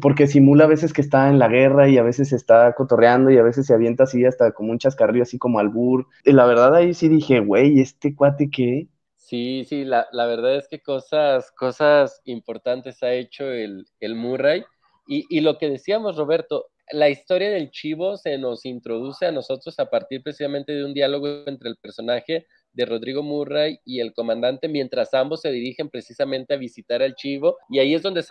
porque 0.00 0.26
simula 0.26 0.64
a 0.64 0.68
veces 0.68 0.92
que 0.92 1.00
está 1.00 1.28
en 1.28 1.38
la 1.38 1.48
guerra 1.48 1.88
y 1.88 1.98
a 1.98 2.02
veces 2.02 2.32
está 2.32 2.72
cotorreando 2.74 3.30
y 3.30 3.38
a 3.38 3.42
veces 3.42 3.66
se 3.66 3.74
avienta 3.74 4.04
así 4.04 4.24
hasta 4.24 4.52
como 4.52 4.70
un 4.70 4.78
chascarrillo, 4.78 5.24
así 5.24 5.38
como 5.38 5.58
albur. 5.58 6.06
Y 6.24 6.32
la 6.32 6.46
verdad 6.46 6.74
ahí 6.74 6.94
sí 6.94 7.08
dije, 7.08 7.40
güey, 7.40 7.80
¿este 7.80 8.14
cuate 8.14 8.48
qué? 8.50 8.88
Sí, 9.16 9.64
sí, 9.64 9.84
la, 9.84 10.06
la, 10.12 10.26
verdad 10.26 10.56
es 10.56 10.68
que 10.68 10.80
cosas, 10.80 11.50
cosas 11.52 12.20
importantes 12.24 13.02
ha 13.02 13.12
hecho 13.12 13.50
el, 13.50 13.86
el 14.00 14.14
Murray. 14.14 14.64
Y, 15.08 15.24
y 15.28 15.40
lo 15.40 15.58
que 15.58 15.68
decíamos, 15.68 16.16
Roberto, 16.16 16.66
la 16.92 17.08
historia 17.08 17.50
del 17.50 17.70
chivo 17.70 18.16
se 18.16 18.36
nos 18.38 18.64
introduce 18.66 19.26
a 19.26 19.32
nosotros 19.32 19.78
a 19.78 19.90
partir 19.90 20.22
precisamente 20.22 20.72
de 20.72 20.84
un 20.84 20.94
diálogo 20.94 21.44
entre 21.46 21.70
el 21.70 21.76
personaje 21.76 22.46
de 22.74 22.84
Rodrigo 22.84 23.22
Murray 23.22 23.78
y 23.84 24.00
el 24.00 24.12
comandante, 24.12 24.68
mientras 24.68 25.14
ambos 25.14 25.42
se 25.42 25.50
dirigen 25.50 25.88
precisamente 25.88 26.54
a 26.54 26.56
visitar 26.56 27.02
al 27.02 27.14
Chivo. 27.14 27.56
Y 27.70 27.78
ahí 27.78 27.94
es 27.94 28.02
donde, 28.02 28.22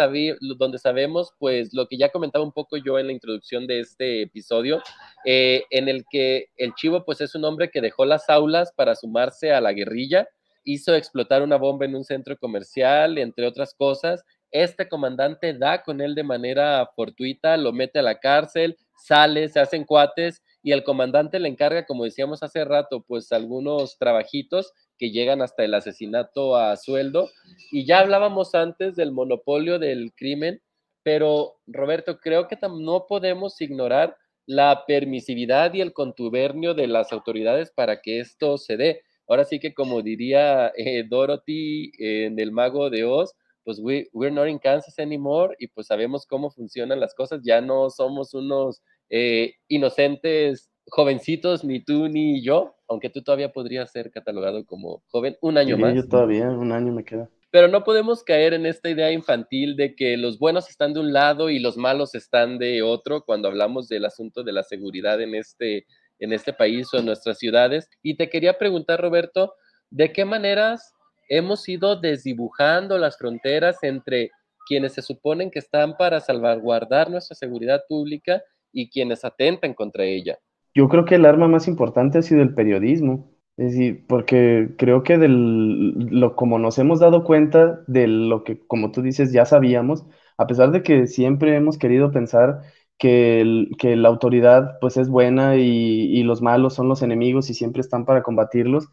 donde 0.57 0.77
sabemos, 0.77 1.33
pues, 1.39 1.73
lo 1.73 1.87
que 1.87 1.97
ya 1.97 2.09
comentaba 2.09 2.43
un 2.43 2.51
poco 2.51 2.77
yo 2.77 2.99
en 2.99 3.07
la 3.07 3.13
introducción 3.13 3.65
de 3.67 3.79
este 3.79 4.21
episodio, 4.23 4.81
eh, 5.25 5.63
en 5.69 5.87
el 5.87 6.03
que 6.09 6.47
el 6.57 6.73
Chivo, 6.75 7.05
pues, 7.05 7.21
es 7.21 7.35
un 7.35 7.45
hombre 7.45 7.71
que 7.71 7.81
dejó 7.81 8.05
las 8.05 8.29
aulas 8.29 8.73
para 8.75 8.95
sumarse 8.95 9.51
a 9.53 9.61
la 9.61 9.71
guerrilla, 9.71 10.27
hizo 10.65 10.93
explotar 10.93 11.41
una 11.41 11.57
bomba 11.57 11.85
en 11.85 11.95
un 11.95 12.03
centro 12.03 12.37
comercial, 12.37 13.17
entre 13.17 13.47
otras 13.47 13.73
cosas. 13.73 14.23
Este 14.53 14.87
comandante 14.87 15.53
da 15.55 15.81
con 15.81 15.99
él 15.99 16.13
de 16.13 16.21
manera 16.21 16.87
fortuita, 16.95 17.57
lo 17.57 17.73
mete 17.73 17.97
a 17.97 18.03
la 18.03 18.19
cárcel, 18.19 18.77
sale, 18.95 19.49
se 19.49 19.59
hacen 19.59 19.83
cuates 19.83 20.43
y 20.61 20.73
el 20.73 20.83
comandante 20.83 21.39
le 21.39 21.49
encarga, 21.49 21.87
como 21.87 22.03
decíamos 22.03 22.43
hace 22.43 22.63
rato, 22.63 23.03
pues 23.05 23.31
algunos 23.31 23.97
trabajitos 23.97 24.71
que 24.99 25.09
llegan 25.09 25.41
hasta 25.41 25.63
el 25.63 25.73
asesinato 25.73 26.55
a 26.55 26.77
sueldo. 26.77 27.31
Y 27.71 27.87
ya 27.87 27.99
hablábamos 27.99 28.53
antes 28.53 28.95
del 28.95 29.11
monopolio 29.11 29.79
del 29.79 30.13
crimen, 30.15 30.61
pero 31.01 31.55
Roberto, 31.65 32.19
creo 32.19 32.47
que 32.47 32.57
no 32.61 33.07
podemos 33.07 33.59
ignorar 33.59 34.15
la 34.45 34.85
permisividad 34.85 35.73
y 35.73 35.81
el 35.81 35.93
contubernio 35.93 36.75
de 36.75 36.85
las 36.85 37.11
autoridades 37.11 37.71
para 37.71 38.01
que 38.01 38.19
esto 38.19 38.59
se 38.59 38.77
dé. 38.77 39.01
Ahora 39.27 39.45
sí 39.45 39.59
que 39.59 39.73
como 39.73 40.03
diría 40.03 40.71
eh, 40.77 41.03
Dorothy 41.09 41.91
en 41.97 42.39
El 42.39 42.51
Mago 42.51 42.91
de 42.91 43.03
Oz, 43.03 43.33
pues 43.63 43.79
we, 43.79 44.09
we're 44.13 44.33
not 44.33 44.47
in 44.47 44.59
Kansas 44.59 44.99
anymore 44.99 45.55
y 45.59 45.67
pues 45.67 45.87
sabemos 45.87 46.25
cómo 46.25 46.49
funcionan 46.49 46.99
las 46.99 47.13
cosas, 47.15 47.41
ya 47.43 47.61
no 47.61 47.89
somos 47.89 48.33
unos 48.33 48.81
eh, 49.09 49.55
inocentes 49.67 50.71
jovencitos, 50.87 51.63
ni 51.63 51.79
tú 51.83 52.07
ni 52.07 52.43
yo, 52.43 52.75
aunque 52.87 53.09
tú 53.09 53.21
todavía 53.21 53.51
podrías 53.51 53.91
ser 53.91 54.11
catalogado 54.11 54.65
como 54.65 55.03
joven 55.07 55.37
un 55.41 55.57
año 55.57 55.77
más. 55.77 55.95
Yo 55.95 56.07
todavía, 56.07 56.49
un 56.49 56.71
año 56.71 56.93
me 56.93 57.03
queda. 57.03 57.29
Pero 57.51 57.67
no 57.67 57.83
podemos 57.83 58.23
caer 58.23 58.53
en 58.53 58.65
esta 58.65 58.89
idea 58.89 59.11
infantil 59.11 59.75
de 59.75 59.95
que 59.95 60.17
los 60.17 60.39
buenos 60.39 60.69
están 60.69 60.93
de 60.93 60.99
un 60.99 61.13
lado 61.13 61.49
y 61.49 61.59
los 61.59 61.77
malos 61.77 62.15
están 62.15 62.57
de 62.57 62.81
otro 62.81 63.23
cuando 63.23 63.47
hablamos 63.47 63.87
del 63.87 64.05
asunto 64.05 64.43
de 64.43 64.53
la 64.53 64.63
seguridad 64.63 65.21
en 65.21 65.35
este, 65.35 65.85
en 66.17 66.33
este 66.33 66.51
país 66.51 66.91
o 66.93 66.97
en 66.97 67.05
nuestras 67.05 67.37
ciudades. 67.37 67.89
Y 68.01 68.17
te 68.17 68.29
quería 68.29 68.57
preguntar, 68.57 68.99
Roberto, 68.99 69.53
¿de 69.91 70.11
qué 70.11 70.25
maneras 70.25 70.92
hemos 71.29 71.67
ido 71.69 71.95
desdibujando 71.95 72.97
las 72.97 73.17
fronteras 73.17 73.77
entre 73.83 74.31
quienes 74.65 74.93
se 74.93 75.01
suponen 75.01 75.51
que 75.51 75.59
están 75.59 75.97
para 75.97 76.19
salvaguardar 76.19 77.09
nuestra 77.09 77.35
seguridad 77.35 77.81
pública 77.87 78.41
y 78.71 78.89
quienes 78.89 79.23
atentan 79.25 79.73
contra 79.73 80.05
ella. 80.05 80.37
Yo 80.73 80.89
creo 80.89 81.05
que 81.05 81.15
el 81.15 81.25
arma 81.25 81.47
más 81.47 81.67
importante 81.67 82.17
ha 82.17 82.21
sido 82.21 82.41
el 82.41 82.53
periodismo. 82.53 83.29
Es 83.55 83.75
porque 84.07 84.73
creo 84.79 85.03
que 85.03 85.19
del, 85.19 85.91
lo, 86.09 86.35
como 86.35 86.57
nos 86.57 86.79
hemos 86.79 86.99
dado 86.99 87.23
cuenta 87.23 87.83
de 87.85 88.07
lo 88.07 88.43
que, 88.43 88.57
como 88.65 88.91
tú 88.91 89.03
dices, 89.03 89.31
ya 89.31 89.45
sabíamos, 89.45 90.05
a 90.37 90.47
pesar 90.47 90.71
de 90.71 90.81
que 90.81 91.05
siempre 91.05 91.55
hemos 91.55 91.77
querido 91.77 92.11
pensar 92.11 92.61
que, 92.97 93.67
que 93.77 93.95
la 93.95 94.09
autoridad 94.09 94.79
pues 94.81 94.97
es 94.97 95.07
buena 95.07 95.55
y, 95.57 95.61
y, 95.61 96.23
los 96.23 96.41
malos 96.41 96.73
son 96.73 96.87
los 96.89 97.03
enemigos 97.03 97.49
y 97.51 97.53
siempre 97.53 97.81
están 97.81 98.05
para 98.05 98.23
combatirlos, 98.23 98.87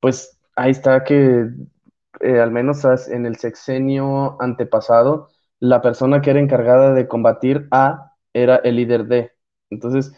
pues 0.00 0.37
ahí 0.58 0.70
está 0.72 1.04
que 1.04 1.48
eh, 2.20 2.40
al 2.40 2.50
menos 2.50 2.84
en 3.08 3.26
el 3.26 3.36
sexenio 3.36 4.40
antepasado, 4.42 5.28
la 5.60 5.82
persona 5.82 6.20
que 6.20 6.30
era 6.30 6.40
encargada 6.40 6.94
de 6.94 7.08
combatir 7.08 7.68
A 7.70 8.14
era 8.32 8.56
el 8.58 8.76
líder 8.76 9.06
D. 9.06 9.32
Entonces, 9.70 10.12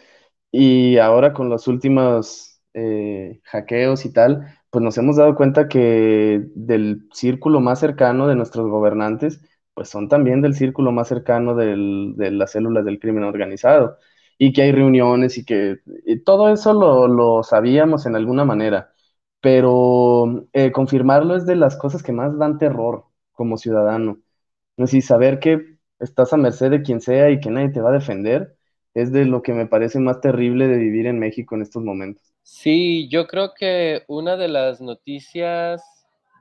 y 0.51 0.97
ahora 0.97 1.33
con 1.33 1.49
los 1.49 1.67
últimos 1.67 2.61
eh, 2.73 3.41
hackeos 3.45 4.05
y 4.05 4.13
tal, 4.13 4.45
pues 4.69 4.83
nos 4.83 4.97
hemos 4.97 5.17
dado 5.17 5.35
cuenta 5.35 5.67
que 5.69 6.43
del 6.55 7.07
círculo 7.13 7.59
más 7.61 7.79
cercano 7.79 8.27
de 8.27 8.35
nuestros 8.35 8.67
gobernantes, 8.69 9.41
pues 9.73 9.89
son 9.89 10.09
también 10.09 10.41
del 10.41 10.55
círculo 10.55 10.91
más 10.91 11.07
cercano 11.09 11.55
de 11.55 12.31
las 12.31 12.51
células 12.51 12.85
del 12.85 12.99
crimen 12.99 13.23
organizado 13.23 13.97
y 14.37 14.53
que 14.53 14.63
hay 14.63 14.71
reuniones 14.71 15.37
y 15.37 15.45
que 15.45 15.79
todo 16.25 16.49
eso 16.53 16.73
lo, 16.73 17.07
lo 17.07 17.43
sabíamos 17.43 18.05
en 18.05 18.15
alguna 18.15 18.45
manera 18.45 18.91
pero 19.41 20.47
eh, 20.53 20.71
confirmarlo 20.71 21.35
es 21.35 21.45
de 21.45 21.55
las 21.55 21.77
cosas 21.77 22.03
que 22.03 22.11
más 22.13 22.37
dan 22.37 22.57
terror 22.59 23.05
como 23.33 23.57
ciudadano. 23.57 24.19
Es 24.77 24.85
decir, 24.87 25.03
saber 25.03 25.39
que 25.39 25.77
estás 25.99 26.33
a 26.33 26.37
merced 26.37 26.71
de 26.71 26.83
quien 26.83 27.01
sea 27.01 27.29
y 27.31 27.39
que 27.39 27.49
nadie 27.51 27.69
te 27.69 27.81
va 27.81 27.89
a 27.91 27.93
defender 27.93 28.57
es 28.93 29.11
de 29.11 29.25
lo 29.25 29.41
que 29.43 29.53
me 29.53 29.67
parece 29.67 29.99
más 29.99 30.21
terrible 30.21 30.67
de 30.67 30.77
vivir 30.77 31.07
en 31.07 31.19
México 31.19 31.55
en 31.55 31.61
estos 31.63 31.83
momentos. 31.83 32.33
Sí, 32.43 33.07
yo 33.09 33.27
creo 33.27 33.53
que 33.53 34.03
una 34.07 34.35
de 34.37 34.47
las 34.47 34.81
noticias, 34.81 35.81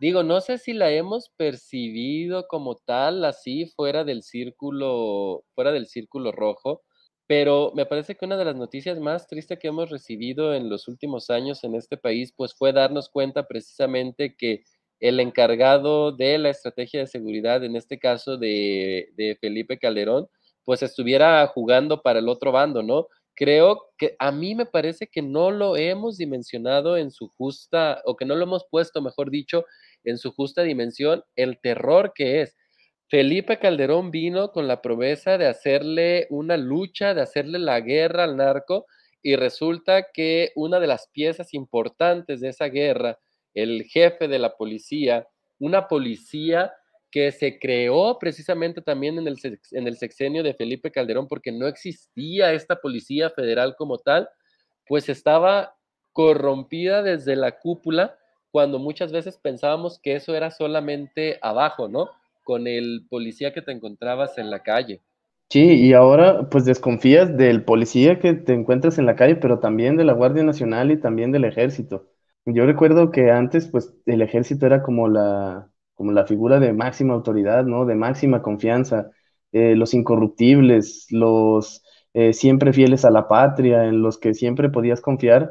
digo, 0.00 0.22
no 0.22 0.40
sé 0.40 0.58
si 0.58 0.72
la 0.72 0.90
hemos 0.90 1.28
percibido 1.30 2.48
como 2.48 2.76
tal, 2.76 3.24
así 3.24 3.66
fuera 3.66 4.04
del 4.04 4.22
círculo, 4.22 5.44
fuera 5.54 5.72
del 5.72 5.86
círculo 5.86 6.32
rojo, 6.32 6.82
pero 7.30 7.70
me 7.76 7.86
parece 7.86 8.16
que 8.16 8.24
una 8.24 8.36
de 8.36 8.44
las 8.44 8.56
noticias 8.56 8.98
más 8.98 9.28
tristes 9.28 9.56
que 9.60 9.68
hemos 9.68 9.88
recibido 9.88 10.52
en 10.52 10.68
los 10.68 10.88
últimos 10.88 11.30
años 11.30 11.62
en 11.62 11.76
este 11.76 11.96
país, 11.96 12.34
pues 12.36 12.54
fue 12.54 12.72
darnos 12.72 13.08
cuenta 13.08 13.46
precisamente 13.46 14.34
que 14.34 14.64
el 14.98 15.20
encargado 15.20 16.10
de 16.10 16.38
la 16.38 16.50
estrategia 16.50 16.98
de 16.98 17.06
seguridad, 17.06 17.62
en 17.62 17.76
este 17.76 18.00
caso 18.00 18.36
de, 18.36 19.10
de 19.16 19.38
Felipe 19.40 19.78
Calderón, 19.78 20.26
pues 20.64 20.82
estuviera 20.82 21.46
jugando 21.46 22.02
para 22.02 22.18
el 22.18 22.28
otro 22.28 22.50
bando, 22.50 22.82
¿no? 22.82 23.06
Creo 23.36 23.80
que 23.96 24.16
a 24.18 24.32
mí 24.32 24.56
me 24.56 24.66
parece 24.66 25.06
que 25.06 25.22
no 25.22 25.52
lo 25.52 25.76
hemos 25.76 26.16
dimensionado 26.18 26.96
en 26.96 27.12
su 27.12 27.28
justa, 27.28 28.02
o 28.06 28.16
que 28.16 28.24
no 28.24 28.34
lo 28.34 28.42
hemos 28.42 28.66
puesto, 28.68 29.02
mejor 29.02 29.30
dicho, 29.30 29.66
en 30.02 30.18
su 30.18 30.32
justa 30.32 30.62
dimensión, 30.64 31.22
el 31.36 31.60
terror 31.60 32.10
que 32.12 32.40
es. 32.42 32.56
Felipe 33.10 33.58
Calderón 33.58 34.12
vino 34.12 34.52
con 34.52 34.68
la 34.68 34.80
promesa 34.80 35.36
de 35.36 35.48
hacerle 35.48 36.28
una 36.30 36.56
lucha, 36.56 37.12
de 37.12 37.20
hacerle 37.20 37.58
la 37.58 37.80
guerra 37.80 38.22
al 38.22 38.36
narco, 38.36 38.86
y 39.20 39.34
resulta 39.34 40.12
que 40.14 40.52
una 40.54 40.78
de 40.78 40.86
las 40.86 41.08
piezas 41.08 41.52
importantes 41.52 42.40
de 42.40 42.50
esa 42.50 42.66
guerra, 42.66 43.18
el 43.52 43.82
jefe 43.82 44.28
de 44.28 44.38
la 44.38 44.56
policía, 44.56 45.26
una 45.58 45.88
policía 45.88 46.72
que 47.10 47.32
se 47.32 47.58
creó 47.58 48.16
precisamente 48.20 48.80
también 48.80 49.18
en 49.18 49.26
el, 49.26 49.36
en 49.72 49.88
el 49.88 49.96
sexenio 49.96 50.44
de 50.44 50.54
Felipe 50.54 50.92
Calderón, 50.92 51.26
porque 51.26 51.50
no 51.50 51.66
existía 51.66 52.52
esta 52.52 52.76
policía 52.76 53.28
federal 53.30 53.74
como 53.76 53.98
tal, 53.98 54.28
pues 54.86 55.08
estaba 55.08 55.76
corrompida 56.12 57.02
desde 57.02 57.34
la 57.34 57.58
cúpula, 57.58 58.16
cuando 58.52 58.78
muchas 58.78 59.10
veces 59.10 59.36
pensábamos 59.36 59.98
que 59.98 60.14
eso 60.14 60.36
era 60.36 60.52
solamente 60.52 61.40
abajo, 61.42 61.88
¿no? 61.88 62.08
Con 62.44 62.66
el 62.66 63.06
policía 63.08 63.52
que 63.52 63.62
te 63.62 63.72
encontrabas 63.72 64.38
en 64.38 64.50
la 64.50 64.62
calle. 64.62 65.02
Sí, 65.50 65.60
y 65.88 65.92
ahora 65.94 66.48
pues 66.48 66.64
desconfías 66.64 67.36
del 67.36 67.64
policía 67.64 68.20
que 68.20 68.34
te 68.34 68.52
encuentras 68.52 68.98
en 68.98 69.06
la 69.06 69.16
calle, 69.16 69.34
pero 69.34 69.58
también 69.58 69.96
de 69.96 70.04
la 70.04 70.12
Guardia 70.12 70.44
Nacional 70.44 70.92
y 70.92 71.00
también 71.00 71.32
del 71.32 71.44
ejército. 71.44 72.08
Yo 72.44 72.66
recuerdo 72.66 73.10
que 73.10 73.30
antes 73.32 73.66
pues 73.66 73.92
el 74.06 74.22
ejército 74.22 74.66
era 74.66 74.82
como 74.82 75.08
la, 75.08 75.68
como 75.94 76.12
la 76.12 76.24
figura 76.26 76.60
de 76.60 76.72
máxima 76.72 77.14
autoridad, 77.14 77.64
¿no? 77.64 77.84
De 77.84 77.96
máxima 77.96 78.42
confianza, 78.42 79.10
eh, 79.50 79.74
los 79.74 79.92
incorruptibles, 79.92 81.06
los 81.10 81.82
eh, 82.14 82.32
siempre 82.32 82.72
fieles 82.72 83.04
a 83.04 83.10
la 83.10 83.26
patria, 83.26 83.86
en 83.86 84.02
los 84.02 84.18
que 84.18 84.34
siempre 84.34 84.68
podías 84.70 85.00
confiar. 85.00 85.50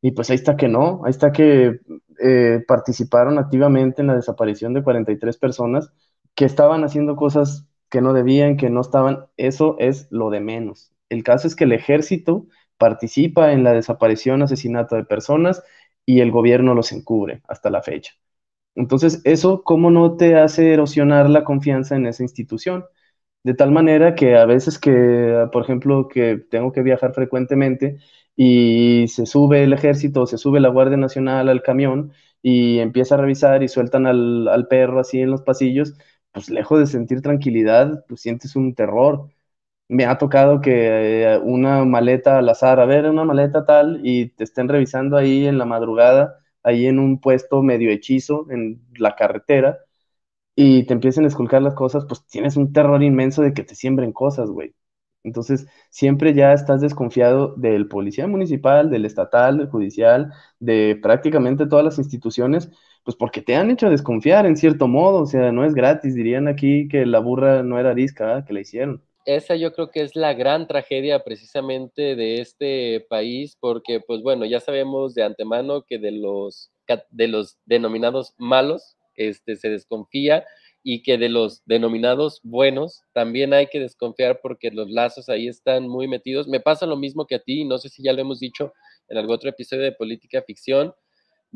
Y 0.00 0.12
pues 0.12 0.30
ahí 0.30 0.36
está 0.36 0.56
que 0.56 0.68
no, 0.68 1.02
ahí 1.04 1.10
está 1.10 1.32
que 1.32 1.80
eh, 2.20 2.64
participaron 2.66 3.38
activamente 3.38 4.00
en 4.02 4.08
la 4.08 4.16
desaparición 4.16 4.72
de 4.74 4.82
43 4.82 5.36
personas 5.38 5.90
que 6.34 6.44
estaban 6.44 6.84
haciendo 6.84 7.16
cosas 7.16 7.66
que 7.90 8.00
no 8.00 8.12
debían, 8.12 8.56
que 8.56 8.70
no 8.70 8.80
estaban, 8.80 9.26
eso 9.36 9.76
es 9.78 10.08
lo 10.10 10.30
de 10.30 10.40
menos. 10.40 10.92
El 11.08 11.22
caso 11.24 11.46
es 11.46 11.56
que 11.56 11.64
el 11.64 11.72
ejército 11.72 12.46
participa 12.78 13.52
en 13.52 13.64
la 13.64 13.72
desaparición, 13.72 14.42
asesinato 14.42 14.96
de 14.96 15.04
personas 15.04 15.62
y 16.06 16.20
el 16.20 16.30
gobierno 16.32 16.74
los 16.74 16.92
encubre 16.92 17.42
hasta 17.48 17.70
la 17.70 17.82
fecha. 17.82 18.14
Entonces, 18.74 19.20
eso, 19.24 19.62
¿cómo 19.64 19.90
no 19.90 20.16
te 20.16 20.36
hace 20.36 20.72
erosionar 20.74 21.30
la 21.30 21.44
confianza 21.44 21.96
en 21.96 22.06
esa 22.06 22.22
institución? 22.24 22.84
De 23.44 23.54
tal 23.54 23.72
manera 23.72 24.14
que 24.14 24.36
a 24.36 24.46
veces 24.46 24.78
que, 24.78 25.48
por 25.52 25.62
ejemplo, 25.64 26.08
que 26.08 26.38
tengo 26.50 26.72
que 26.72 26.82
viajar 26.82 27.12
frecuentemente 27.14 27.98
y 28.36 29.06
se 29.08 29.26
sube 29.26 29.64
el 29.64 29.72
ejército, 29.74 30.26
se 30.26 30.38
sube 30.38 30.60
la 30.60 30.70
Guardia 30.70 30.96
Nacional 30.96 31.48
al 31.48 31.62
camión 31.62 32.12
y 32.42 32.78
empieza 32.80 33.14
a 33.16 33.18
revisar 33.18 33.62
y 33.62 33.68
sueltan 33.68 34.06
al, 34.06 34.48
al 34.48 34.66
perro 34.68 35.00
así 35.00 35.20
en 35.20 35.30
los 35.30 35.42
pasillos, 35.42 35.94
pues 36.34 36.50
lejos 36.50 36.80
de 36.80 36.88
sentir 36.88 37.22
tranquilidad, 37.22 38.04
pues 38.08 38.22
sientes 38.22 38.56
un 38.56 38.74
terror. 38.76 39.30
Me 39.88 40.06
ha 40.06 40.18
tocado 40.18 40.60
que 40.62 41.24
eh, 41.34 41.38
una 41.40 41.84
maleta 41.84 42.38
al 42.38 42.48
azar, 42.50 42.80
a 42.80 42.86
ver, 42.86 43.06
una 43.10 43.24
maleta 43.24 43.66
tal, 43.66 44.00
y 44.04 44.30
te 44.30 44.44
estén 44.44 44.68
revisando 44.68 45.16
ahí 45.18 45.46
en 45.46 45.58
la 45.58 45.66
madrugada, 45.66 46.40
ahí 46.62 46.86
en 46.86 46.98
un 47.00 47.20
puesto 47.20 47.62
medio 47.62 47.90
hechizo 47.90 48.46
en 48.50 48.82
la 48.98 49.16
carretera, 49.16 49.78
y 50.56 50.84
te 50.86 50.94
empiecen 50.94 51.24
a 51.24 51.28
esculcar 51.28 51.62
las 51.62 51.74
cosas, 51.74 52.04
pues 52.06 52.24
tienes 52.26 52.56
un 52.56 52.72
terror 52.72 53.02
inmenso 53.02 53.42
de 53.42 53.52
que 53.54 53.64
te 53.64 53.74
siembren 53.74 54.12
cosas, 54.12 54.50
güey. 54.50 54.74
Entonces, 55.24 55.66
siempre 55.90 56.34
ya 56.34 56.52
estás 56.52 56.80
desconfiado 56.80 57.54
del 57.56 57.88
policía 57.88 58.26
municipal, 58.26 58.90
del 58.90 59.04
estatal, 59.06 59.58
del 59.58 59.68
judicial, 59.70 60.32
de 60.60 60.98
prácticamente 61.02 61.66
todas 61.66 61.84
las 61.84 61.98
instituciones, 61.98 62.70
pues 63.04 63.16
porque 63.16 63.42
te 63.42 63.54
han 63.54 63.70
hecho 63.70 63.90
desconfiar 63.90 64.46
en 64.46 64.56
cierto 64.56 64.88
modo, 64.88 65.22
o 65.22 65.26
sea, 65.26 65.52
no 65.52 65.64
es 65.64 65.74
gratis, 65.74 66.14
dirían 66.14 66.48
aquí 66.48 66.88
que 66.88 67.04
la 67.04 67.18
burra 67.18 67.62
no 67.62 67.78
era 67.78 67.90
arisca, 67.90 68.44
que 68.46 68.54
la 68.54 68.60
hicieron. 68.60 69.04
Esa 69.26 69.56
yo 69.56 69.72
creo 69.72 69.90
que 69.90 70.02
es 70.02 70.16
la 70.16 70.34
gran 70.34 70.66
tragedia 70.66 71.22
precisamente 71.22 72.16
de 72.16 72.40
este 72.40 73.06
país, 73.08 73.56
porque 73.60 74.00
pues 74.00 74.22
bueno, 74.22 74.44
ya 74.44 74.60
sabemos 74.60 75.14
de 75.14 75.22
antemano 75.22 75.84
que 75.86 75.98
de 75.98 76.12
los, 76.12 76.70
de 77.10 77.28
los 77.28 77.58
denominados 77.64 78.34
malos 78.38 78.96
este, 79.16 79.56
se 79.56 79.68
desconfía 79.68 80.44
y 80.82 81.02
que 81.02 81.16
de 81.16 81.30
los 81.30 81.62
denominados 81.64 82.40
buenos 82.42 83.02
también 83.14 83.54
hay 83.54 83.68
que 83.68 83.80
desconfiar 83.80 84.40
porque 84.42 84.70
los 84.70 84.90
lazos 84.90 85.30
ahí 85.30 85.48
están 85.48 85.88
muy 85.88 86.06
metidos. 86.08 86.46
Me 86.46 86.60
pasa 86.60 86.84
lo 86.84 86.96
mismo 86.96 87.26
que 87.26 87.36
a 87.36 87.42
ti, 87.42 87.64
no 87.64 87.78
sé 87.78 87.88
si 87.88 88.02
ya 88.02 88.12
lo 88.12 88.20
hemos 88.20 88.40
dicho 88.40 88.74
en 89.08 89.16
algún 89.16 89.34
otro 89.34 89.48
episodio 89.48 89.82
de 89.82 89.92
Política 89.92 90.42
Ficción. 90.42 90.94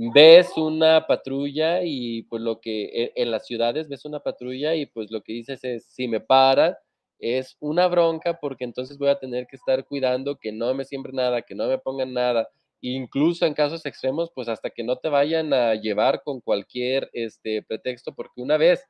Ves 0.01 0.57
una 0.57 1.09
patrulla 1.09 1.83
y 1.83 2.23
pues 2.23 2.41
lo 2.41 2.61
que 2.61 2.85
e, 2.85 3.13
en 3.17 3.33
las 3.33 3.47
ciudades 3.47 3.89
ves 3.89 4.05
una 4.05 4.21
patrulla 4.21 4.77
y 4.77 4.87
pues 4.87 5.11
lo 5.11 5.23
que 5.23 5.33
dices 5.33 5.65
es, 5.65 5.87
si 5.87 6.07
me 6.07 6.21
paran, 6.21 6.77
es 7.19 7.57
una 7.59 7.89
bronca 7.89 8.39
porque 8.41 8.63
entonces 8.63 8.97
voy 8.97 9.09
a 9.09 9.19
tener 9.19 9.49
que 9.49 9.57
estar 9.57 9.85
cuidando 9.85 10.37
que 10.37 10.53
no 10.53 10.73
me 10.73 10.85
siembre 10.85 11.13
nada, 11.13 11.43
que 11.43 11.57
no 11.57 11.67
me 11.67 11.79
pongan 11.79 12.13
nada, 12.13 12.49
incluso 12.81 13.45
en 13.45 13.55
casos 13.55 13.85
extremos, 13.87 14.31
pues 14.33 14.49
hasta 14.49 14.71
que 14.71 14.85
no 14.85 14.99
te 14.99 15.09
vayan 15.09 15.53
a 15.53 15.75
llevar 15.75 16.23
con 16.23 16.41
cualquier 16.41 17.11
este, 17.13 17.65
pretexto, 17.65 18.15
porque 18.15 18.41
una 18.41 18.57
vez 18.57 18.85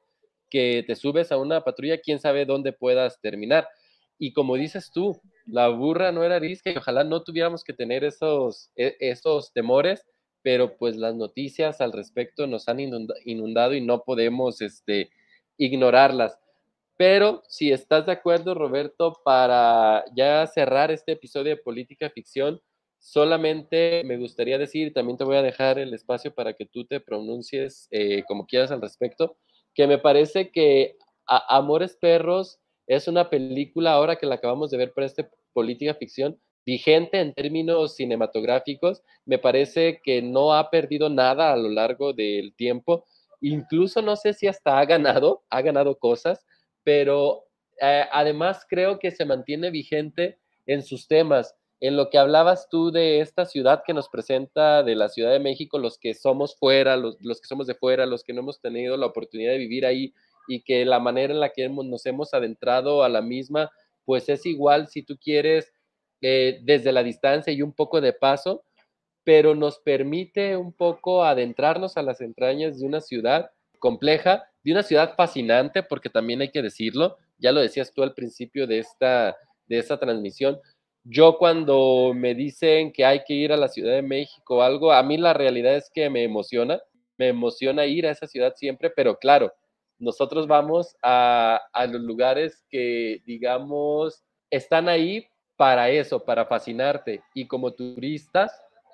que 0.50 0.84
te 0.86 0.94
subes 0.94 1.32
a 1.32 1.38
una 1.38 1.64
patrulla, 1.64 2.02
quién 2.02 2.18
sabe 2.18 2.44
dónde 2.44 2.74
puedas 2.74 3.18
terminar. 3.22 3.66
Y 4.18 4.34
como 4.34 4.56
dices 4.56 4.90
tú, 4.92 5.18
la 5.46 5.68
burra 5.68 6.12
no 6.12 6.22
era 6.22 6.36
arisca 6.36 6.70
y 6.70 6.76
ojalá 6.76 7.02
no 7.02 7.22
tuviéramos 7.22 7.64
que 7.64 7.72
tener 7.72 8.04
esos, 8.04 8.70
e, 8.76 8.94
esos 9.00 9.54
temores, 9.54 10.04
pero 10.49 10.78
pues 10.78 10.96
las 10.96 11.14
noticias 11.14 11.82
al 11.82 11.92
respecto 11.92 12.46
nos 12.46 12.70
han 12.70 12.80
inundado 12.80 13.74
y 13.74 13.82
no 13.82 14.03
podemos 14.03 14.62
este, 14.62 15.11
ignorarlas. 15.59 16.38
Pero 16.96 17.42
si 17.49 17.70
estás 17.70 18.07
de 18.07 18.12
acuerdo, 18.12 18.55
Roberto, 18.55 19.12
para 19.22 20.07
ya 20.16 20.46
cerrar 20.46 20.90
este 20.90 21.12
episodio 21.12 21.51
de 21.51 21.62
Política 21.62 22.09
Ficción, 22.09 22.62
solamente 22.99 24.03
me 24.07 24.16
gustaría 24.16 24.57
decir, 24.57 24.94
también 24.94 25.18
te 25.18 25.24
voy 25.24 25.36
a 25.36 25.42
dejar 25.42 25.78
el 25.78 25.92
espacio 25.92 26.34
para 26.34 26.55
que 26.55 26.64
tú 26.64 26.86
te 26.86 26.99
pronuncies 26.99 27.86
eh, 27.90 28.22
como 28.26 28.46
quieras 28.46 28.70
al 28.70 28.80
respecto, 28.80 29.36
que 29.74 29.86
me 29.86 29.99
parece 29.99 30.51
que 30.51 30.96
Amores 31.26 31.94
Perros 32.01 32.59
es 32.86 33.07
una 33.07 33.28
película, 33.28 33.92
ahora 33.92 34.16
que 34.16 34.24
la 34.24 34.36
acabamos 34.36 34.70
de 34.70 34.78
ver 34.78 34.94
para 34.94 35.07
esta 35.07 35.28
política 35.53 35.92
ficción, 35.92 36.40
vigente 36.68 37.18
en 37.18 37.32
términos 37.32 37.96
cinematográficos. 37.96 39.02
Me 39.24 39.38
parece 39.38 40.02
que 40.04 40.20
no 40.20 40.52
ha 40.52 40.68
perdido 40.68 41.08
nada 41.08 41.50
a 41.50 41.56
lo 41.56 41.70
largo 41.70 42.12
del 42.12 42.52
tiempo. 42.54 43.06
Incluso 43.40 44.02
no 44.02 44.16
sé 44.16 44.34
si 44.34 44.48
hasta 44.48 44.78
ha 44.78 44.84
ganado, 44.84 45.44
ha 45.48 45.62
ganado 45.62 45.98
cosas, 45.98 46.44
pero 46.84 47.46
eh, 47.80 48.04
además 48.12 48.66
creo 48.68 48.98
que 48.98 49.10
se 49.10 49.24
mantiene 49.24 49.70
vigente 49.70 50.40
en 50.66 50.82
sus 50.82 51.08
temas. 51.08 51.54
En 51.80 51.96
lo 51.96 52.10
que 52.10 52.18
hablabas 52.18 52.68
tú 52.68 52.90
de 52.90 53.20
esta 53.20 53.46
ciudad 53.46 53.82
que 53.86 53.94
nos 53.94 54.10
presenta 54.10 54.82
de 54.82 54.94
la 54.94 55.08
Ciudad 55.08 55.32
de 55.32 55.40
México, 55.40 55.78
los 55.78 55.96
que 55.96 56.12
somos 56.12 56.54
fuera, 56.54 56.98
los, 56.98 57.16
que 57.16 57.46
somos 57.46 57.66
de 57.66 57.76
fuera, 57.76 58.04
los 58.04 58.22
que 58.22 58.34
no 58.34 58.40
hemos 58.40 58.60
tenido 58.60 58.98
la 58.98 59.06
oportunidad 59.06 59.52
de 59.52 59.58
vivir 59.58 59.86
ahí 59.86 60.12
y 60.46 60.60
que 60.60 60.84
la 60.84 61.00
manera 61.00 61.32
en 61.32 61.40
la 61.40 61.48
que 61.48 61.66
nos 61.66 62.04
hemos 62.04 62.34
adentrado 62.34 63.04
a 63.04 63.08
la 63.08 63.22
misma, 63.22 63.70
pues 64.04 64.28
es 64.28 64.44
igual 64.44 64.88
si 64.88 65.02
tú 65.02 65.16
quieres 65.18 65.72
eh, 66.20 66.60
desde 66.62 66.92
la 66.92 67.02
distancia 67.02 67.52
y 67.52 67.62
un 67.62 67.72
poco 67.72 68.00
de 68.00 68.12
paso, 68.12 68.64
pero 69.24 69.54
nos 69.54 69.78
permite 69.78 70.56
un 70.56 70.72
poco 70.72 71.24
adentrarnos 71.24 71.96
a 71.96 72.02
las 72.02 72.20
entrañas 72.20 72.78
de 72.78 72.86
una 72.86 73.00
ciudad 73.00 73.50
compleja, 73.78 74.44
de 74.64 74.72
una 74.72 74.82
ciudad 74.82 75.14
fascinante, 75.16 75.82
porque 75.82 76.10
también 76.10 76.40
hay 76.40 76.50
que 76.50 76.62
decirlo, 76.62 77.18
ya 77.38 77.52
lo 77.52 77.60
decías 77.60 77.92
tú 77.92 78.02
al 78.02 78.14
principio 78.14 78.66
de 78.66 78.78
esta, 78.78 79.36
de 79.66 79.78
esta 79.78 79.98
transmisión, 79.98 80.58
yo 81.04 81.38
cuando 81.38 82.12
me 82.14 82.34
dicen 82.34 82.92
que 82.92 83.04
hay 83.04 83.22
que 83.24 83.34
ir 83.34 83.52
a 83.52 83.56
la 83.56 83.68
Ciudad 83.68 83.94
de 83.94 84.02
México 84.02 84.56
o 84.56 84.62
algo, 84.62 84.92
a 84.92 85.02
mí 85.02 85.16
la 85.16 85.32
realidad 85.32 85.76
es 85.76 85.90
que 85.92 86.10
me 86.10 86.24
emociona, 86.24 86.80
me 87.16 87.28
emociona 87.28 87.86
ir 87.86 88.06
a 88.06 88.10
esa 88.10 88.26
ciudad 88.26 88.54
siempre, 88.56 88.90
pero 88.90 89.18
claro, 89.18 89.52
nosotros 89.98 90.46
vamos 90.46 90.96
a, 91.02 91.60
a 91.72 91.86
los 91.86 92.00
lugares 92.02 92.64
que, 92.68 93.22
digamos, 93.24 94.22
están 94.50 94.88
ahí 94.88 95.26
para 95.59 95.90
eso, 95.90 96.24
para 96.24 96.46
fascinarte. 96.46 97.22
Y 97.34 97.46
como 97.46 97.74
turistas, 97.74 98.52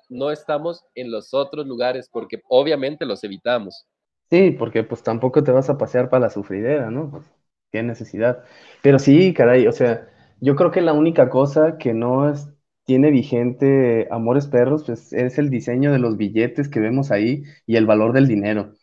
no 0.09 0.31
estamos 0.31 0.83
en 0.95 1.11
los 1.11 1.33
otros 1.33 1.65
lugares 1.65 2.09
porque 2.11 2.41
obviamente 2.49 3.05
los 3.05 3.23
evitamos. 3.23 3.87
Sí, 4.29 4.51
porque 4.51 4.83
pues 4.83 5.03
tampoco 5.03 5.43
te 5.43 5.51
vas 5.51 5.69
a 5.69 5.77
pasear 5.77 6.09
para 6.09 6.21
la 6.25 6.29
sufridera, 6.29 6.89
¿no? 6.89 7.11
Pues, 7.11 7.23
qué 7.71 7.83
necesidad. 7.83 8.43
Pero 8.81 8.99
sí, 8.99 9.33
caray, 9.33 9.67
o 9.67 9.71
sea, 9.71 10.09
yo 10.41 10.55
creo 10.55 10.71
que 10.71 10.81
la 10.81 10.93
única 10.93 11.29
cosa 11.29 11.77
que 11.77 11.93
no 11.93 12.33
tiene 12.85 13.11
vigente 13.11 14.07
Amores 14.11 14.47
Perros, 14.47 14.83
pues 14.85 15.13
es 15.13 15.37
el 15.37 15.49
diseño 15.49 15.91
de 15.91 15.99
los 15.99 16.17
billetes 16.17 16.69
que 16.69 16.79
vemos 16.79 17.11
ahí 17.11 17.43
y 17.67 17.75
el 17.77 17.85
valor 17.85 18.13
del 18.13 18.27
dinero. 18.27 18.73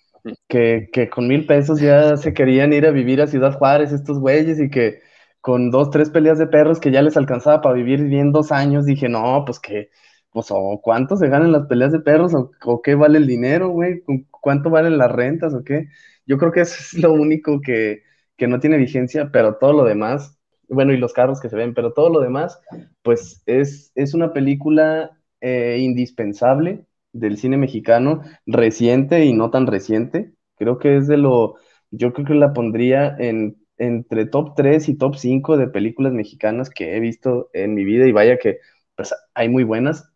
Que, 0.49 0.89
que 0.93 1.11
con 1.11 1.27
mil 1.29 1.47
pesos 1.47 1.81
ya 1.81 2.17
se 2.17 2.33
querían 2.35 2.73
ir 2.73 2.87
a 2.87 2.93
vivir 2.93 3.21
a 3.21 3.27
Ciudad 3.27 3.59
Juárez 3.59 3.93
estos 3.93 4.21
güeyes 4.21 4.61
y 4.61 4.71
que 4.71 5.01
con 5.43 5.71
dos, 5.71 5.91
tres 5.91 6.11
peleas 6.11 6.39
de 6.39 6.47
perros 6.47 6.81
que 6.81 6.91
ya 6.93 7.03
les 7.03 7.17
alcanzaba 7.19 7.61
para 7.61 7.75
vivir 7.75 8.05
bien 8.05 8.33
dos 8.33 8.53
años, 8.53 8.87
dije, 8.87 9.09
no, 9.11 9.45
pues 9.45 9.61
que, 9.61 9.91
pues 10.31 10.47
o 10.51 10.81
cuánto 10.83 11.17
se 11.17 11.29
ganan 11.29 11.53
las 11.53 11.67
peleas 11.67 11.93
de 11.93 12.01
perros 12.01 12.33
o, 12.35 12.83
qué 12.83 12.95
vale 12.95 13.19
el 13.19 13.27
dinero, 13.27 13.69
güey, 13.71 14.03
cuánto 14.31 14.71
valen 14.71 14.99
las 14.99 15.13
rentas 15.13 15.55
o 15.55 15.65
qué. 15.65 15.89
Yo 16.27 16.39
creo 16.39 16.53
que 16.53 16.63
eso 16.63 16.77
es 16.81 17.03
lo 17.03 17.13
único 17.13 17.61
que, 17.61 18.03
que 18.37 18.49
no 18.49 18.61
tiene 18.61 18.79
vigencia, 18.79 19.31
pero 19.33 19.57
todo 19.57 19.75
lo 19.75 19.85
demás 19.85 20.39
bueno, 20.73 20.93
y 20.93 20.97
los 20.97 21.13
carros 21.13 21.41
que 21.41 21.49
se 21.49 21.57
ven, 21.57 21.75
pero 21.75 21.93
todo 21.93 22.09
lo 22.11 22.21
demás, 22.21 22.61
pues 23.03 23.43
es, 23.47 23.93
es 23.95 24.15
una 24.15 24.33
película 24.33 25.19
eh, 25.41 25.79
indispensable 25.81 26.87
del 27.13 27.37
cine 27.37 27.59
mexicano, 27.59 28.23
reciente 28.47 29.25
y 29.25 29.33
no 29.35 29.51
tan 29.51 29.67
reciente. 29.67 30.33
Creo 30.57 30.79
que 30.79 30.97
es 30.97 31.07
de 31.09 31.19
lo, 31.19 31.57
yo 31.91 32.13
creo 32.13 32.27
que 32.27 32.35
la 32.35 32.53
pondría 32.53 33.15
en, 33.19 33.62
entre 33.79 34.27
top 34.27 34.55
3 34.57 34.89
y 34.89 34.97
top 34.97 35.17
5 35.17 35.57
de 35.57 35.69
películas 35.69 36.13
mexicanas 36.13 36.71
que 36.71 36.97
he 36.97 37.01
visto 37.01 37.51
en 37.53 37.75
mi 37.75 37.85
vida 37.85 38.07
y 38.07 38.13
vaya 38.13 38.39
que 38.39 38.59
pues, 38.97 39.15
hay 39.35 39.49
muy 39.49 39.65
buenas. 39.65 40.09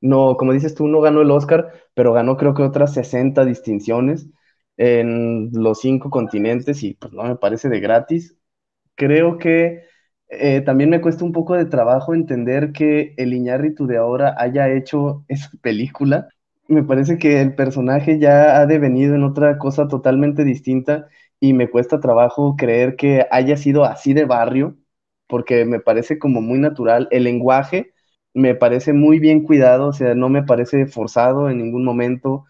No, 0.00 0.36
como 0.36 0.52
dices 0.52 0.74
tú, 0.74 0.88
no 0.88 1.00
ganó 1.00 1.20
el 1.22 1.30
Oscar, 1.30 1.72
pero 1.94 2.12
ganó 2.12 2.36
creo 2.36 2.54
que 2.54 2.62
otras 2.62 2.94
60 2.94 3.44
distinciones 3.44 4.28
en 4.78 5.50
los 5.52 5.80
cinco 5.80 6.08
continentes 6.10 6.82
y 6.82 6.94
pues 6.94 7.12
no 7.12 7.24
me 7.24 7.36
parece 7.36 7.68
de 7.68 7.80
gratis. 7.80 8.36
Creo 8.94 9.38
que 9.38 9.82
eh, 10.28 10.60
también 10.62 10.90
me 10.90 11.00
cuesta 11.00 11.24
un 11.24 11.32
poco 11.32 11.54
de 11.54 11.66
trabajo 11.66 12.14
entender 12.14 12.72
que 12.72 13.14
el 13.16 13.32
Iñárritu 13.34 13.86
de 13.86 13.96
ahora 13.98 14.34
haya 14.38 14.68
hecho 14.72 15.24
esa 15.28 15.50
película. 15.62 16.28
Me 16.68 16.82
parece 16.84 17.18
que 17.18 17.40
el 17.40 17.54
personaje 17.54 18.18
ya 18.18 18.58
ha 18.60 18.66
devenido 18.66 19.14
en 19.14 19.24
otra 19.24 19.58
cosa 19.58 19.88
totalmente 19.88 20.44
distinta 20.44 21.08
y 21.40 21.52
me 21.54 21.70
cuesta 21.70 22.00
trabajo 22.00 22.56
creer 22.58 22.96
que 22.96 23.26
haya 23.30 23.56
sido 23.56 23.84
así 23.84 24.12
de 24.14 24.24
barrio, 24.26 24.76
porque 25.26 25.64
me 25.64 25.80
parece 25.80 26.18
como 26.18 26.40
muy 26.42 26.58
natural. 26.58 27.08
El 27.10 27.24
lenguaje 27.24 27.92
me 28.34 28.54
parece 28.54 28.92
muy 28.92 29.18
bien 29.18 29.42
cuidado, 29.44 29.88
o 29.88 29.92
sea, 29.92 30.14
no 30.14 30.28
me 30.28 30.42
parece 30.44 30.86
forzado 30.86 31.50
en 31.50 31.58
ningún 31.58 31.84
momento. 31.84 32.44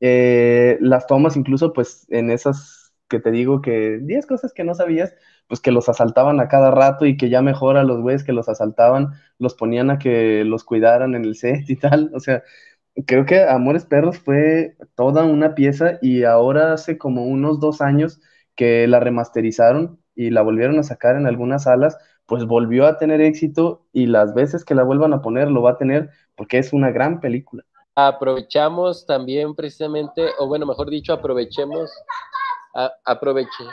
Eh, 0.00 0.76
las 0.80 1.06
tomas, 1.06 1.36
incluso, 1.36 1.72
pues 1.72 2.06
en 2.10 2.30
esas 2.30 2.92
que 3.08 3.20
te 3.20 3.30
digo 3.30 3.60
que 3.62 3.98
10 4.02 4.26
cosas 4.26 4.52
que 4.52 4.64
no 4.64 4.74
sabías, 4.74 5.14
pues 5.46 5.60
que 5.60 5.70
los 5.70 5.88
asaltaban 5.88 6.40
a 6.40 6.48
cada 6.48 6.70
rato 6.70 7.06
y 7.06 7.16
que 7.16 7.28
ya 7.30 7.42
mejor 7.42 7.76
a 7.76 7.84
los 7.84 8.00
güeyes 8.00 8.24
que 8.24 8.32
los 8.32 8.48
asaltaban 8.48 9.08
los 9.38 9.54
ponían 9.54 9.90
a 9.90 9.98
que 9.98 10.44
los 10.44 10.64
cuidaran 10.64 11.14
en 11.14 11.24
el 11.24 11.36
set 11.36 11.68
y 11.70 11.76
tal. 11.76 12.10
O 12.14 12.20
sea, 12.20 12.42
creo 13.06 13.26
que 13.26 13.42
Amores 13.44 13.84
Perros 13.86 14.18
fue 14.18 14.76
toda 14.94 15.24
una 15.24 15.54
pieza 15.54 15.98
y 16.02 16.24
ahora 16.24 16.72
hace 16.74 16.98
como 16.98 17.24
unos 17.26 17.60
dos 17.60 17.80
años 17.80 18.20
que 18.54 18.86
la 18.86 19.00
remasterizaron 19.00 20.00
y 20.14 20.30
la 20.30 20.42
volvieron 20.42 20.78
a 20.78 20.82
sacar 20.82 21.16
en 21.16 21.26
algunas 21.26 21.64
salas, 21.64 21.96
pues 22.26 22.44
volvió 22.46 22.86
a 22.86 22.98
tener 22.98 23.20
éxito 23.20 23.86
y 23.92 24.06
las 24.06 24.34
veces 24.34 24.64
que 24.64 24.74
la 24.74 24.84
vuelvan 24.84 25.12
a 25.12 25.22
poner 25.22 25.50
lo 25.50 25.62
va 25.62 25.72
a 25.72 25.78
tener 25.78 26.10
porque 26.36 26.58
es 26.58 26.72
una 26.72 26.90
gran 26.90 27.20
película. 27.20 27.64
Aprovechamos 27.94 29.06
también 29.06 29.54
precisamente, 29.54 30.30
o 30.38 30.48
bueno, 30.48 30.66
mejor 30.66 30.90
dicho, 30.90 31.12
aprovechemos, 31.12 31.92
aproveche, 33.04 33.64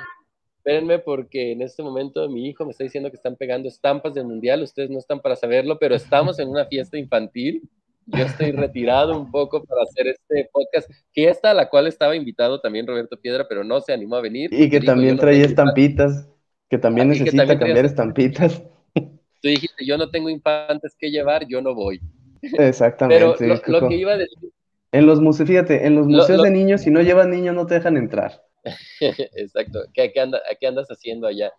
Espérenme 0.58 1.00
porque 1.00 1.54
en 1.54 1.64
este 1.64 1.82
momento 1.82 2.30
mi 2.30 2.48
hijo 2.48 2.66
me 2.66 2.72
está 2.72 2.84
diciendo 2.84 3.10
que 3.10 3.16
están 3.16 3.36
pegando 3.36 3.68
estampas 3.68 4.14
del 4.14 4.26
mundial. 4.26 4.62
Ustedes 4.62 4.92
no 4.92 5.00
están 5.00 5.20
para 5.20 5.36
saberlo, 5.36 5.80
pero 5.80 5.96
estamos 5.96 6.38
en 6.38 6.50
una 6.50 6.66
fiesta 6.66 7.00
infantil. 7.00 7.68
Yo 8.08 8.26
estoy 8.26 8.52
retirado 8.52 9.18
un 9.18 9.32
poco 9.32 9.64
para 9.64 9.84
hacer 9.84 10.08
este 10.08 10.50
podcast, 10.52 10.90
fiesta 11.12 11.52
a 11.52 11.54
la 11.54 11.70
cual 11.70 11.88
estaba 11.88 12.16
invitado 12.16 12.60
también 12.60 12.88
Roberto 12.88 13.18
Piedra, 13.20 13.48
pero 13.48 13.64
no 13.64 13.80
se 13.82 13.94
animó 13.94 14.16
a 14.16 14.22
venir. 14.22 14.50
Y 14.54 14.70
que 14.70 14.82
también 14.82 15.18
traía 15.18 15.46
estampitas, 15.46 16.28
que 16.70 16.78
también 16.78 17.08
ah, 17.08 17.14
necesita 17.14 17.48
cambiar 17.48 17.86
estampitas. 17.86 18.64
Tú 18.94 19.48
dijiste, 19.48 19.86
yo 19.86 19.98
no 19.98 20.10
tengo 20.10 20.30
infantes 20.30 20.96
que 20.98 21.10
llevar, 21.10 21.48
yo 21.48 21.62
no 21.62 21.74
voy. 21.74 22.00
Exactamente. 22.42 23.36
Pero 23.40 23.56
lo, 23.68 23.88
que 23.88 23.96
iba 23.96 24.14
a 24.14 24.18
decir... 24.18 24.52
En 24.92 25.06
los 25.06 25.22
museos, 25.22 25.48
fíjate, 25.48 25.86
en 25.86 25.96
los 25.96 26.08
museos 26.08 26.44
de 26.44 26.52
niños, 26.52 26.82
si 26.82 26.92
no 26.92 27.02
llevan 27.02 27.32
niños, 27.32 27.56
no 27.56 27.66
te 27.66 27.76
dejan 27.76 27.98
entrar. 27.98 28.44
Exacto. 29.00 29.80
¿Qué, 29.94 30.14
andas 30.68 30.88
haciendo 30.90 31.28
allá? 31.28 31.52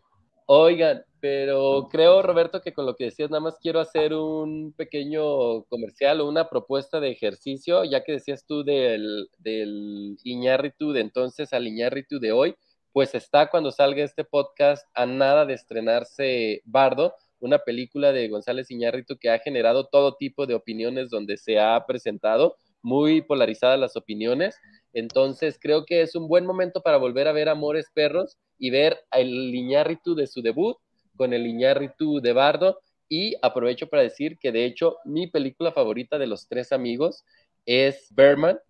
Oigan, 0.46 1.04
pero 1.20 1.88
creo, 1.90 2.20
Roberto, 2.20 2.60
que 2.60 2.72
con 2.72 2.84
lo 2.84 2.96
que 2.96 3.04
decías, 3.04 3.30
nada 3.30 3.40
más 3.40 3.58
quiero 3.60 3.78
hacer 3.80 4.12
un 4.12 4.72
pequeño 4.76 5.62
comercial 5.64 6.20
o 6.20 6.28
una 6.28 6.48
propuesta 6.48 6.98
de 6.98 7.10
ejercicio, 7.12 7.84
ya 7.84 8.02
que 8.02 8.12
decías 8.12 8.44
tú 8.44 8.64
del, 8.64 9.28
del 9.38 10.16
Iñárritu 10.24 10.92
de 10.92 11.00
entonces 11.00 11.52
al 11.52 11.66
Iñárritu 11.68 12.18
de 12.18 12.32
hoy. 12.32 12.56
pues 12.92 13.14
está 13.14 13.48
cuando 13.50 13.70
salga 13.70 14.02
este 14.04 14.24
podcast 14.24 14.86
a 14.94 15.06
nada 15.06 15.46
de 15.46 15.54
estrenarse 15.54 16.60
Bardo, 16.64 17.14
una 17.40 17.58
película 17.58 18.12
de 18.12 18.28
González 18.28 18.70
Iñárritu 18.70 19.16
que 19.18 19.30
ha 19.30 19.38
generado 19.38 19.86
todo 19.88 20.16
tipo 20.16 20.46
de 20.46 20.54
opiniones 20.54 21.08
donde 21.10 21.36
se 21.36 21.58
ha 21.58 21.84
presentado, 21.86 22.56
muy 22.82 23.22
polarizadas 23.22 23.78
las 23.78 23.96
opiniones. 23.96 24.58
Entonces 24.92 25.58
creo 25.60 25.84
que 25.86 26.02
es 26.02 26.14
un 26.14 26.28
buen 26.28 26.46
momento 26.46 26.82
para 26.82 26.98
volver 26.98 27.28
a 27.28 27.32
ver 27.32 27.48
Amores 27.48 27.86
Perros 27.94 28.38
y 28.62 28.70
ver 28.70 28.96
el 29.10 29.52
Iñárritu 29.52 30.14
de 30.14 30.28
su 30.28 30.40
debut 30.40 30.76
con 31.16 31.32
el 31.32 31.48
Iñárritu 31.48 32.20
de 32.20 32.32
Bardo. 32.32 32.78
Y 33.08 33.34
aprovecho 33.42 33.88
para 33.88 34.04
decir 34.04 34.38
que 34.38 34.52
de 34.52 34.64
hecho 34.64 34.98
mi 35.04 35.26
película 35.26 35.72
favorita 35.72 36.16
de 36.16 36.28
los 36.28 36.46
tres 36.46 36.70
amigos 36.70 37.24
es 37.66 38.06
Berman, 38.14 38.60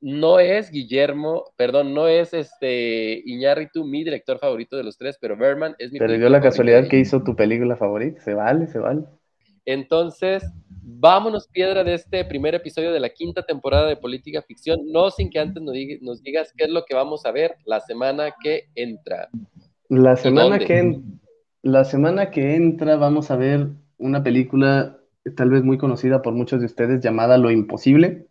no 0.00 0.38
es 0.38 0.70
Guillermo, 0.70 1.52
perdón, 1.56 1.92
no 1.92 2.06
es 2.06 2.34
este 2.34 3.20
Iñárritu 3.26 3.84
mi 3.84 4.04
director 4.04 4.38
favorito 4.38 4.76
de 4.76 4.84
los 4.84 4.96
tres, 4.96 5.18
pero 5.20 5.36
Berman 5.36 5.74
es 5.80 5.90
mi 5.90 5.98
Pero 5.98 6.16
dio 6.16 6.28
la 6.28 6.40
casualidad 6.40 6.86
que 6.86 7.00
hizo 7.00 7.24
tu 7.24 7.34
película 7.34 7.74
favorita, 7.76 8.20
se 8.20 8.32
vale, 8.32 8.68
se 8.68 8.78
vale. 8.78 9.02
Entonces, 9.66 10.42
vámonos 10.82 11.48
piedra 11.48 11.84
de 11.84 11.94
este 11.94 12.24
primer 12.24 12.54
episodio 12.54 12.92
de 12.92 13.00
la 13.00 13.10
quinta 13.10 13.42
temporada 13.42 13.86
de 13.86 13.96
Política 13.96 14.40
Ficción, 14.40 14.80
no 14.86 15.10
sin 15.10 15.28
que 15.28 15.38
antes 15.38 15.62
nos 15.62 16.22
digas, 16.22 16.52
qué 16.56 16.64
es 16.64 16.70
lo 16.70 16.84
que 16.84 16.94
vamos 16.94 17.26
a 17.26 17.32
ver 17.32 17.56
la 17.66 17.80
semana 17.80 18.34
que 18.42 18.70
entra. 18.74 19.28
La 19.88 20.16
semana 20.16 20.58
que, 20.58 21.00
la 21.62 21.84
semana 21.84 22.30
que 22.30 22.54
entra 22.54 22.96
vamos 22.96 23.30
a 23.30 23.36
ver 23.36 23.68
una 23.98 24.22
película 24.22 24.98
tal 25.36 25.50
vez 25.50 25.62
muy 25.62 25.76
conocida 25.76 26.22
por 26.22 26.32
muchos 26.32 26.60
de 26.60 26.66
ustedes 26.66 27.02
llamada 27.02 27.36
Lo 27.36 27.50
Imposible 27.50 28.26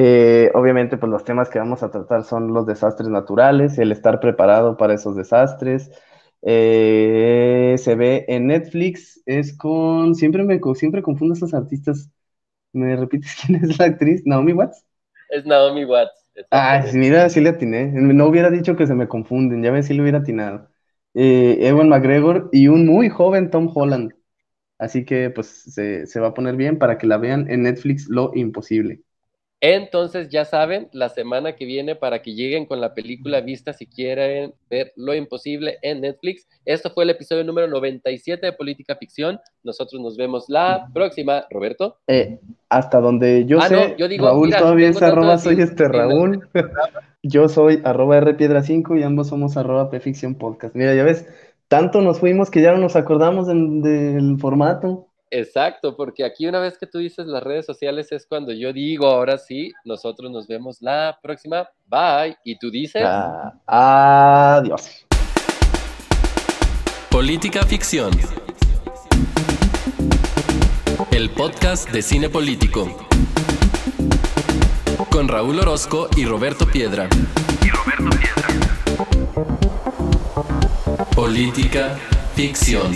eh, 0.00 0.52
obviamente, 0.54 0.96
pues 0.96 1.10
los 1.10 1.24
temas 1.24 1.50
que 1.50 1.58
vamos 1.58 1.82
a 1.82 1.90
tratar 1.90 2.22
son 2.22 2.54
los 2.54 2.66
desastres 2.66 3.08
naturales, 3.08 3.78
el 3.78 3.90
estar 3.90 4.20
preparado 4.20 4.76
para 4.76 4.94
esos 4.94 5.16
desastres. 5.16 5.90
Eh, 6.42 7.76
se 7.78 7.94
ve 7.96 8.24
en 8.28 8.46
Netflix, 8.48 9.20
es 9.26 9.56
con, 9.56 10.14
siempre 10.14 10.44
me 10.44 10.60
siempre 10.76 11.02
confundo 11.02 11.34
a 11.34 11.36
esos 11.36 11.54
artistas. 11.54 12.10
¿Me 12.72 12.96
repites 12.96 13.36
quién 13.46 13.64
es 13.64 13.78
la 13.78 13.86
actriz? 13.86 14.22
¿Naomi 14.26 14.52
Watts? 14.54 14.84
Es 15.30 15.46
Naomi 15.46 15.84
Watts. 15.86 16.28
Ah, 16.50 16.82
mira, 16.94 17.28
sí 17.28 17.40
le 17.40 17.50
atiné. 17.50 17.86
No 17.92 18.26
hubiera 18.26 18.50
dicho 18.50 18.76
que 18.76 18.86
se 18.86 18.94
me 18.94 19.08
confunden, 19.08 19.62
ya 19.62 19.70
ves, 19.70 19.86
si 19.86 19.94
le 19.94 20.02
hubiera 20.02 20.18
atinado. 20.18 20.70
Eh, 21.14 21.58
Ewan 21.68 21.88
McGregor 21.88 22.48
y 22.52 22.68
un 22.68 22.86
muy 22.86 23.08
joven 23.10 23.50
Tom 23.50 23.70
Holland. 23.74 24.14
Así 24.78 25.04
que 25.04 25.30
pues 25.30 25.48
se, 25.48 26.06
se 26.06 26.20
va 26.20 26.28
a 26.28 26.34
poner 26.34 26.56
bien 26.56 26.78
para 26.78 26.98
que 26.98 27.06
la 27.06 27.18
vean 27.18 27.50
en 27.50 27.62
Netflix 27.64 28.08
Lo 28.08 28.32
Imposible. 28.34 29.02
Entonces, 29.60 30.28
ya 30.28 30.44
saben, 30.44 30.88
la 30.92 31.08
semana 31.08 31.56
que 31.56 31.64
viene 31.64 31.96
para 31.96 32.22
que 32.22 32.34
lleguen 32.34 32.64
con 32.64 32.80
la 32.80 32.94
película 32.94 33.40
vista 33.40 33.72
si 33.72 33.86
quieren 33.86 34.54
ver 34.70 34.92
lo 34.94 35.14
imposible 35.14 35.78
en 35.82 36.02
Netflix. 36.02 36.46
Esto 36.64 36.90
fue 36.90 37.02
el 37.02 37.10
episodio 37.10 37.42
número 37.42 37.66
97 37.66 38.46
de 38.46 38.52
Política 38.52 38.94
Ficción. 38.94 39.40
Nosotros 39.64 40.00
nos 40.00 40.16
vemos 40.16 40.44
la 40.48 40.88
próxima. 40.94 41.44
Roberto. 41.50 41.98
Eh, 42.06 42.38
hasta 42.68 43.00
donde 43.00 43.46
yo 43.46 43.58
ah, 43.60 43.68
sé, 43.68 43.96
yo 43.98 44.06
digo, 44.06 44.26
Raúl 44.26 44.50
todavía 44.50 44.88
es 44.88 45.02
arroba, 45.02 45.38
soy 45.38 45.60
este 45.60 45.88
Raúl. 45.88 46.48
yo 47.22 47.48
soy 47.48 47.80
arroba 47.84 48.20
rpiedra5 48.20 49.00
y 49.00 49.02
ambos 49.02 49.28
somos 49.28 49.56
arroba 49.56 49.90
pficción 49.90 50.36
podcast. 50.36 50.76
Mira, 50.76 50.94
ya 50.94 51.02
ves, 51.02 51.26
tanto 51.66 52.00
nos 52.00 52.20
fuimos 52.20 52.50
que 52.50 52.62
ya 52.62 52.72
no 52.72 52.78
nos 52.78 52.94
acordamos 52.94 53.48
del 53.48 54.36
formato. 54.38 55.07
Exacto, 55.30 55.94
porque 55.94 56.24
aquí 56.24 56.46
una 56.46 56.58
vez 56.58 56.78
que 56.78 56.86
tú 56.86 56.98
dices 56.98 57.26
las 57.26 57.42
redes 57.42 57.66
sociales 57.66 58.10
es 58.12 58.26
cuando 58.26 58.52
yo 58.52 58.72
digo, 58.72 59.06
ahora 59.06 59.36
sí, 59.36 59.72
nosotros 59.84 60.30
nos 60.30 60.46
vemos 60.46 60.80
la 60.80 61.18
próxima, 61.22 61.68
bye, 61.86 62.36
y 62.44 62.58
tú 62.58 62.70
dices... 62.70 63.02
Ah, 63.04 64.56
adiós. 64.58 65.04
Política 67.10 67.64
Ficción. 67.64 68.12
El 71.10 71.30
podcast 71.30 71.90
de 71.90 72.00
cine 72.00 72.28
político. 72.30 72.86
Con 75.10 75.28
Raúl 75.28 75.58
Orozco 75.58 76.08
y 76.16 76.24
Roberto 76.24 76.66
Piedra. 76.66 77.08
Y 77.62 77.70
Roberto 77.70 78.16
Piedra. 78.18 78.48
Política 81.14 81.98
Ficción. 82.34 82.92